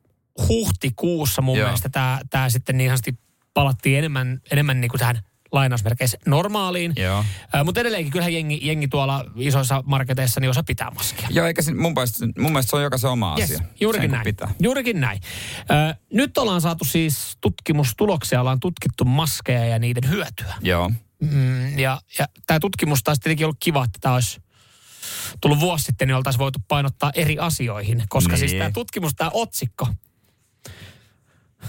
huhtikuussa 0.48 1.42
mun 1.42 1.58
Joo. 1.58 1.66
mielestä 1.66 1.88
tämä, 1.88 2.20
tämä 2.30 2.48
sitten 2.50 2.78
niin 2.78 2.90
sanotusti 2.90 3.18
palattiin 3.54 3.98
enemmän, 3.98 4.40
enemmän 4.50 4.80
niin 4.80 4.88
kuin 4.88 4.98
tähän 4.98 5.20
lainausmerkeissä 5.52 6.18
normaaliin. 6.26 6.92
Joo. 6.96 7.24
Äh, 7.54 7.64
mutta 7.64 7.80
edelleenkin 7.80 8.12
kyllähän 8.12 8.32
jengi, 8.32 8.58
jengi 8.62 8.88
tuolla 8.88 9.24
isoissa 9.36 9.82
marketeissa 9.86 10.40
niin 10.40 10.50
osa 10.50 10.62
pitää 10.62 10.90
maskia. 10.90 11.28
Joo, 11.30 11.46
eikä 11.46 11.62
se, 11.62 11.74
mun, 11.74 11.92
mielestä, 11.94 12.26
mun 12.38 12.52
mielestä 12.52 12.70
se 12.70 12.76
on 12.76 12.82
jokaisen 12.82 13.10
oma 13.10 13.36
Yes, 13.38 13.50
asia. 13.50 13.60
juurikin 13.80 14.02
Sen 14.02 14.10
näin. 14.10 14.24
Pitää. 14.24 14.54
Juurikin 14.62 15.00
näin. 15.00 15.20
Ö, 15.90 15.94
nyt 16.12 16.38
ollaan 16.38 16.60
saatu 16.60 16.84
siis 16.84 17.36
tutkimustuloksia, 17.40 18.40
ollaan 18.40 18.60
tutkittu 18.60 19.04
maskeja 19.04 19.64
ja 19.66 19.78
niiden 19.78 20.10
hyötyä. 20.10 20.54
Joo. 20.60 20.90
Mm, 21.22 21.78
ja 21.78 22.00
ja 22.18 22.26
tämä 22.46 22.60
tutkimus 22.60 23.02
taas 23.04 23.18
tietenkin 23.20 23.46
ollut 23.46 23.56
kiva, 23.60 23.84
että 23.84 23.98
tämä 24.00 24.14
olisi 24.14 24.40
tullut 25.40 25.60
vuosi 25.60 25.84
sitten, 25.84 26.08
niin 26.08 26.16
oltaisiin 26.16 26.38
voitu 26.38 26.58
painottaa 26.68 27.10
eri 27.14 27.38
asioihin. 27.38 28.02
Koska 28.08 28.32
Niin. 28.32 28.38
siis 28.38 28.52
tämä 28.52 28.70
tutkimus, 28.70 29.14
tämä 29.14 29.30
otsikko, 29.34 29.88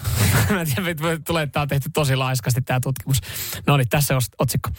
Mä 0.49 0.61
en 0.61 0.67
tiedä, 0.75 0.89
että 0.89 1.03
tulee, 1.25 1.43
että 1.43 1.53
tämä 1.53 1.61
on 1.61 1.67
tehty 1.67 1.89
tosi 1.93 2.15
laiskasti 2.15 2.61
tämä 2.61 2.79
tutkimus. 2.79 3.21
No 3.67 3.77
niin, 3.77 3.89
tässä 3.89 4.15
on 4.15 4.21
otsikko. 4.39 4.69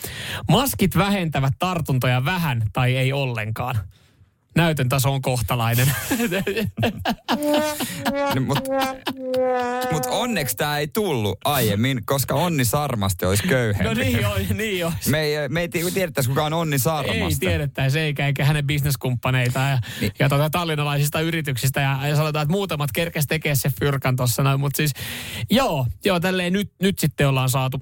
Maskit 0.49 0.97
vähentävät 0.97 1.53
tartuntoja 1.59 2.25
vähän 2.25 2.63
tai 2.73 2.97
ei 2.97 3.13
ollenkaan. 3.13 3.79
Näytön 4.59 4.89
taso 4.89 5.13
on 5.13 5.23
kohtalainen. 5.23 5.93
No, 8.35 8.41
Mutta 8.41 8.71
mut 9.93 10.07
onneksi 10.11 10.57
tämä 10.57 10.79
ei 10.79 10.89
tullut 10.89 11.39
aiemmin, 11.45 12.05
koska 12.07 12.35
Onni 12.35 12.65
Sarmasti 12.65 13.27
olisi 13.27 13.43
köyhempi. 13.49 13.85
no 13.85 13.95
niin 13.95 14.27
on, 14.27 14.57
niin 14.57 14.87
on. 14.87 14.93
Me 15.09 15.21
ei, 15.21 15.49
me 15.49 15.61
ei 15.61 15.69
ti- 15.69 15.91
tiedettäisi, 15.95 16.29
kuka 16.29 16.45
on 16.45 16.53
Onni 16.53 16.79
Sarmasta. 16.79 17.25
Ei 17.25 17.35
tiedettäisi 17.41 17.99
eikä, 18.01 18.27
eikä 18.27 18.45
hänen 18.45 18.67
bisneskumppaneita 18.67 19.59
ja, 19.59 19.79
Niin. 20.01 20.13
ja 20.19 20.29
tota, 20.29 20.51
tallinnalaisista 20.51 21.21
yrityksistä. 21.21 21.81
Ja, 21.81 22.07
ja 22.09 22.17
sanotaan, 22.17 22.43
että 22.43 22.53
muutamat 22.53 22.93
kerkes 22.93 23.27
tekee 23.27 23.55
se 23.55 23.71
fyrkan 23.81 24.17
tuossa. 24.17 24.59
Mutta 24.59 24.77
siis 24.77 24.93
joo, 25.51 25.87
joo 26.05 26.21
tälleen 26.21 26.53
nyt, 26.53 26.73
nyt 26.83 26.99
sitten 26.99 27.29
ollaan 27.29 27.49
saatu 27.49 27.81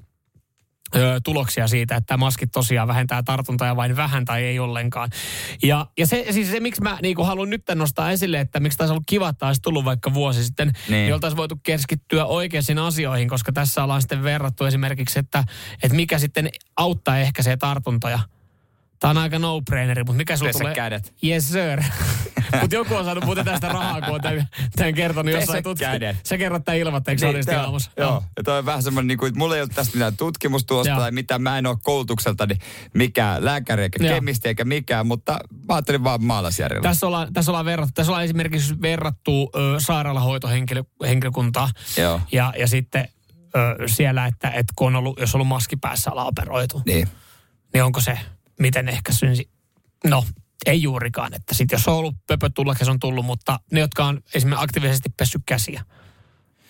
tuloksia 1.23 1.67
siitä, 1.67 1.95
että 1.95 2.17
maskit 2.17 2.51
tosiaan 2.51 2.87
vähentää 2.87 3.23
tartuntoja 3.23 3.75
vain 3.75 3.95
vähän 3.95 4.25
tai 4.25 4.43
ei 4.43 4.59
ollenkaan. 4.59 5.09
Ja, 5.63 5.85
ja 5.97 6.07
se, 6.07 6.25
siis 6.31 6.51
se, 6.51 6.59
miksi 6.59 6.81
mä 6.81 6.97
niin 7.01 7.25
haluan 7.25 7.49
nyt 7.49 7.63
nostaa 7.75 8.11
esille, 8.11 8.39
että 8.39 8.59
miksi 8.59 8.77
taisi 8.77 8.91
ollut 8.91 9.03
kiva, 9.07 9.29
että 9.29 9.47
olisi 9.47 9.61
tullut 9.61 9.85
vaikka 9.85 10.13
vuosi 10.13 10.43
sitten, 10.43 10.67
Niin. 10.67 10.75
niin, 10.89 11.03
niin 11.03 11.13
oltaisiin 11.13 11.37
voitu 11.37 11.55
keskittyä 11.63 12.25
oikeisiin 12.25 12.79
asioihin, 12.79 13.29
koska 13.29 13.51
tässä 13.51 13.83
ollaan 13.83 14.01
sitten 14.01 14.23
verrattu 14.23 14.65
esimerkiksi, 14.65 15.19
että, 15.19 15.43
että 15.83 15.95
mikä 15.95 16.19
sitten 16.19 16.49
auttaa 16.77 17.17
ehkäisee 17.17 17.57
tartuntoja. 17.57 18.19
Tämä 18.99 19.11
on 19.11 19.17
aika 19.17 19.39
no-braineri, 19.39 20.03
mutta 20.03 20.17
mikä 20.17 20.37
sulla 20.37 20.51
tulee... 20.51 20.75
kädet. 20.75 21.13
Yes 21.23 21.49
sir. 21.49 21.83
Mutta 22.61 22.75
joku 22.75 22.95
on 22.95 23.05
saanut 23.05 23.25
muuten 23.25 23.45
tästä 23.45 23.67
rahaa, 23.69 24.01
kun 24.01 24.15
on 24.15 24.21
tämän, 24.21 24.47
tämän 24.75 24.93
kertonut 24.93 25.33
jossain 25.33 25.63
tutkimuksessa. 25.63 26.21
Sä 26.23 26.37
kerrot 26.37 26.65
tämän 26.65 26.79
ilmatteeksi 26.79 27.25
niin, 27.25 27.43
joo, 27.51 27.61
aamussa. 27.61 27.91
Joo, 27.97 28.23
ja 28.37 28.43
toi 28.43 28.57
on 28.59 28.65
vähän 28.65 28.83
semmoinen, 28.83 29.07
niin 29.07 29.17
kuin, 29.17 29.27
että 29.27 29.37
mulla 29.39 29.55
ei 29.55 29.61
ole 29.61 29.69
tästä 29.75 29.93
mitään 29.93 30.17
tutkimustuosta 30.17 30.89
Joo. 30.91 30.99
tai 30.99 31.11
mitään. 31.11 31.41
Mä 31.41 31.57
en 31.57 31.65
ole 31.65 31.77
koulutukselta 31.83 32.45
niin 32.45 32.57
mikään 32.93 33.45
lääkäri 33.45 33.83
eikä 33.83 34.05
Joo. 34.05 34.13
kemisti 34.15 34.47
eikä 34.47 34.65
mikään, 34.65 35.07
mutta 35.07 35.39
mä 35.67 35.75
ajattelin 35.75 36.03
vaan 36.03 36.23
maalaisjärjellä. 36.23 36.89
Tässä 36.89 37.07
ollaan, 37.07 37.33
tässä 37.33 37.51
ollaan 37.51 37.65
verrattu, 37.65 37.91
tässä 37.95 38.11
ollaan 38.11 38.25
esimerkiksi 38.25 38.81
verrattu 38.81 39.49
ö, 39.55 39.79
sairaalahoitohenkilökuntaa. 39.79 41.69
Joo. 41.97 42.21
Ja, 42.31 42.53
ja 42.59 42.67
sitten 42.67 43.07
ö, 43.55 43.87
siellä, 43.87 44.25
että, 44.25 44.49
että 44.49 44.73
kun 44.75 44.87
on 44.87 44.95
ollut, 44.95 45.19
jos 45.19 45.35
on 45.35 45.39
ollut 45.39 45.47
maski 45.47 45.75
päässä 45.75 46.11
ollaan 46.11 46.27
operoitu, 46.27 46.81
Niin. 46.85 47.07
niin 47.73 47.83
onko 47.83 48.01
se, 48.01 48.19
miten 48.59 48.89
ehkä 48.89 49.13
synsi? 49.13 49.49
No, 50.03 50.25
ei 50.65 50.81
juurikaan. 50.81 51.33
Että 51.33 51.53
sit 51.53 51.71
jos 51.71 51.87
on 51.87 51.93
ollut 51.95 52.15
tullakin, 52.53 52.85
se 52.85 52.91
on 52.91 52.99
tullut, 52.99 53.25
mutta 53.25 53.59
ne, 53.71 53.79
jotka 53.79 54.05
on 54.05 54.21
esimerkiksi 54.33 54.63
aktiivisesti 54.63 55.09
pessy 55.17 55.39
käsiä, 55.45 55.83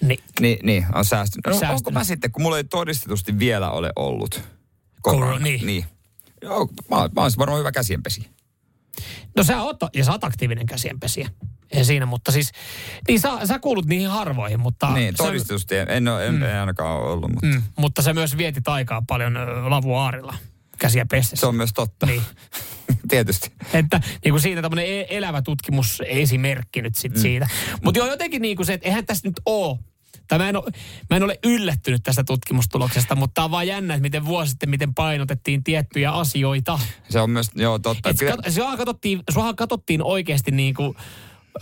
niin 0.02 0.20
Niin, 0.40 0.58
niin 0.64 0.86
on 0.94 1.06
säästynyt. 1.06 1.46
No, 1.48 1.52
Säästynyt. 1.52 1.78
onko 1.78 1.92
mä 1.92 2.04
sitten, 2.04 2.32
kun 2.32 2.42
mulla 2.42 2.58
ei 2.58 2.64
todistetusti 2.64 3.40
vielä 3.40 3.72
ole 3.72 3.92
ollut 3.96 4.42
korona. 5.02 5.40
Niin. 5.40 5.66
niin. 5.66 5.86
Joo, 6.42 6.70
mä, 6.90 7.10
mä 7.16 7.22
olisin 7.24 7.40
varmaan 7.40 7.60
hyvä 7.60 7.72
käsienpesi. 7.72 8.30
No 9.36 9.44
sä 9.44 9.62
oot, 9.62 9.78
ja 9.94 10.04
sä 10.04 10.12
oot 10.12 10.24
aktiivinen 10.24 10.66
käsienpesijä. 10.66 11.30
Ei 11.72 11.86
siinä, 11.86 12.06
mutta 12.06 12.32
siis, 12.32 12.52
niin 13.08 13.20
sä, 13.20 13.30
sä 13.46 13.60
kuulut 13.60 13.86
niihin 13.86 14.10
harvoihin, 14.10 14.60
mutta... 14.60 14.94
Niin, 14.94 15.16
sä- 15.18 15.24
todistetusti 15.24 15.78
en, 15.78 15.90
en, 15.90 16.08
ole, 16.08 16.28
en, 16.28 16.36
mm. 16.36 16.44
en 16.44 16.60
ainakaan 16.60 17.00
ollut, 17.00 17.32
mutta 17.32 17.48
Mm, 17.48 17.64
mutta 17.78 18.02
se 18.02 18.14
myös 18.14 18.38
vietit 18.38 18.68
aikaa 18.68 19.02
paljon 19.08 19.34
lavuaarilla 19.70 20.34
käsiä 20.78 21.06
pestessä. 21.06 21.36
se 21.42 21.48
on 21.48 21.56
myös 21.56 21.74
totta. 21.74 22.06
Niin. 22.06 22.22
Tietysti. 23.10 23.52
Että 23.74 24.02
niin 24.24 24.34
kuin 24.34 24.42
siitä 24.42 24.62
tämmöinen 24.62 24.86
e- 24.86 25.08
elävä 25.10 25.42
tutkimusesimerkki 25.42 26.82
nyt 26.82 26.96
sit 26.96 27.14
mm. 27.14 27.22
siitä. 27.22 27.48
Mutta 27.84 28.00
joo, 28.00 28.08
jotenkin 28.08 28.42
niin 28.42 28.56
kuin 28.56 28.66
se, 28.66 28.74
että 28.74 28.88
eihän 28.88 29.06
tässä 29.06 29.28
nyt 29.28 29.42
ole. 29.46 29.78
Tai 30.28 30.40
mä 30.40 30.50
en, 30.50 30.56
ole, 30.56 30.72
mä 31.10 31.18
en 31.18 31.24
ole 31.24 31.40
yllättynyt 31.44 32.04
tästä 32.04 32.24
tutkimustuloksesta, 32.24 33.16
mutta 33.16 33.34
tämä 33.34 33.46
on 33.46 33.52
vaan 33.52 33.68
jännä, 33.68 33.94
että 33.94 34.02
miten 34.02 34.26
vuosi 34.26 34.50
sitten, 34.50 34.70
miten 34.70 34.94
painotettiin 34.94 35.64
tiettyjä 35.64 36.12
asioita. 36.12 36.80
Se 37.10 37.20
on 37.20 37.30
myös, 37.30 37.52
joo 37.56 37.80
totta. 37.80 38.10
Et 38.10 38.18
kat, 38.20 38.54
suahan 38.54 38.78
katsottiin, 38.78 39.24
suahan 39.30 39.56
katsottiin 39.56 40.04
oikeasti 40.04 40.52
niin 40.52 40.74
kuin, 40.74 40.96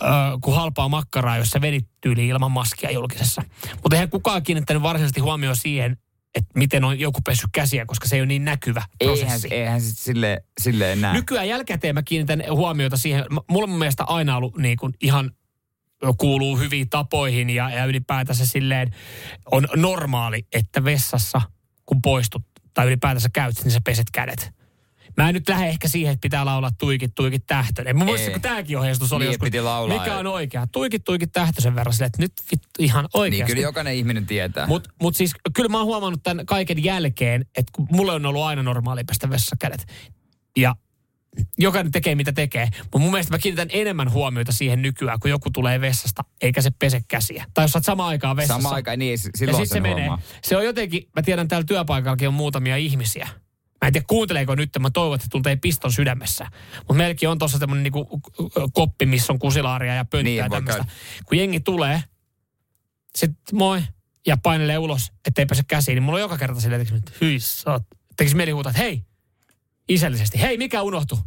äh, 0.02 0.10
kuin 0.40 0.56
halpaa 0.56 0.88
makkaraa, 0.88 1.38
jos 1.38 1.48
sä 1.48 1.60
vedit 1.60 1.88
tyyli 2.00 2.28
ilman 2.28 2.52
maskia 2.52 2.90
julkisessa. 2.90 3.42
Mutta 3.82 3.96
eihän 3.96 4.10
kukaan 4.10 4.42
kiinnittänyt 4.42 4.82
varsinaisesti 4.82 5.20
huomioon 5.20 5.56
siihen, 5.56 5.96
että 6.36 6.50
miten 6.54 6.84
on 6.84 7.00
joku 7.00 7.20
pessyt 7.20 7.50
käsiä, 7.52 7.86
koska 7.86 8.08
se 8.08 8.16
ei 8.16 8.20
ole 8.20 8.26
niin 8.26 8.44
näkyvä 8.44 8.82
prosessi. 9.04 9.48
eihän, 9.50 9.80
se 9.80 9.94
sille, 9.94 10.44
silleen 10.60 11.00
näe. 11.00 11.12
Nykyään 11.12 11.48
jälkikäteen 11.48 11.94
mä 11.94 12.02
kiinnitän 12.02 12.44
huomiota 12.50 12.96
siihen. 12.96 13.24
Mulla 13.50 13.64
on 13.64 13.70
mun 13.70 13.78
mielestä 13.78 14.04
aina 14.04 14.36
ollut 14.36 14.58
niin 14.58 14.76
kuin 14.76 14.94
ihan 15.00 15.30
kuuluu 16.18 16.58
hyviin 16.58 16.88
tapoihin 16.90 17.50
ja, 17.50 17.70
ja 17.70 17.84
ylipäätänsä 17.84 18.46
silleen 18.46 18.90
on 19.52 19.68
normaali, 19.76 20.46
että 20.52 20.84
vessassa 20.84 21.42
kun 21.86 22.02
poistut 22.02 22.42
tai 22.74 22.86
ylipäätänsä 22.86 23.28
käyt, 23.32 23.64
niin 23.64 23.72
sä 23.72 23.80
peset 23.84 24.06
kädet. 24.12 24.50
Mä 25.16 25.28
en 25.28 25.34
nyt 25.34 25.48
lähde 25.48 25.66
ehkä 25.68 25.88
siihen, 25.88 26.12
että 26.12 26.20
pitää 26.22 26.44
laulaa 26.44 26.70
tuikit, 26.78 27.14
tuikit 27.14 27.46
tähtönen. 27.46 27.98
Mä 27.98 28.04
muistin, 28.04 28.28
Ei. 28.28 28.32
kun 28.32 28.42
tämäkin 28.42 28.78
ohjeistus 28.78 29.12
oli 29.12 29.24
Niin, 29.24 29.28
joskus. 29.32 29.46
piti 29.46 29.60
laulaa. 29.60 29.98
Mikä 29.98 30.16
on 30.16 30.26
oikea? 30.26 30.66
Tuikit, 30.72 31.04
tuikit 31.04 31.32
tähtösen 31.32 31.74
verran 31.74 31.92
silleen, 31.92 32.06
että 32.06 32.22
nyt 32.22 32.32
vittu 32.50 32.68
ihan 32.78 33.04
Niin 33.04 33.20
oikeasti. 33.20 33.52
kyllä 33.52 33.62
jokainen 33.66 33.94
ihminen 33.94 34.26
tietää. 34.26 34.66
Mutta 34.66 34.90
mut 35.02 35.16
siis 35.16 35.32
kyllä 35.54 35.68
mä 35.68 35.78
oon 35.78 35.86
huomannut 35.86 36.22
tämän 36.22 36.46
kaiken 36.46 36.84
jälkeen, 36.84 37.40
että 37.56 37.72
kun 37.72 37.86
mulle 37.90 38.12
on 38.12 38.26
ollut 38.26 38.42
aina 38.42 38.62
normaali 38.62 39.04
pestä 39.04 39.30
vessassa 39.30 39.56
kädet. 39.60 39.86
Ja 40.56 40.74
jokainen 41.58 41.92
tekee 41.92 42.14
mitä 42.14 42.32
tekee. 42.32 42.68
Mutta 42.82 42.98
mun 42.98 43.10
mielestä 43.10 43.34
mä 43.34 43.38
kiinnitän 43.38 43.68
enemmän 43.72 44.12
huomiota 44.12 44.52
siihen 44.52 44.82
nykyään, 44.82 45.20
kun 45.20 45.30
joku 45.30 45.50
tulee 45.50 45.80
vessasta, 45.80 46.22
eikä 46.42 46.62
se 46.62 46.70
pese 46.78 47.00
käsiä. 47.08 47.44
Tai 47.54 47.64
jos 47.64 47.72
sä 47.72 47.78
oot 47.78 47.84
samaan 47.84 48.08
aikaan 48.08 48.36
vessassa. 48.36 48.62
Sama 48.62 48.74
aika, 48.74 48.96
niin 48.96 49.18
s- 49.18 49.24
ja 49.24 49.30
silloin 49.36 49.66
sitten 49.66 49.82
se 49.82 49.88
menee. 49.94 50.10
Se 50.44 50.56
on 50.56 50.64
jotenkin, 50.64 51.08
mä 51.16 51.22
tiedän 51.22 51.48
täällä 51.48 51.64
työpaikallakin 51.66 52.28
on 52.28 52.34
muutamia 52.34 52.76
ihmisiä. 52.76 53.28
Mä 53.82 53.86
en 53.86 53.92
tiedä 53.92 54.06
kuunteleeko 54.08 54.54
nyt, 54.54 54.70
mä 54.78 54.90
toivon, 54.90 55.14
että 55.14 55.26
tuntee 55.30 55.56
piston 55.56 55.92
sydämessä. 55.92 56.46
Mutta 56.78 56.94
meilläkin 56.94 57.28
on 57.28 57.38
tuossa 57.38 57.58
tämmöinen 57.58 57.82
niinku 57.82 58.20
koppi, 58.72 59.06
missä 59.06 59.32
on 59.32 59.38
kusilaaria 59.38 59.94
ja 59.94 60.04
pönttöä 60.04 60.22
Niin, 60.22 60.36
ja 60.36 60.48
tämmöistä. 60.50 60.84
Kun 61.24 61.38
jengi 61.38 61.60
tulee, 61.60 62.02
sitten 63.14 63.58
moi, 63.58 63.82
ja 64.26 64.36
painelee 64.36 64.78
ulos, 64.78 65.12
ettei 65.26 65.46
pääse 65.46 65.62
käsiin, 65.68 65.96
niin 65.96 66.02
mulla 66.02 66.16
on 66.16 66.20
joka 66.20 66.38
kerta 66.38 66.60
silleen, 66.60 66.80
että 66.80 67.12
hyi, 67.20 67.40
sä 67.40 67.70
oot. 67.70 67.82
Tekisi 68.16 68.36
mieli 68.36 68.50
huutaa, 68.50 68.70
että 68.70 68.82
hei, 68.82 69.02
isällisesti, 69.88 70.40
hei, 70.40 70.58
mikä 70.58 70.82
unohtu? 70.82 71.18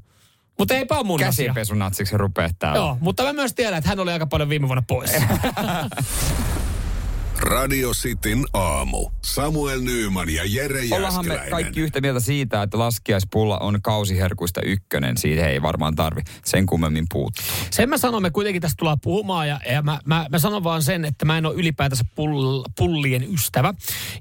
Mutta 0.59 0.73
eipä 0.73 0.97
ole 0.97 1.05
mun 1.05 1.19
asia. 1.19 1.27
Käsienpesunatsiksi 1.27 2.17
rupeaa 2.17 2.49
täällä. 2.59 2.77
Joo, 2.77 2.97
mutta 3.01 3.23
mä 3.23 3.33
myös 3.33 3.53
tiedän, 3.53 3.77
että 3.77 3.89
hän 3.89 3.99
oli 3.99 4.11
aika 4.11 4.27
paljon 4.27 4.49
viime 4.49 4.67
vuonna 4.67 4.83
pois. 4.87 5.11
Radio 7.41 7.91
Cityn 7.91 8.45
aamu. 8.53 9.09
Samuel 9.23 9.81
Nyyman 9.81 10.29
ja 10.29 10.43
Jere 10.45 10.81
Ollaanhan 10.91 11.27
me 11.27 11.41
kaikki 11.49 11.79
yhtä 11.79 12.01
mieltä 12.01 12.19
siitä, 12.19 12.63
että 12.63 12.79
laskiaispulla 12.79 13.57
on 13.57 13.81
kausiherkuista 13.81 14.61
ykkönen. 14.61 15.17
Siitä 15.17 15.47
ei 15.47 15.61
varmaan 15.61 15.95
tarvi 15.95 16.21
sen 16.45 16.65
kummemmin 16.65 17.05
puuttua. 17.13 17.43
Sen 17.71 17.89
mä 17.89 17.97
sanon, 17.97 18.21
me 18.21 18.29
kuitenkin 18.29 18.61
tästä 18.61 18.75
tullaan 18.77 18.99
puhumaan 19.03 19.47
ja, 19.47 19.59
ja 19.71 19.81
mä, 19.81 19.99
mä, 20.05 20.25
mä, 20.29 20.39
sanon 20.39 20.63
vaan 20.63 20.83
sen, 20.83 21.05
että 21.05 21.25
mä 21.25 21.37
en 21.37 21.45
ole 21.45 21.55
ylipäätänsä 21.55 22.03
pull, 22.15 22.63
pullien 22.77 23.33
ystävä. 23.33 23.73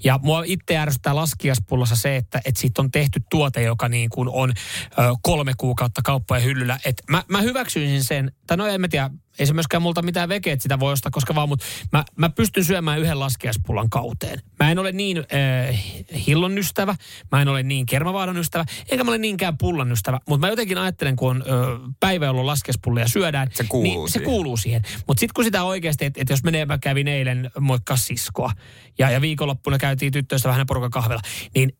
Ja 0.05 0.21
mua 0.23 0.43
itse 0.47 0.77
ärsyttää 0.77 1.17
laskiaspullassa 1.17 1.97
se, 1.97 2.17
että, 2.17 2.41
että 2.45 2.61
siitä 2.61 2.83
on 2.83 2.91
tehty 2.91 3.21
tuote, 3.31 3.63
joka 3.63 3.89
niin 3.89 4.11
kuin 4.11 4.29
on 4.29 4.51
ö, 4.51 5.03
kolme 5.23 5.53
kuukautta 5.57 6.03
kauppojen 6.05 6.45
hyllyllä. 6.45 6.79
Et 6.85 7.03
mä, 7.11 7.25
mä 7.29 7.41
hyväksyisin 7.41 8.05
sen, 8.05 8.33
tai 8.47 8.57
no 8.57 8.67
en 8.67 8.81
mä 8.81 8.89
tiedä, 8.89 9.11
ei 9.39 9.47
se 9.47 9.53
myöskään 9.53 9.83
multa 9.83 10.03
mitään 10.03 10.29
vekeä, 10.29 10.53
että 10.53 10.63
sitä 10.63 10.81
voi 10.81 10.93
ostaa, 10.93 11.11
koska 11.11 11.35
vaan, 11.35 11.49
mutta 11.49 11.65
mä, 11.93 12.05
mä 12.17 12.29
pystyn 12.31 12.65
syömään 12.65 12.99
yhden 12.99 13.21
laskiaspullan 13.21 13.91
kauteen. 13.91 14.43
Mä 14.61 14.71
en 14.71 14.79
ole 14.79 14.93
niin 14.93 15.19
äh, 15.19 15.85
hillon 16.27 16.59
ystävä, 16.59 16.95
mä 17.33 17.43
en 17.43 17.49
ole 17.49 17.63
niin 17.63 17.87
kermavaadon 17.87 18.37
ystävä, 18.37 18.65
eikä 18.89 19.05
mä 19.05 19.11
ole 19.11 19.19
niinkään 19.19 19.59
pullan 19.59 19.93
ystävä, 19.93 20.21
mutta 20.29 20.47
mä 20.47 20.51
jotenkin 20.51 20.79
ajattelen, 20.79 21.17
kun 21.17 21.31
on 21.31 21.43
äh, 21.43 21.95
päivä, 22.01 22.27
jolloin 22.27 22.47
laskiaspullia 22.47 23.09
syödään, 23.09 23.49
Se 23.53 23.65
kuuluu 23.69 23.93
niin 23.93 24.09
se 24.09 24.13
siihen. 24.13 24.25
kuuluu 24.31 24.57
siihen. 24.57 24.83
Mutta 25.07 25.21
sitten 25.21 25.35
kun 25.35 25.45
sitä 25.45 25.65
oikeasti, 25.65 26.05
että 26.05 26.23
et 26.23 26.29
jos 26.31 26.43
menee, 26.43 26.67
mä 26.67 26.79
kävin 26.79 27.09
eilen 27.09 27.51
moikkaa 27.61 27.97
siskoa, 27.97 28.53
ja, 28.99 29.11
ja 29.11 29.21
viikonloppuna 29.21 29.79
käytiin 29.79 30.13
tyttöistä 30.13 30.49
vähän 30.49 30.67
porukan 30.67 30.91
kahvella, 30.91 31.23
niin 31.55 31.73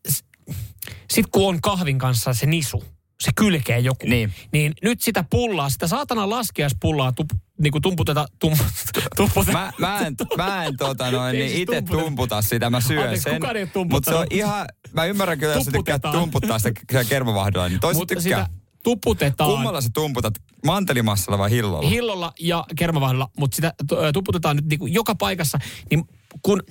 sitten 1.09 1.31
kun 1.31 1.49
on 1.49 1.61
kahvin 1.61 1.97
kanssa 1.97 2.33
se 2.33 2.45
nisu, 2.45 2.83
se 3.23 3.31
kylkee 3.35 3.79
joku. 3.79 4.07
Niin. 4.07 4.33
Niin 4.53 4.73
nyt 4.83 5.01
sitä 5.01 5.25
pullaa, 5.29 5.69
sitä 5.69 5.87
saatana 5.87 6.29
laskiaispullaa 6.29 7.11
tup, 7.11 7.29
niin 7.61 7.71
kuin 7.71 7.81
tumputeta, 7.81 8.25
tum, 8.39 8.57
tumputeta. 9.17 9.51
Mä, 9.57 9.71
mä 9.77 9.99
en, 9.99 10.15
mä 10.37 10.63
en 10.65 10.77
tota 10.77 11.11
noin, 11.11 11.33
niin 11.33 11.49
siis 11.49 11.61
itse 11.61 11.75
tumputeta. 11.75 12.03
tumputa 12.03 12.41
sitä, 12.41 12.69
mä 12.69 12.81
syön 12.81 13.03
Anteeksi, 13.03 13.23
sen. 13.23 13.33
kukaan 13.33 13.57
ei 13.57 13.67
ole 13.75 13.85
Mutta 13.91 14.11
se 14.11 14.17
on 14.17 14.27
ihan, 14.29 14.65
mä 14.93 15.05
ymmärrän 15.05 15.39
kyllä, 15.39 15.53
jos 15.53 15.65
sä 15.65 15.71
tykkää 15.71 15.99
Tumputetaan. 15.99 16.23
tumputtaa 16.23 16.59
sitä 16.59 16.81
siellä 16.91 17.09
kermavahdilla, 17.09 17.69
niin 17.69 17.79
toiset 17.79 18.07
tykkää. 18.07 18.23
sitä 18.23 18.47
tuputetaan 18.83 19.51
Kummalla 19.51 19.81
sä 19.81 19.89
tumputat? 19.93 20.33
Mantelimassalla 20.65 21.37
vai 21.37 21.49
hillolla? 21.49 21.89
hillolla 21.89 22.33
ja 22.39 22.65
kermavahdilla, 22.75 23.29
mutta 23.37 23.55
sitä 23.55 23.73
tuputetaan 24.13 24.55
nyt 24.55 24.65
niin 24.65 24.79
kuin 24.79 24.93
joka 24.93 25.15
paikassa. 25.15 25.59
Niin 25.89 26.03
kun 26.41 26.63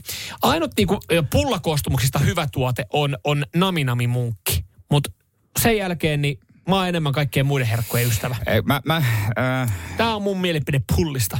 ainut 0.42 0.70
niin 0.76 0.88
kuin 0.88 1.00
pullakoostumuksista 1.32 2.18
hyvä 2.18 2.48
tuote 2.52 2.86
on, 2.92 3.18
on 3.24 3.44
naminami 3.56 4.06
munkki, 4.06 4.64
mutta 4.90 5.10
sen 5.60 5.76
jälkeen 5.76 6.22
niin 6.22 6.38
mä 6.68 6.76
oon 6.76 6.88
enemmän 6.88 7.12
kaikkien 7.12 7.46
muiden 7.46 7.68
herkkujen 7.68 8.08
ystävä. 8.08 8.36
Ei, 8.46 8.62
mä, 8.62 8.80
mä 8.84 8.96
äh, 8.96 9.72
Tämä 9.96 10.16
on 10.16 10.22
mun 10.22 10.40
mielipide 10.40 10.80
pullista. 10.96 11.38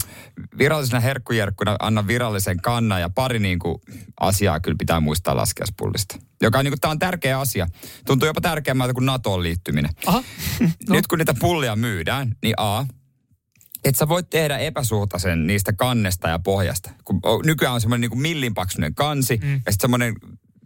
virallisena 0.58 1.00
herkkujerkkuna 1.00 1.76
annan 1.80 2.06
virallisen 2.06 2.60
kannan 2.60 3.00
ja 3.00 3.10
pari 3.10 3.38
niinku 3.38 3.80
asiaa 4.20 4.60
kyllä 4.60 4.76
pitää 4.78 5.00
muistaa 5.00 5.36
laskeaspullista. 5.36 6.16
Joka 6.42 6.58
on 6.58 6.64
niinku, 6.64 6.78
tää 6.80 6.90
on 6.90 6.98
tärkeä 6.98 7.40
asia. 7.40 7.66
Tuntuu 8.06 8.26
jopa 8.26 8.40
tärkeämmältä 8.40 8.94
kuin 8.94 9.06
NATOon 9.06 9.42
liittyminen. 9.42 9.90
Aha. 10.06 10.22
No. 10.60 10.68
Nyt 10.96 11.06
kun 11.06 11.18
niitä 11.18 11.34
pullia 11.40 11.76
myydään, 11.76 12.36
niin 12.42 12.54
A, 12.56 12.84
että 13.84 13.98
sä 13.98 14.08
voit 14.08 14.30
tehdä 14.30 14.58
epäsuhtaisen 14.58 15.46
niistä 15.46 15.72
kannesta 15.72 16.28
ja 16.28 16.38
pohjasta. 16.38 16.90
Kun 17.04 17.20
nykyään 17.44 17.74
on 17.74 17.80
semmoinen 17.80 18.00
niinku 18.00 18.16
millin 18.16 18.54
paksuinen 18.54 18.94
kansi 18.94 19.40
mm. 19.42 19.52
ja 19.52 19.56
sitten 19.56 19.80
semmoinen 19.80 20.14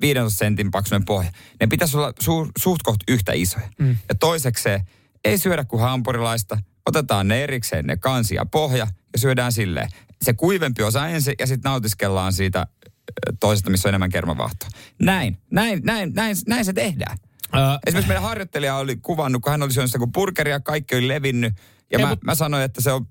15 0.03 0.38
sentin 0.38 0.70
paksuinen 0.70 1.05
pohja. 1.05 1.30
Ne 1.61 1.66
pitäisi 1.66 1.96
olla 1.96 2.11
su- 2.22 2.50
suht 2.59 2.82
koht 2.82 3.00
yhtä 3.09 3.32
isoja. 3.34 3.68
Mm. 3.78 3.96
Ja 4.09 4.14
toisekseen, 4.14 4.80
ei 5.24 5.38
syödä 5.38 5.64
kuin 5.64 5.82
hampurilaista. 5.82 6.59
Otetaan 6.86 7.28
ne 7.28 7.44
erikseen, 7.44 7.86
ne 7.86 7.96
kansi 7.96 8.34
ja 8.34 8.46
pohja, 8.46 8.86
ja 9.12 9.18
syödään 9.18 9.53
silleen. 9.53 9.88
Se 10.22 10.32
kuivempi 10.32 10.82
osa 10.82 11.09
ensin, 11.09 11.34
ja 11.38 11.46
sitten 11.46 11.70
nautiskellaan 11.70 12.32
siitä 12.32 12.66
ö, 12.80 13.32
toisesta, 13.40 13.70
missä 13.70 13.88
on 13.88 13.90
enemmän 13.90 14.11
kermavahtoa. 14.11 14.68
Näin, 15.03 15.38
näin, 15.50 15.80
näin, 15.84 16.12
näin, 16.14 16.36
näin 16.46 16.64
se 16.64 16.72
tehdään. 16.72 17.18
Öö, 17.57 17.61
Esimerkiksi 17.86 18.09
meidän 18.09 18.22
harjoittelija 18.22 18.76
oli 18.76 18.96
kuvannut, 18.96 19.42
kun 19.42 19.50
hän 19.50 19.62
oli 19.62 19.72
syönyt 19.72 19.90
sitä, 19.90 19.98
kun 19.98 20.12
burgeria, 20.12 20.61
kaikki 20.61 20.94
oli 20.96 21.09
levinnyt. 21.09 21.55
Ja 21.92 21.98
Ei, 21.98 22.05
mä, 22.05 22.09
mut- 22.11 22.24
mä 22.24 22.34
sanoin, 22.34 22.62
että 22.62 22.80
se 22.80 22.92
on 22.92 23.07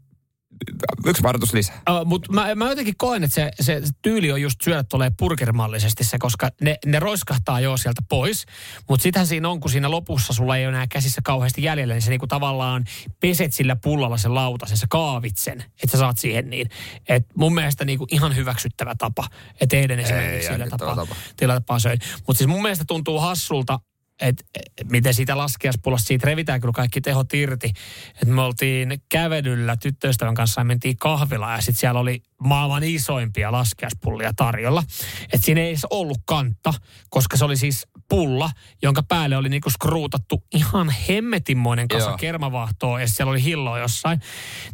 yksi 1.05 1.24
varoitus 1.24 1.53
lisää. 1.53 1.82
Uh, 1.89 2.05
Mutta 2.05 2.34
mä, 2.34 2.55
mä 2.55 2.70
jotenkin 2.70 2.93
koen, 2.97 3.24
että 3.24 3.36
se, 3.36 3.51
se, 3.59 3.82
tyyli 4.01 4.32
on 4.32 4.41
just 4.41 4.62
syödä 4.64 4.84
tulee 4.84 5.12
burgermallisesti 5.20 6.03
se, 6.03 6.18
koska 6.20 6.49
ne, 6.62 6.78
ne 6.86 6.99
roiskahtaa 6.99 7.59
jo 7.59 7.78
sieltä 7.78 8.01
pois. 8.09 8.45
Mutta 8.89 9.03
sitähän 9.03 9.28
siinä 9.28 9.49
on, 9.49 9.59
kun 9.59 9.72
siinä 9.72 9.91
lopussa 9.91 10.34
sulla 10.34 10.57
ei 10.57 10.66
ole 10.66 10.74
enää 10.74 10.88
käsissä 10.88 11.22
kauheasti 11.24 11.64
jäljellä, 11.64 11.93
niin 11.93 12.01
se 12.01 12.09
niinku 12.09 12.28
tavallaan 12.28 12.86
peset 13.20 13.53
sillä 13.53 13.76
pullalla 13.76 14.18
sen 14.18 14.36
lautasen, 14.36 14.78
sä 14.78 14.88
kaavit 14.89 15.38
sen, 15.38 15.62
että 15.62 15.91
sä 15.91 15.97
saat 15.97 16.18
siihen 16.18 16.49
niin. 16.49 16.70
Et 17.09 17.26
mun 17.36 17.53
mielestä 17.53 17.86
niinku 17.86 18.07
ihan 18.12 18.36
hyväksyttävä 18.36 18.95
tapa. 18.97 19.28
Että 19.62 19.78
eilen 19.78 19.99
esimerkiksi 19.99 20.47
sillä 20.47 20.59
järkyttävä 20.59 20.95
tapaa, 20.95 21.05
tapa. 21.38 21.53
tapaa 21.53 21.80
söin. 21.80 21.99
Mutta 22.28 22.38
siis 22.38 22.47
mun 22.47 22.62
mielestä 22.62 22.86
tuntuu 22.86 23.20
hassulta, 23.20 23.80
että 24.22 24.43
et, 24.55 24.91
miten 24.91 25.13
siitä 25.13 25.38
laskiaspullosta 25.38 26.07
siitä 26.07 26.26
revitään 26.26 26.61
kyllä 26.61 26.74
kaikki 26.74 27.01
tehot 27.01 27.34
irti. 27.34 27.74
Että 28.09 28.26
me 28.26 28.41
oltiin 28.41 29.01
kävelyllä 29.09 29.78
tyttöystävän 29.78 30.36
kanssa 30.36 30.61
ja 30.61 30.65
mentiin 30.65 30.97
kahvilaan 30.97 31.55
ja 31.55 31.61
sitten 31.61 31.76
siellä 31.80 31.99
oli 31.99 32.24
maailman 32.43 32.84
isoimpia 32.84 33.51
laskiaspullia 33.51 34.34
tarjolla. 34.36 34.84
Että 35.24 35.45
siinä 35.45 35.61
ei 35.61 35.69
edes 35.69 35.88
ollut 35.89 36.19
kantta, 36.26 36.74
koska 37.09 37.38
se 37.38 37.45
oli 37.45 37.57
siis 37.57 37.88
pulla, 38.09 38.49
jonka 38.82 39.03
päälle 39.03 39.38
oli 39.38 39.49
niinku 39.49 39.69
skruutattu 39.69 40.43
ihan 40.53 40.89
hemmetinmoinen 41.09 41.88
kasa 41.88 42.09
Joo. 42.09 42.17
kermavahtoa 42.17 43.01
ja 43.01 43.07
siellä 43.07 43.32
oli 43.32 43.43
hilloa 43.43 43.80
jossain. 43.80 44.19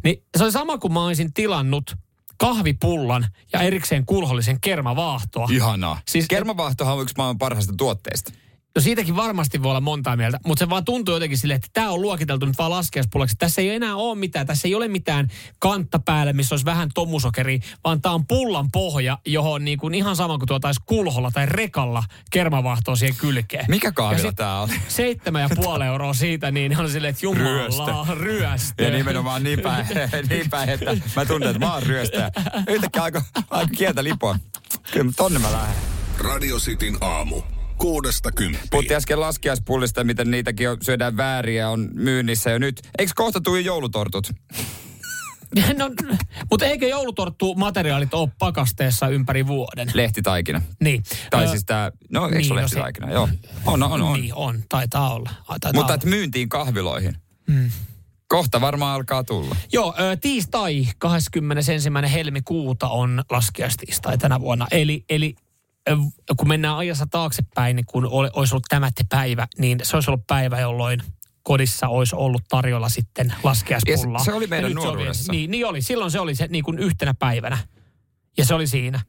Niin 0.04 0.24
se 0.36 0.44
oli 0.44 0.52
sama 0.52 0.78
kuin 0.78 0.92
mä 0.92 1.04
olisin 1.04 1.32
tilannut 1.32 1.96
kahvipullan 2.38 3.26
ja 3.52 3.60
erikseen 3.60 4.06
kulhollisen 4.06 4.60
kermavaahtoa. 4.60 5.48
Ihanaa. 5.50 6.00
Siis 6.08 6.26
Kermavaahtohan 6.28 6.94
on 6.94 7.02
yksi 7.02 7.14
maailman 7.16 7.38
parhaista 7.38 7.72
tuotteista. 7.76 8.32
No 8.74 8.82
siitäkin 8.82 9.16
varmasti 9.16 9.62
voi 9.62 9.70
olla 9.70 9.80
montaa 9.80 10.16
mieltä, 10.16 10.40
mutta 10.46 10.64
se 10.64 10.70
vaan 10.70 10.84
tuntuu 10.84 11.14
jotenkin 11.14 11.38
silleen, 11.38 11.56
että 11.56 11.68
tämä 11.72 11.90
on 11.90 12.02
luokiteltu 12.02 12.46
nyt 12.46 12.58
vaan 12.58 12.70
laskeuspullaksi. 12.70 13.36
Tässä 13.38 13.60
ei 13.60 13.70
enää 13.70 13.96
ole 13.96 14.18
mitään, 14.18 14.46
tässä 14.46 14.68
ei 14.68 14.74
ole 14.74 14.88
mitään 14.88 15.28
kantta 15.58 15.98
päällä, 15.98 16.32
missä 16.32 16.54
olisi 16.54 16.64
vähän 16.64 16.90
tomusokeri, 16.94 17.60
vaan 17.84 18.02
tämä 18.02 18.14
on 18.14 18.26
pullan 18.26 18.70
pohja, 18.72 19.18
johon 19.26 19.64
niin 19.64 19.78
kuin 19.78 19.94
ihan 19.94 20.16
sama 20.16 20.38
kuin 20.38 20.48
tuotaisi 20.48 20.80
kulholla 20.86 21.30
tai 21.30 21.46
rekalla 21.46 22.04
kermavahtoa 22.30 22.96
siihen 22.96 23.16
kylkeen. 23.16 23.64
Mikä 23.68 23.92
kahvila 23.92 24.32
tää 24.32 24.60
oli? 24.60 24.72
Seitsemän 24.88 25.42
ja 25.42 25.48
puoli 25.62 25.84
euroa 25.84 26.14
siitä, 26.14 26.50
niin 26.50 26.80
on 26.80 26.90
silleen, 26.90 27.10
että 27.10 27.26
jumala, 27.26 28.06
ryöstö. 28.14 28.84
Ja 28.84 28.90
nimenomaan 28.90 29.42
niin 29.42 29.60
päin, 29.60 29.86
niin 30.30 30.50
päin 30.50 30.68
että 30.68 30.96
mä 31.16 31.24
tunnen, 31.24 31.50
että 31.50 31.66
mä 31.66 31.74
oon 31.74 31.82
ryöstäjä. 31.82 32.30
Yhtäkkiä 32.68 33.04
alkoi 33.04 33.20
alko 33.50 33.74
kieltä 33.78 34.04
lipoa. 34.04 34.38
Kyllä 34.92 35.12
tonne 35.16 35.38
mä 35.38 35.52
lähden. 35.52 35.76
Radio 36.18 36.56
Cityn 36.56 36.98
aamu. 37.00 37.42
Kuudesta 37.78 38.32
kymppiin. 38.32 38.68
Puhuttiin 38.70 38.96
äsken 38.96 39.20
laskiaispullista, 39.20 40.04
miten 40.04 40.30
niitäkin 40.30 40.70
on, 40.70 40.76
syödään 40.82 41.16
vääriä, 41.16 41.70
on 41.70 41.88
myynnissä 41.94 42.50
jo 42.50 42.58
nyt. 42.58 42.80
Eikö 42.98 43.12
kohta 43.16 43.40
tule 43.40 43.60
joulutortut? 43.60 44.32
No, 45.76 45.90
mutta 46.50 46.66
eikö 46.66 46.88
joulutorttu 46.88 47.54
materiaalit 47.54 48.14
ole 48.14 48.28
pakasteessa 48.38 49.08
ympäri 49.08 49.46
vuoden? 49.46 49.90
Lehtitaikina. 49.94 50.62
Niin. 50.80 51.02
Tai 51.30 51.44
Ö, 51.44 51.48
siis 51.48 51.64
tää, 51.64 51.92
no 52.10 52.24
eikö 52.26 52.38
niin, 52.38 52.52
ole 52.52 52.62
no 52.62 52.68
se- 52.68 52.74
lehtitaikina? 52.76 53.12
Joo. 53.12 53.28
On, 53.66 53.82
on, 53.82 54.02
on. 54.02 54.20
Niin 54.20 54.34
on, 54.34 54.62
taitaa 54.68 55.14
olla. 55.14 55.30
Ai, 55.30 55.44
Taitaa 55.46 55.72
Mutta 55.72 55.84
olla. 55.86 55.94
että 55.94 56.06
myyntiin 56.06 56.48
kahviloihin. 56.48 57.16
Mm. 57.46 57.70
Kohta 58.28 58.60
varmaan 58.60 58.94
alkaa 58.94 59.24
tulla. 59.24 59.56
Joo, 59.72 59.94
ö, 60.00 60.16
tiistai 60.16 60.86
21. 60.98 61.72
helmikuuta 62.12 62.88
on 62.88 63.22
laskiaistiistai 63.30 64.18
tänä 64.18 64.40
vuonna. 64.40 64.66
Eli, 64.70 65.04
eli 65.08 65.34
kun 66.36 66.48
mennään 66.48 66.76
ajassa 66.76 67.06
taaksepäin, 67.10 67.76
niin 67.76 67.86
kun 67.86 68.06
oli, 68.06 68.30
olisi 68.32 68.54
ollut 68.54 68.66
tämä 68.68 68.90
päivä, 69.08 69.46
niin 69.58 69.78
se 69.82 69.96
olisi 69.96 70.10
ollut 70.10 70.26
päivä, 70.26 70.60
jolloin 70.60 71.02
kodissa 71.42 71.88
olisi 71.88 72.16
ollut 72.16 72.42
tarjolla 72.48 72.88
sitten 72.88 73.34
laskiaispullaa. 73.42 74.20
Ja 74.20 74.24
se- 74.24 74.30
se 74.30 74.32
oli 74.32 74.46
meidän 74.46 74.70
nyt 74.70 74.80
se 74.80 74.86
nuoruudessa. 74.86 75.32
niin, 75.32 75.50
niin 75.50 75.66
oli. 75.66 75.82
Silloin 75.82 76.10
se 76.10 76.20
oli 76.20 76.34
se 76.34 76.46
niin 76.48 76.64
kuin 76.64 76.78
yhtenä 76.78 77.14
päivänä. 77.14 77.58
Ja 78.38 78.44
se 78.44 78.54
oli 78.54 78.66
siinä. 78.66 79.00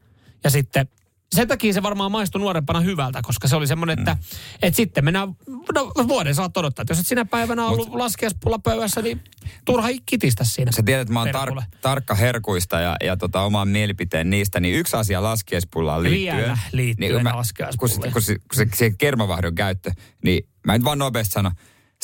Ja 0.44 0.50
sitten 0.50 0.88
sen 1.36 1.48
takia 1.48 1.74
se 1.74 1.84
varmaan 1.84 2.12
maistui 2.12 2.42
nuorempana 2.42 2.80
hyvältä, 2.80 3.20
koska 3.24 3.48
se 3.48 3.56
oli 3.56 3.68
semmoinen, 3.68 4.00
että, 4.00 4.14
Mm. 4.14 4.20
että 4.62 4.78
sitten 4.78 5.06
mennään, 5.06 5.28
no 5.76 6.08
vuoden 6.08 6.36
saat 6.36 6.58
odottaa. 6.58 6.84
Että 6.84 6.92
jos 6.92 7.00
et 7.00 7.08
sinä 7.08 7.26
päivänä 7.26 7.66
ollut 7.66 7.88
Mut, 7.90 7.98
laskiaspulla 7.98 8.60
pöydässä, 8.60 9.02
niin 9.02 9.22
turha 9.66 9.88
kitistä 10.06 10.44
siinä. 10.44 10.72
Sä 10.72 10.84
tiedät, 10.84 11.02
että 11.02 11.14
mä 11.14 11.20
oon 11.20 11.30
tar- 11.30 11.64
tarkka 11.82 12.16
herkuista 12.16 12.80
ja, 12.80 12.96
ja 13.04 13.18
tota, 13.18 13.42
oman 13.42 13.68
mielipiteen 13.68 14.30
niistä, 14.30 14.60
niin 14.60 14.76
yksi 14.76 14.96
asia 14.98 15.24
laskiaispullaan 15.24 16.04
liittyen. 16.04 16.38
Vielä 16.38 16.58
liittyen 16.72 17.14
kun, 17.14 17.24
mä, 17.24 17.34
kun, 17.78 17.90
se- 17.90 18.12
kun, 18.12 18.22
se, 18.22 18.36
kun 18.40 18.56
se, 18.56 18.66
se 18.76 18.90
kermavahdon 18.98 19.56
käyttö, 19.56 19.92
niin 20.24 20.50
mä 20.66 20.74
nyt 20.78 20.84
vaan 20.84 21.00
nopeasti 21.00 21.34
sanon, 21.34 21.52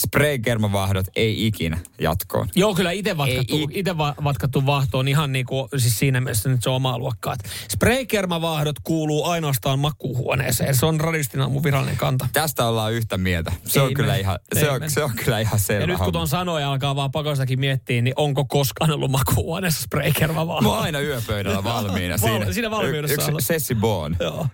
spray-kermavahdot 0.01 1.05
ei 1.15 1.47
ikinä 1.47 1.77
jatkoon. 2.01 2.49
Joo, 2.55 2.75
kyllä 2.75 2.91
itse 2.91 3.17
vatkattu, 3.17 3.69
ite 3.71 3.97
va, 3.97 4.15
vatkattu 4.23 4.65
vahto 4.65 4.97
on 4.97 5.07
ihan 5.07 5.31
niin 5.31 5.45
kuin, 5.45 5.69
siis 5.77 5.99
siinä 5.99 6.21
mielessä 6.21 6.49
nyt 6.49 6.63
se 6.63 6.69
on 6.69 6.75
omaa 6.75 6.99
luokkaa. 6.99 7.35
Spraykermavahdot 7.71 8.75
kuuluu 8.83 9.25
ainoastaan 9.25 9.79
makuuhuoneeseen. 9.79 10.75
Se 10.75 10.85
on 10.85 10.99
radistin 10.99 11.41
aamun 11.41 11.63
virallinen 11.63 11.97
kanta. 11.97 12.27
Tästä 12.33 12.65
ollaan 12.65 12.93
yhtä 12.93 13.17
mieltä. 13.17 13.51
Se 13.65 13.81
on, 13.81 13.93
kyllä 13.93 14.15
ihan, 14.15 14.39
se, 14.53 14.71
on, 14.71 14.89
se 14.89 15.03
on 15.03 15.11
kyllä 15.25 15.39
ihan 15.39 15.59
selvä 15.59 15.83
Ja 15.83 15.87
nyt 15.87 15.97
kun 15.97 16.13
tuon 16.13 16.27
sanoja 16.27 16.71
alkaa 16.71 16.95
vaan 16.95 17.11
pakostakin 17.11 17.59
miettiä, 17.59 18.01
niin 18.01 18.13
onko 18.17 18.45
koskaan 18.45 18.91
ollut 18.91 19.11
makuuhuoneessa 19.11 19.81
spraykermavahto? 19.81 20.61
Mä 20.61 20.69
oon 20.69 20.83
aina 20.83 20.99
yöpöydällä 20.99 21.63
valmiina 21.73 22.15
Val- 22.21 22.29
siinä. 22.29 22.53
siinä 22.53 22.71
valmiudessa 22.71 23.31
Y-. 23.31 23.35
Yksi 23.35 23.47
Sessi 23.47 23.75
Boon. 23.75 24.15
Joo. 24.19 24.47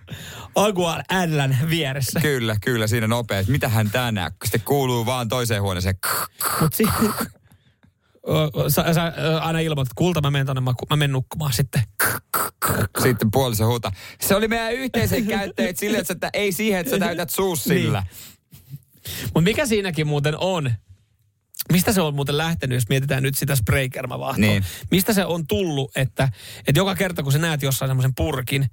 Ällän 1.10 1.58
vieressä. 1.70 2.20
Kyllä, 2.20 2.56
kyllä, 2.60 2.86
siinä 2.86 3.06
nopea. 3.06 3.44
Mitä 3.48 3.68
hän 3.68 3.90
tänään? 3.90 4.32
Sitten 4.44 4.60
kuuluu 4.60 5.06
vaan 5.06 5.28
toiseen 5.32 5.62
huoneeseen. 5.62 5.94
Mut 6.60 6.72
si- 6.72 6.84
sä, 8.74 8.94
sä 8.94 9.12
aina 9.40 9.58
ilmoitat, 9.58 9.90
että 9.90 9.98
kulta 9.98 10.20
mä 10.20 10.30
menen 10.30 10.46
tonne 10.46 10.60
maku- 10.60 10.86
mä 10.90 10.96
menen 10.96 11.12
nukkumaan 11.12 11.52
sitten. 11.52 11.82
Sitten 13.02 13.30
puolissa 13.30 13.66
huuta. 13.66 13.92
Se 14.20 14.34
oli 14.34 14.48
meidän 14.48 14.72
yhteisen 14.72 15.26
käyttäjät 15.26 15.76
sille, 15.76 15.98
että 15.98 16.14
sä- 16.22 16.30
ei 16.32 16.52
siihen, 16.52 16.80
että 16.80 16.90
sä 16.90 16.98
täytät 16.98 17.30
suus 17.30 17.64
sillä. 17.64 18.06
Mutta 19.24 19.40
mikä 19.40 19.66
siinäkin 19.66 20.06
muuten 20.06 20.34
on? 20.38 20.72
Mistä 21.72 21.92
se 21.92 22.00
on 22.00 22.14
muuten 22.14 22.38
lähtenyt, 22.38 22.76
jos 22.76 22.88
mietitään 22.88 23.22
nyt 23.22 23.34
sitä 23.36 23.56
spraykermavahtoa? 23.56 24.46
Niin. 24.46 24.64
Mistä 24.90 25.12
se 25.12 25.24
on 25.24 25.46
tullut, 25.46 25.96
että, 25.96 26.28
että 26.58 26.78
joka 26.80 26.94
kerta 26.94 27.22
kun 27.22 27.32
sä 27.32 27.38
näet 27.38 27.62
jossain 27.62 27.88
semmoisen 27.88 28.14
purkin, 28.16 28.70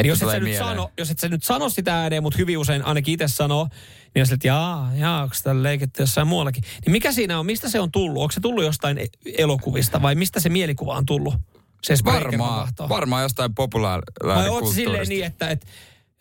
Että 0.00 0.08
jos 0.08 0.22
et, 0.22 0.30
sä 0.30 0.40
nyt 0.40 0.56
sano, 0.58 0.90
jos 0.98 1.10
et 1.10 1.18
sä 1.18 1.28
nyt 1.28 1.42
sano 1.42 1.68
sitä 1.68 2.00
ääneen, 2.00 2.22
mutta 2.22 2.38
hyvin 2.38 2.58
usein 2.58 2.84
ainakin 2.84 3.14
itse 3.14 3.28
sanoo, 3.28 3.68
niin 4.14 4.26
sille, 4.26 4.34
että 4.34 4.46
jaa, 4.46 4.90
jaa, 4.94 5.22
onko 5.22 5.34
sitä 5.34 5.62
leikitty 5.62 6.02
jossain 6.02 6.26
muuallakin. 6.26 6.62
Niin 6.86 6.92
mikä 6.92 7.12
siinä 7.12 7.38
on, 7.38 7.46
mistä 7.46 7.68
se 7.68 7.80
on 7.80 7.92
tullut? 7.92 8.22
Onko 8.22 8.32
se 8.32 8.40
tullut 8.40 8.64
jostain 8.64 8.98
e- 8.98 9.06
elokuvista 9.38 10.02
vai 10.02 10.14
mistä 10.14 10.40
se 10.40 10.48
mielikuva 10.48 10.94
on 10.96 11.06
tullut? 11.06 11.34
Se 11.82 11.94
Varmaan, 12.04 12.68
varmaan 12.88 13.22
jostain 13.22 13.50
Vai 13.50 13.54
populaarikulttuurista. 13.54 14.50
oot 14.52 14.68
sä 14.68 14.74
silleen 14.74 15.08
niin, 15.08 15.24
että, 15.24 15.50
että, 15.50 15.66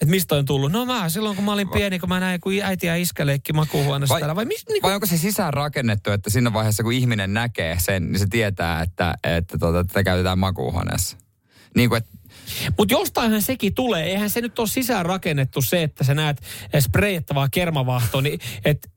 että 0.02 0.12
mistä 0.12 0.36
on 0.36 0.46
tullut? 0.46 0.72
No 0.72 0.86
mä 0.86 1.10
silloin 1.10 1.36
kun 1.36 1.46
mä 1.46 1.54
olin 1.54 1.70
pieni, 1.70 2.00
kun 2.00 2.10
mä 2.10 2.20
näin, 2.20 2.42
kun 2.42 2.54
äiti 2.64 2.88
ja 2.88 2.96
iskä 2.96 3.26
leikki 3.26 3.54
makuuhuoneessa 3.54 4.14
Vai, 4.14 4.22
täällä. 4.22 4.36
Vai, 4.36 4.46
mis, 4.46 4.66
niin, 4.70 4.82
vai 4.82 4.94
onko 4.94 5.06
se 5.06 5.18
sisään 5.18 5.54
rakennettu, 5.54 6.12
että 6.12 6.30
siinä 6.30 6.54
vaiheessa 6.54 6.84
kun 6.84 6.94
ihminen 6.94 7.34
näkee 7.34 7.78
sen, 7.80 8.12
niin 8.12 8.20
se 8.20 8.26
tietää, 8.30 8.82
että, 8.82 9.14
että 9.24 9.58
tota, 9.58 9.84
tätä 9.84 10.04
käytetään 10.04 10.40
makuuhuoneessa? 10.40 11.18
Niin 11.76 11.90
kuin, 11.90 11.98
että 11.98 12.12
Mutta 12.78 12.94
jostainhan 12.94 13.42
sekin 13.42 13.74
tulee. 13.76 14.04
Eihän 14.04 14.30
se 14.30 14.42
nyt 14.42 14.60
ole 14.60 14.68
sisään 14.68 15.06
rakennettu 15.06 15.62
se, 15.62 15.84
että 15.84 16.04
sä 16.04 16.14
näet 16.14 16.42
sprejattavaa 16.80 17.48
kermavahtoa, 17.50 18.22
niin 18.22 18.40
et, 18.66 18.90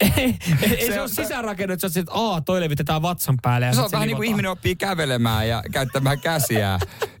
ei 0.16 0.38
se, 0.86 0.92
se 0.92 1.00
on- 1.00 1.08
sisäänrakennettu, 1.08 1.86
että, 1.86 2.00
että 2.00 2.12
aa, 2.14 2.40
toi 2.40 2.60
levitetään 2.60 3.02
vatsan 3.02 3.36
päälle. 3.42 3.66
Ja 3.66 3.72
se 3.74 3.80
on 3.80 3.90
vähän 3.92 4.06
niin 4.08 4.16
kuin 4.16 4.28
ihminen 4.28 4.50
oppii 4.50 4.76
kävelemään 4.76 5.48
ja 5.48 5.62
käyttämään 5.72 6.20
käsiä. 6.20 6.78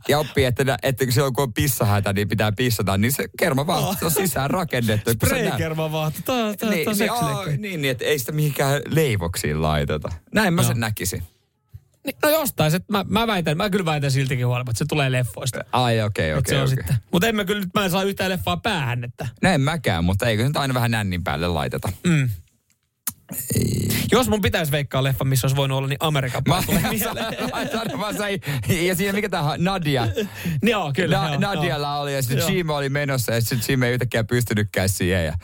Ja 0.08 0.18
oppii, 0.18 0.44
että, 0.44 0.78
että 0.82 1.04
silloin 1.10 1.34
kun 1.34 1.42
on 1.42 1.52
pissahätä, 1.52 2.12
niin 2.12 2.28
pitää 2.28 2.52
pissata, 2.52 2.96
niin 2.96 3.12
se 3.12 3.24
kerma 3.38 3.66
vaan 3.66 3.96
se 3.98 4.04
on 4.04 4.10
sisään 4.26 4.50
rakennettu. 4.50 5.10
että 5.10 5.26
Spray-kermavahto, 5.26 6.32
Niin, 6.46 6.58
tää 6.58 6.70
on 6.92 6.98
niin, 6.98 7.10
oo, 7.10 7.44
niin, 7.46 7.60
niin, 7.62 7.84
että 7.84 8.04
ei 8.04 8.18
sitä 8.18 8.32
mihinkään 8.32 8.82
leivoksiin 8.88 9.62
laiteta. 9.62 10.08
Näin 10.34 10.54
mä 10.54 10.62
sen 10.62 10.80
näkisin. 10.80 11.22
Niin, 12.06 12.16
no 12.22 12.28
jostain, 12.28 12.70
se, 12.70 12.80
mä, 12.88 13.04
mä, 13.08 13.26
väitän, 13.26 13.56
mä 13.56 13.70
kyllä 13.70 13.84
väitän 13.84 14.10
siltikin 14.10 14.46
huolimatta, 14.46 14.70
että 14.70 14.78
se 14.78 14.84
tulee 14.88 15.12
leffoista. 15.12 15.64
Ai 15.72 16.02
okei, 16.02 16.34
Okay, 16.34 16.62
okei, 16.62 16.80
okei. 16.80 16.96
Mutta 17.12 17.28
en 17.28 17.36
mä 17.36 17.44
kyllä 17.44 17.66
mä 17.74 17.84
en 17.84 17.90
saa 17.90 18.02
yhtään 18.02 18.30
leffaa 18.30 18.56
päähän, 18.56 19.04
että... 19.04 19.28
Näin 19.42 19.60
mäkään, 19.60 20.04
mutta 20.04 20.26
eikö 20.26 20.44
nyt 20.44 20.56
aina 20.56 20.74
vähän 20.74 20.90
nännin 20.90 21.24
päälle 21.24 21.48
laiteta? 21.48 21.92
Mm. 22.06 22.30
Jos 24.12 24.28
mun 24.28 24.40
pitäisi 24.40 24.72
veikkaa 24.72 25.04
leffa, 25.04 25.24
missä 25.24 25.46
olisi 25.46 25.56
voinut 25.56 25.78
olla, 25.78 25.88
niin 25.88 25.96
Amerikan 26.00 26.42
Mä 26.48 26.62
vaan 27.98 28.14
sai, 28.18 28.40
ja 28.68 28.94
siinä 28.94 29.12
mikä 29.12 29.28
tämä 29.28 29.54
Nadia. 29.58 30.08
Joo, 30.62 30.92
kyllä. 30.96 31.20
Na, 31.20 31.28
joo, 31.28 31.40
Nadialla 31.40 31.98
oli 31.98 32.14
ja 32.14 32.22
sitten 32.22 32.38
Joo. 32.38 32.48
Jim 32.48 32.70
oli 32.70 32.88
menossa 32.88 33.32
ja 33.32 33.40
sitten 33.40 33.60
Jim 33.68 33.82
ei 33.82 33.92
yhtäkkiä 33.92 34.24
pystynytkään 34.24 34.88
siihen. 34.88 35.26
Ja, 35.26 35.34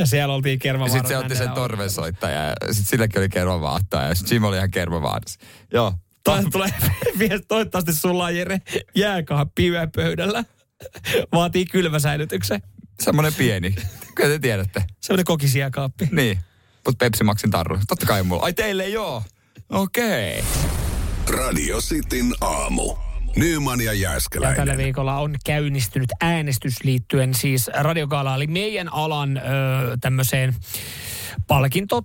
Ja 0.00 0.06
siellä 0.06 0.34
oltiin 0.34 0.58
kermavaara. 0.58 0.92
sitten 0.92 1.08
se 1.08 1.18
otti 1.18 1.36
sen 1.36 1.50
torvensoittaja 1.50 2.44
ja 2.44 2.54
sitten 2.70 2.84
silläkin 2.86 3.18
oli 3.20 3.28
kermavaahtoa 3.28 4.02
ja 4.02 4.14
sitten 4.14 4.36
Jim 4.36 4.44
oli 4.44 4.56
ihan 4.56 4.70
kermavaahdas. 4.70 5.38
Joo. 5.72 5.94
Toi 6.24 6.44
tulee 6.52 6.70
viesti, 7.18 7.46
toivottavasti 7.48 7.92
sulla 7.92 8.24
on 8.24 8.36
Jere 8.36 8.60
jääkaappi 8.94 9.68
yöpöydällä. 9.68 10.44
Vaatii 11.32 11.64
kylmäsäilytyksen. 11.64 12.62
Semmoinen 13.00 13.34
pieni. 13.34 13.74
Kyllä 14.14 14.30
te 14.30 14.38
tiedätte. 14.38 14.84
Semmoinen 15.00 15.24
kokisjääkaappi. 15.24 16.08
Niin. 16.12 16.38
Mutta 16.86 17.04
Pepsi 17.04 17.24
Maxin 17.24 17.50
tarru. 17.50 17.78
Totta 17.88 18.06
kai 18.06 18.22
mulla. 18.22 18.42
Ai 18.42 18.52
teille 18.52 18.88
joo. 18.88 19.22
Okei. 19.70 20.44
Radio 21.28 21.46
Radio 21.46 21.80
Cityn 21.80 22.34
aamu. 22.40 23.09
Nyman 23.36 23.80
ja 23.80 23.92
Ja 23.92 24.00
Jääskeläinen. 24.00 24.56
tällä 24.56 24.76
viikolla 24.76 25.18
on 25.18 25.34
käynnistynyt 25.46 26.10
äänestys 26.20 26.84
liittyen 26.84 27.34
siis 27.34 27.70
Radiogaala, 27.74 28.34
eli 28.34 28.46
meidän 28.46 28.92
alan 28.92 29.36
ö, 29.36 29.40
tämmöiseen 30.00 30.54
palkinto 31.46 32.02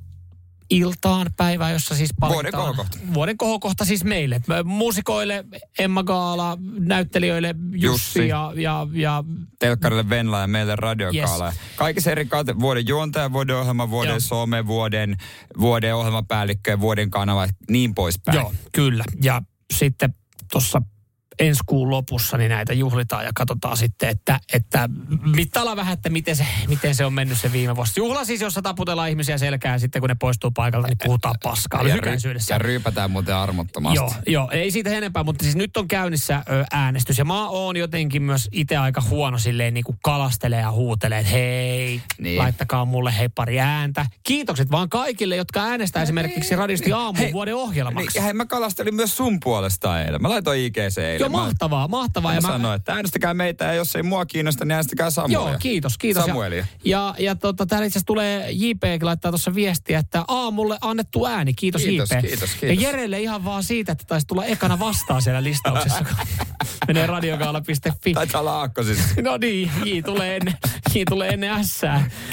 iltaan 0.69 1.27
päivään, 1.37 1.73
jossa 1.73 1.95
siis 1.95 2.09
palkitaan... 2.19 2.43
Vuoden 2.43 2.51
kohokohta. 2.51 2.97
Vuoden 3.13 3.37
kohokohta 3.37 3.85
siis 3.85 4.03
meille. 4.03 4.41
Muusikoille 4.63 5.45
Emma 5.79 6.03
Gaala, 6.03 6.57
näyttelijöille 6.79 7.55
Jussi, 7.71 7.85
Jussi. 7.85 8.27
ja, 8.27 8.53
ja, 8.55 8.87
ja 8.93 9.23
Telkkarille 9.59 10.09
Venla 10.09 10.39
ja 10.39 10.47
meille 10.47 10.75
radiokaala. 10.75 11.45
Yes. 11.45 11.55
Kaikissa 11.75 12.11
eri 12.11 12.25
kautta, 12.25 12.59
vuoden 12.59 12.87
juontaja, 12.87 13.31
vuoden 13.31 13.55
ohjelma, 13.55 13.89
vuoden 13.89 14.09
Joo. 14.09 14.19
some, 14.19 14.67
vuoden, 14.67 15.15
vuoden 15.59 15.95
ohjelmapäällikkö 15.95 16.71
ja 16.71 16.79
vuoden 16.79 17.11
kanava, 17.11 17.47
niin 17.69 17.95
poispäin. 17.95 18.35
Joo, 18.35 18.53
kyllä. 18.71 19.03
Ja 19.23 19.41
sitten 19.73 20.13
tuossa 20.51 20.81
ensi 21.39 21.61
kuun 21.65 21.89
lopussa 21.89 22.37
niin 22.37 22.49
näitä 22.49 22.73
juhlitaan 22.73 23.25
ja 23.25 23.31
katsotaan 23.35 23.77
sitten, 23.77 24.09
että, 24.09 24.39
että 24.53 24.89
mittaillaan 25.35 25.77
vähän, 25.77 25.93
että 25.93 26.09
miten 26.09 26.35
se, 26.35 26.45
miten 26.67 26.95
se 26.95 27.05
on 27.05 27.13
mennyt 27.13 27.37
se 27.41 27.51
viime 27.51 27.75
vuosi. 27.75 27.99
Juhla 27.99 28.25
siis, 28.25 28.41
jossa 28.41 28.61
taputellaan 28.61 29.09
ihmisiä 29.09 29.37
selkään 29.37 29.79
sitten 29.79 30.01
kun 30.01 30.09
ne 30.09 30.15
poistuu 30.19 30.51
paikalta, 30.51 30.87
niin 30.87 30.97
puhutaan 31.03 31.35
paskaa 31.43 31.83
ja, 31.83 31.95
ry- 31.95 32.09
ja 32.49 32.57
ryypätään 32.57 33.11
muuten 33.11 33.35
armottomasti. 33.35 33.97
Joo, 33.97 34.13
joo, 34.27 34.49
ei 34.51 34.71
siitä 34.71 34.89
enempää, 34.89 35.23
mutta 35.23 35.43
siis 35.43 35.55
nyt 35.55 35.77
on 35.77 35.87
käynnissä 35.87 36.43
ö, 36.49 36.65
äänestys. 36.71 37.17
Ja 37.17 37.25
mä 37.25 37.49
oon 37.49 37.77
jotenkin 37.77 38.21
myös 38.21 38.49
itse 38.51 38.77
aika 38.77 39.01
huono 39.09 39.37
silleen 39.37 39.73
niin 39.73 39.83
kuin 39.83 39.97
kalastelee 40.03 40.59
ja 40.61 40.71
huutelee, 40.71 41.19
että 41.19 41.31
hei, 41.31 41.87
niin. 41.87 42.01
Niin. 42.19 42.37
laittakaa 42.37 42.85
mulle 42.85 43.17
hei 43.17 43.29
pari 43.29 43.59
ääntä. 43.59 44.05
Kiitokset 44.23 44.71
vaan 44.71 44.89
kaikille, 44.89 45.35
jotka 45.35 45.63
äänestää 45.63 46.03
esimerkiksi 46.03 46.55
Radisti 46.55 46.91
aamu 46.91 47.17
Hei, 47.17 47.33
vuoden 47.33 47.53
Niin, 47.53 47.61
ohjelmaksi. 47.63 48.17
ja 48.17 48.21
hei, 48.23 48.33
mä 48.33 48.45
kalastelin 48.45 48.95
myös 48.95 49.17
sun 49.17 49.39
puolesta 49.39 50.01
eilen. 50.01 50.21
Mä 50.21 50.29
laitoin 50.29 50.59
IGC 50.61 50.97
eilen. 50.97 51.24
Joo, 51.25 51.31
Mä- 51.31 51.37
mahtavaa, 51.37 51.87
mahtavaa. 51.87 52.31
Mä, 52.31 52.35
Ja 52.37 52.41
mä 52.41 52.47
sanoin, 52.47 52.75
että 52.75 52.93
äänestäkää 52.93 53.33
meitä 53.33 53.65
ja 53.65 53.73
jos 53.73 53.95
ei 53.95 54.03
mua 54.03 54.25
kiinnosta, 54.25 54.65
niin 54.65 54.71
äänestäkää 54.71 55.09
Samuelia. 55.09 55.49
Joo, 55.49 55.59
kiitos, 55.59 55.97
kiitos. 55.97 56.25
Samuelia. 56.25 56.65
Ja, 56.85 57.15
ja 57.19 57.35
tota, 57.35 57.65
täällä 57.65 57.85
itse 57.85 57.97
asiassa 57.99 58.05
tulee 58.05 58.47
JP 58.51 58.83
laittaa 59.01 59.31
tuossa 59.31 59.55
viestiä, 59.55 59.99
että 59.99 60.23
aamulle 60.27 60.77
annettu 60.81 61.25
ääni. 61.25 61.53
Kiitos, 61.53 61.81
Kiitos, 61.81 62.09
JP. 62.11 62.21
kiitos, 62.21 62.49
Ja 62.53 62.57
kiitos. 62.59 62.83
Jerelle 62.83 63.19
ihan 63.21 63.45
vaan 63.45 63.63
siitä, 63.63 63.91
että 63.91 64.03
taisi 64.07 64.27
tulla 64.27 64.45
ekana 64.45 64.79
vastaan 64.79 65.21
siellä 65.21 65.43
listauksessa, 65.43 66.03
kun 66.03 66.15
menee 66.87 67.07
radiogaala.fi. 67.07 68.13
Taitaa 68.13 68.41
olla 68.41 68.59
aakkosissa. 68.59 69.21
No 69.21 69.37
niin, 69.37 69.71
J 69.85 70.01
tulee 70.05 70.35
ennen, 70.35 70.53
J 70.95 70.99
tulee 71.09 71.29
ennen. 71.29 71.51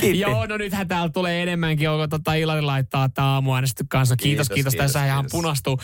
Kiitti. 0.01 0.20
Joo, 0.20 0.47
no 0.47 0.57
nythän 0.57 0.88
täällä 0.88 1.09
tulee 1.09 1.43
enemmänkin, 1.43 1.90
onko 1.90 2.09
tota 2.09 2.34
Ilari 2.34 2.62
laittaa, 2.62 3.05
että 3.05 3.24
aamuäänesty 3.24 3.84
kanssa. 3.88 4.16
Kiitos, 4.16 4.49
kiitos. 4.49 4.55
Kiitos, 4.55 4.72
kiitos. 4.72 4.93
Tässä 4.93 5.07
ihan 5.07 5.24
punastuu. 5.30 5.72
Uh, 5.72 5.78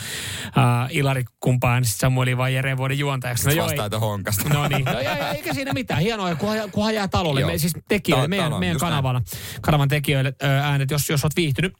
Ilari 0.89 1.23
kumpaa 1.39 1.73
äänestit 1.73 1.99
Samueli 1.99 2.37
vai 2.37 2.53
Jere 2.55 2.77
vuoden 2.77 2.98
juontajaksi. 2.99 3.45
No 3.45 3.51
ei- 3.51 3.57
Vastaita 3.59 3.99
honkasta. 3.99 4.49
No 4.49 4.67
niin, 4.67 4.85
no, 4.85 4.91
ja, 4.99 5.17
ja, 5.17 5.31
eikä 5.31 5.53
siinä 5.53 5.73
mitään. 5.73 6.01
Hienoa, 6.01 6.35
kunhan, 6.35 6.71
kunhan 6.71 6.95
jää 6.95 7.07
talolle. 7.07 7.41
Joo. 7.41 7.49
Me, 7.51 7.57
siis 7.57 7.73
tekijöille, 7.87 8.23
Ta- 8.23 8.27
meidän, 8.29 8.53
meidän 8.59 8.75
just 8.75 8.85
näin. 8.85 9.23
kanavan 9.61 9.87
tekijöille 9.87 10.33
äänet, 10.63 10.91
jos, 10.91 11.09
jos 11.09 11.23
oot 11.23 11.35
viihtynyt. 11.35 11.73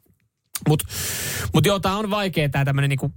Mutta 0.70 0.86
mut 1.54 1.66
joo, 1.66 1.80
tää 1.80 1.96
on 1.98 2.10
vaikea 2.10 2.50
tää 2.50 2.66
tämmönen 2.66 2.90
niinku 2.90 3.14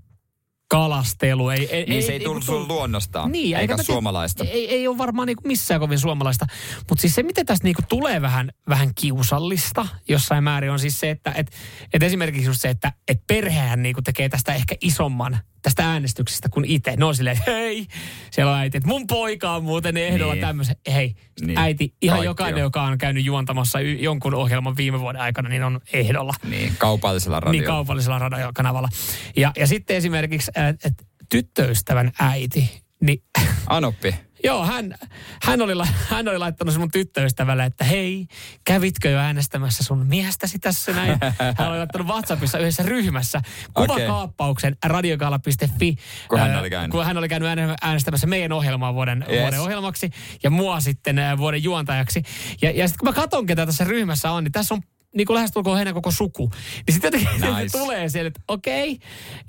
kalastelu. 0.73 1.49
Ei, 1.51 1.69
ei, 1.71 1.85
Niin 1.85 1.93
ei, 1.97 2.03
se 2.03 2.13
ei 2.13 2.21
tullut 2.21 2.45
kun 2.47 2.55
sun 2.59 2.69
luonnostaan, 2.69 3.33
niin, 3.33 3.57
eikä 3.57 3.75
tiedä- 3.75 3.83
suomalaista. 3.87 4.45
Ei, 4.45 4.69
ei 4.69 4.89
ole 4.89 4.99
varmaan 4.99 5.27
niinku 5.27 5.43
missään 5.47 5.81
kovin 5.81 5.99
suomalaista. 5.99 6.47
Mutta 6.89 7.01
siis 7.01 7.15
se, 7.15 7.23
miten 7.23 7.47
tästä 7.47 7.65
niinku 7.65 7.83
tulee 7.89 8.23
vähän, 8.23 8.53
vähän 8.69 8.95
kiusallista 8.95 9.87
jossain 10.09 10.45
määrin, 10.45 10.71
on 10.71 10.79
siis 10.79 11.01
se, 11.01 11.11
että 11.11 11.33
et, 11.37 11.51
et 11.95 12.03
esimerkiksi 12.03 12.47
just 12.49 12.61
se, 12.61 12.69
että 12.69 12.93
et 13.09 13.27
perhehän 13.27 13.83
niinku 13.83 14.03
tekee 14.03 14.29
tästä 14.29 14.55
ehkä 14.55 14.75
isomman 14.81 15.39
tästä 15.63 15.91
äänestyksestä 15.91 16.49
kuin 16.49 16.65
itse. 16.65 16.97
Ne 16.97 17.05
on 17.05 17.17
silleen, 17.17 17.39
hei, 17.47 17.87
siellä 18.31 18.53
on 18.53 18.59
äiti, 18.59 18.77
että 18.77 18.89
mun 18.89 19.07
poika 19.07 19.51
on 19.51 19.65
muuten 19.65 19.97
ehdolla 19.97 20.35
Niin. 20.35 20.41
tämmöisen. 20.47 20.77
Hei, 20.93 21.15
Niin. 21.41 21.59
äiti, 21.59 21.95
ihan 22.03 22.17
Kaikki 22.17 22.27
jokainen, 22.27 22.55
on. 22.55 22.61
joka 22.61 22.83
on 22.83 22.99
käynyt 22.99 23.25
juontamassa 23.25 23.81
y- 23.81 23.95
jonkun 23.95 24.35
ohjelman 24.35 24.77
viime 24.77 25.01
vuoden 25.01 25.21
aikana, 25.21 25.49
niin 25.49 25.63
on 25.63 25.81
ehdolla. 25.93 26.35
Niin, 26.51 26.75
kaupallisella 26.79 27.41
radiolla. 27.41 27.53
Niin 27.61 27.67
kaupallisella 27.67 28.19
radiokanavalla. 28.19 28.89
Ja, 29.37 29.53
ja 29.57 29.67
sitten 29.67 29.97
esimerkiksi 29.97 30.51
äh, 30.59 30.69
et 30.69 30.95
tyttöystävän 31.29 32.13
äiti, 32.21 32.83
niin 33.01 33.23
Anoppi. 33.67 34.15
Joo, 34.45 34.67
hän, 34.67 34.95
hän, 35.43 35.63
oli, 35.63 35.73
hän 36.09 36.29
oli 36.29 36.39
laittanut 36.39 36.77
mun 36.79 36.91
tyttöystävälle, 36.91 37.65
että 37.65 37.85
hei, 37.85 38.27
kävitkö 38.65 39.11
jo 39.11 39.19
äänestämässä 39.19 39.85
sun 39.85 40.07
miestäsi 40.07 40.59
tässä 40.59 40.93
näin? 40.93 41.19
Hän 41.59 41.69
oli 41.69 41.79
laittanut 41.79 42.07
WhatsAppissa 42.07 42.59
yhdessä 42.59 42.83
ryhmässä 42.83 43.41
kuvakaappauksen 43.75 44.77
radiogaala.fi. 44.85 45.97
Kun 46.29 46.39
hän 46.39 46.59
oli 46.59 46.71
käynyt. 46.71 46.91
Kun 46.91 47.05
hän 47.05 47.17
oli 47.19 47.29
käynyt 47.29 47.49
ääne- 47.49 47.75
äänestämässä 47.83 48.27
meidän 48.27 48.53
ohjelmaa 48.53 48.95
vuoden, 48.95 49.25
Yes. 49.31 49.41
vuoden 49.43 49.61
ohjelmaksi 49.61 50.11
ja 50.43 50.51
mua 50.51 50.81
sitten 50.81 51.17
vuoden 51.39 51.63
juontajaksi. 51.65 52.23
Ja, 52.63 52.71
ja 52.71 52.89
sitten 52.89 52.99
kun 52.99 53.09
mä 53.09 53.13
katson, 53.13 53.47
ketä 53.47 53.67
tässä 53.67 53.85
ryhmässä 53.85 54.31
on, 54.31 54.45
niin 54.45 54.53
tässä 54.53 54.75
on 54.75 54.81
niin 55.17 55.27
kuin 55.27 55.35
lähestulkoon 55.35 55.77
heidän 55.77 55.95
koko 55.95 56.11
suku. 56.11 56.51
Niin 56.87 56.95
sitten 56.95 57.13
jotenkin 57.21 57.41
Nice. 57.57 57.79
tulee 57.79 58.09
siellä, 58.09 58.29
että 58.29 58.41
okei, 58.49 58.99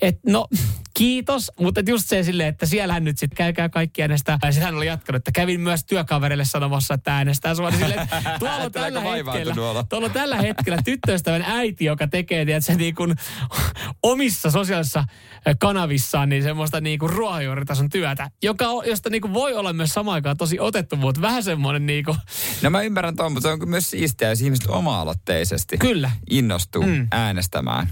että 0.01 0.21
no 0.31 0.47
kiitos, 0.97 1.51
mutta 1.59 1.81
just 1.87 2.09
se 2.09 2.23
silleen, 2.23 2.49
että 2.49 2.65
siellähän 2.65 3.03
nyt 3.03 3.17
sitten 3.17 3.37
käykää 3.37 3.69
kaikki 3.69 4.01
äänestää. 4.01 4.39
Ja 4.43 4.51
sitten 4.51 4.65
hän 4.65 4.75
oli 4.75 4.87
jatkanut, 4.87 5.19
että 5.19 5.31
kävin 5.31 5.61
myös 5.61 5.85
työkaverille 5.85 6.45
sanomassa, 6.45 6.93
että 6.93 7.15
äänestää 7.15 7.55
sua. 7.55 7.69
Niin 7.69 7.79
silleen, 7.79 8.07
tuolla 8.39 8.69
tällä 8.69 9.01
hetkellä, 9.01 9.55
tuolla 9.89 10.09
tällä 10.09 10.37
hetkellä 10.37 10.77
tyttöystävän 10.85 11.41
äiti, 11.47 11.85
joka 11.85 12.07
tekee, 12.07 12.45
tiedätkö, 12.45 12.73
niin 12.73 12.95
kuin 12.95 13.15
omissa 14.03 14.51
sosiaalisissa 14.51 15.03
kanavissaan 15.59 16.29
niin 16.29 16.43
semmoista 16.43 16.81
niin 16.81 16.99
kuin 16.99 17.09
ruohonjuuritason 17.09 17.89
työtä, 17.89 18.31
joka 18.43 18.65
josta 18.85 19.09
niin 19.09 19.21
kuin 19.21 19.33
voi 19.33 19.53
olla 19.53 19.73
myös 19.73 19.93
samaan 19.93 20.15
aikaan 20.15 20.37
tosi 20.37 20.59
otettu, 20.59 20.95
mutta 20.95 21.21
vähän 21.21 21.43
semmoinen 21.43 21.85
niin 21.85 22.05
kuin, 22.05 22.17
No 22.61 22.69
mä 22.69 22.81
ymmärrän 22.81 23.15
tuon, 23.15 23.31
mutta 23.31 23.49
se 23.49 23.53
on 23.53 23.69
myös 23.69 23.89
siistiä, 23.91 24.29
jos 24.29 24.41
ihmiset 24.41 24.67
oma-aloitteisesti 24.67 25.77
Kyllä. 25.77 26.11
innostuu 26.29 26.83
Mm. 26.83 27.07
äänestämään. 27.11 27.89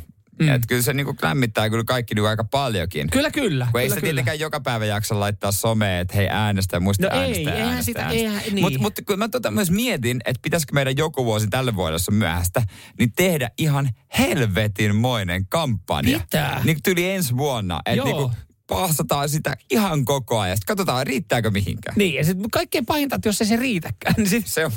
Mm. 0.50 0.56
Et 0.56 0.62
kyllä 0.68 0.82
se 0.82 0.94
niinku 0.94 1.16
lämmittää 1.22 1.70
kyllä 1.70 1.84
kaikki 1.84 2.16
niinku 2.16 2.28
aika 2.28 2.44
paljonkin. 2.44 3.10
kyllä 3.10 3.32
kyllä. 3.32 3.68
Kun 3.72 3.82
ei 3.82 3.86
kyllä, 3.88 3.96
se 3.96 4.00
kyllä. 4.02 4.10
tietenkään 4.12 4.40
joka 4.40 4.60
päivä 4.60 4.86
jaksa 4.86 5.20
laittaa 5.20 5.52
someen, 5.52 6.02
että 6.02 6.16
hei 6.18 6.28
äänestä, 6.30 6.80
muista 6.80 7.08
No 7.08 7.14
ei, 7.14 7.20
äänestää, 7.22 7.54
eihän 7.54 7.70
äänestää, 7.70 7.84
sitä- 7.84 8.02
äänestää. 8.02 8.30
eihän- 8.42 8.56
niin. 8.56 8.62
Mutta 8.66 8.80
mut, 8.80 8.94
kun 9.08 9.20
mä 9.20 9.28
tota 9.30 9.52
myös 9.52 9.72
mietin, 9.72 10.22
että 10.26 10.40
pitäisikö 10.42 10.74
meidän 10.74 10.98
joku 10.98 11.26
vuosi 11.26 11.48
tälle 11.48 11.76
vuodelle, 11.76 12.00
on 12.12 12.16
myöhäistä, 12.16 12.62
niin 13.00 13.12
tehdä 13.16 13.52
ihan 13.58 13.90
helvetinmoinen 14.20 15.46
kampanja. 15.48 16.20
Pitää. 16.20 16.62
Niin 16.64 16.78
tyli 16.84 17.10
ensi 17.10 17.38
vuonna. 17.38 17.82
Että 17.86 18.04
niinku 18.06 18.32
pahsataan 18.68 19.30
sitä 19.30 19.58
ihan 19.72 20.06
koko 20.06 20.40
ajan. 20.40 20.58
Sitten 20.58 20.76
katsotaan, 20.76 21.08
riittääkö 21.08 21.52
mihinkään. 21.52 21.96
Niin, 21.98 22.14
ja 22.16 22.26
sitten 22.26 22.50
kaikkein 22.52 22.86
pahinta, 22.86 23.16
että 23.16 23.30
jos 23.30 23.42
ei 23.42 23.48
se 23.48 23.56
riitäkään, 23.56 24.16
niin 24.18 24.30
sit, 24.30 24.48
Se 24.48 24.66
on, 24.66 24.72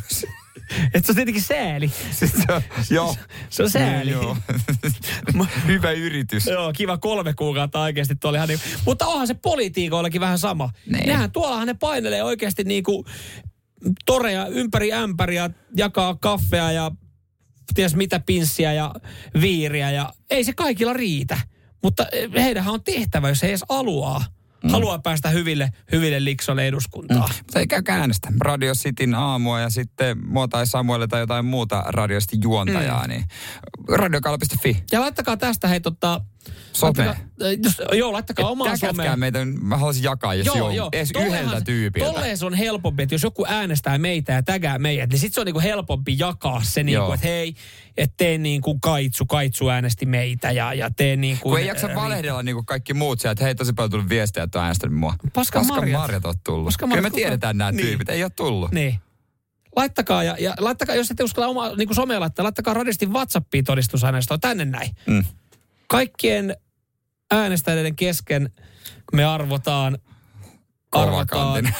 että 0.94 1.06
se 1.06 1.12
on 1.12 1.16
tietenkin 1.16 1.42
sääli. 1.42 1.92
se 2.12 2.26
on, 2.48 2.62
joo. 2.90 3.16
Se 3.50 3.62
on 3.62 3.70
sääli. 3.70 4.10
Joo. 4.10 4.36
Hyvä 5.66 5.92
yritys. 5.92 6.46
Joo, 6.46 6.72
kiva 6.72 6.98
kolme 6.98 7.34
kuukautta 7.34 7.80
oikeasti 7.80 8.16
tuolla 8.16 8.38
ihan 8.38 8.48
niin. 8.48 8.60
Mutta 8.86 9.06
onhan 9.06 9.26
se 9.26 9.34
politiikoillakin 9.34 10.20
vähän 10.20 10.38
sama. 10.38 10.70
Niin. 10.86 11.08
Nehän 11.08 11.30
tuollahan 11.30 11.66
ne 11.66 11.74
painelee 11.74 12.22
oikeasti 12.22 12.64
niinku 12.64 13.04
toreja 14.06 14.46
ympäri 14.46 14.92
ämpäriä, 14.92 15.50
jakaa 15.76 16.14
kaffea 16.14 16.72
ja 16.72 16.90
ties 17.74 17.94
mitä 17.94 18.20
pinssiä 18.20 18.72
ja 18.72 18.94
viiriä 19.40 19.90
ja 19.90 20.12
ei 20.30 20.44
se 20.44 20.52
kaikilla 20.52 20.92
riitä. 20.92 21.38
Mutta 21.82 22.06
eh, 22.12 22.30
heidänhän 22.34 22.74
on 22.74 22.84
tehtävä, 22.84 23.28
jos 23.28 23.42
he 23.42 23.48
edes 23.48 23.64
haluaa. 23.68 24.24
Mm. 24.64 24.70
Haluaa 24.70 24.98
päästä 24.98 25.28
hyville, 25.28 25.72
hyville 25.92 26.24
liksoille 26.24 26.66
eduskuntaan. 26.66 27.30
Mm. 27.30 27.36
Mutta 27.36 27.58
ei 27.58 27.66
käykää 27.66 27.98
äänestä. 27.98 28.32
Radio 28.40 28.74
Cityn 28.74 29.14
aamua 29.14 29.60
ja 29.60 29.70
sitten 29.70 30.18
mua 30.26 30.48
tai 30.48 30.66
Samuelle 30.66 31.06
tai 31.06 31.20
jotain 31.20 31.44
muuta 31.44 31.84
radiosti 31.86 32.36
juontajaa, 32.42 33.02
mm. 33.02 33.08
niin 33.08 33.24
radiokala.fi. 33.88 34.84
Ja 34.92 35.00
laittakaa 35.00 35.36
tästä 35.36 35.68
hei 35.68 35.80
tota... 35.80 36.20
Some. 36.72 37.04
laittakaa- 37.04 37.24
Just, 37.64 37.80
joo, 37.92 38.12
laittakaa 38.12 38.48
omaa 38.48 38.76
somea. 38.76 39.16
meitä, 39.16 39.44
mä 39.44 39.76
haluaisin 39.76 40.02
jakaa, 40.02 40.34
jos 40.34 40.46
joo, 40.46 40.70
joo. 40.70 40.88
edes 40.92 41.10
Tollehan 41.12 41.44
yhdeltä 41.44 41.60
tyypiltä. 41.64 42.12
Tolleen 42.12 42.38
se 42.38 42.46
on 42.46 42.54
helpompi, 42.54 43.02
että 43.02 43.14
jos 43.14 43.22
joku 43.22 43.44
äänestää 43.48 43.98
meitä 43.98 44.32
ja 44.32 44.42
tägää 44.42 44.78
meidät, 44.78 45.10
niin 45.10 45.18
sitten 45.18 45.34
se 45.34 45.40
on 45.40 45.44
niinku 45.46 45.60
helpompi 45.60 46.16
jakaa 46.18 46.62
se, 46.64 46.82
niinku, 46.82 47.12
että 47.12 47.26
hei, 47.26 47.54
että 47.96 48.14
tee 48.16 48.38
niin 48.38 48.60
kuin 48.60 48.80
Kaitsu, 48.80 49.26
Kaitsu 49.26 49.68
äänesti 49.68 50.06
meitä 50.06 50.50
ja, 50.50 50.74
ja 50.74 50.90
tee 50.90 51.16
niin 51.16 51.38
kuin... 51.40 51.50
Kun 51.52 51.60
ei 51.60 51.66
jaksa 51.66 51.88
valehdella 51.94 52.42
niin 52.42 52.54
kuin 52.56 52.66
kaikki 52.66 52.94
muut 52.94 53.20
siellä, 53.20 53.32
että 53.32 53.44
hei 53.44 53.54
tosi 53.54 53.72
paljon 53.72 53.90
tullut 53.90 54.08
viestejä, 54.08 54.44
että 54.44 54.58
on 54.58 54.62
äänestänyt 54.64 54.98
mua. 54.98 55.14
Paska 55.32 55.58
Paskan 55.58 55.76
marjat. 55.76 56.00
marjat 56.00 56.24
on 56.24 56.34
tullut. 56.44 56.64
Paska 56.64 56.86
Kyllä 56.86 56.96
me 56.96 57.00
marjat, 57.00 57.14
tiedetään 57.14 57.58
nämä 57.58 57.72
Niin. 57.72 57.86
tyypit, 57.86 58.08
ei 58.08 58.22
ole 58.22 58.30
tullut. 58.30 58.72
Niin. 58.72 59.00
Laittakaa, 59.76 60.24
ja, 60.24 60.36
ja 60.40 60.54
laittakaa, 60.58 60.94
jos 60.94 61.10
ette 61.10 61.24
uskalla 61.24 61.48
omaa 61.48 61.76
niin 61.76 61.94
somea 61.94 62.20
laittaa, 62.20 62.42
laittakaa 62.42 62.74
radistin 62.74 63.12
WhatsAppiin 63.12 63.64
todistusaineistoa 63.64 64.38
tänne 64.38 64.64
näin. 64.64 64.90
Mm. 65.06 65.24
Kaikkien 65.94 66.56
äänestäjien 67.30 67.96
kesken 67.96 68.50
me 69.12 69.24
arvotaan, 69.24 69.98
arvotaan, 70.92 71.74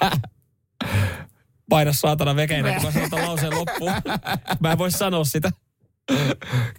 paina 1.70 1.92
saatana 1.92 2.36
vekeinä, 2.36 2.72
kun 2.74 2.82
mä 2.82 2.90
sanon 2.90 3.10
tämän 3.10 3.26
lauseen 3.26 3.54
loppuun. 3.54 3.92
Mä 4.60 4.72
en 4.72 4.78
voi 4.78 4.90
sanoa 4.90 5.24
sitä. 5.24 5.50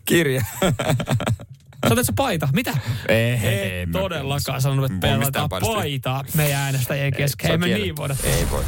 Kirja. 0.06 0.42
Sanoit, 0.62 2.00
että 2.00 2.04
se 2.04 2.14
paita. 2.16 2.50
Mitä? 2.54 2.78
Ei, 3.08 3.32
Ei 3.34 3.86
mä- 3.86 4.00
todellakaan 4.00 4.62
sanonut, 4.62 4.92
että 4.92 5.08
pelataan 5.08 5.50
paitaa 5.50 6.24
meidän 6.34 6.62
äänestäjien 6.62 7.14
kesken. 7.14 7.52
Ei 7.52 7.58
me 7.58 7.68
niin 7.68 7.96
voida. 7.96 8.16
Ei 8.24 8.48
voi. 8.52 8.64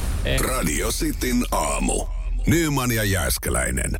Radio 0.47 0.91
Cityn 0.91 1.45
aamu. 1.51 2.05
Nyman 2.47 2.91
ja 2.91 3.03
Jääskeläinen. 3.03 3.91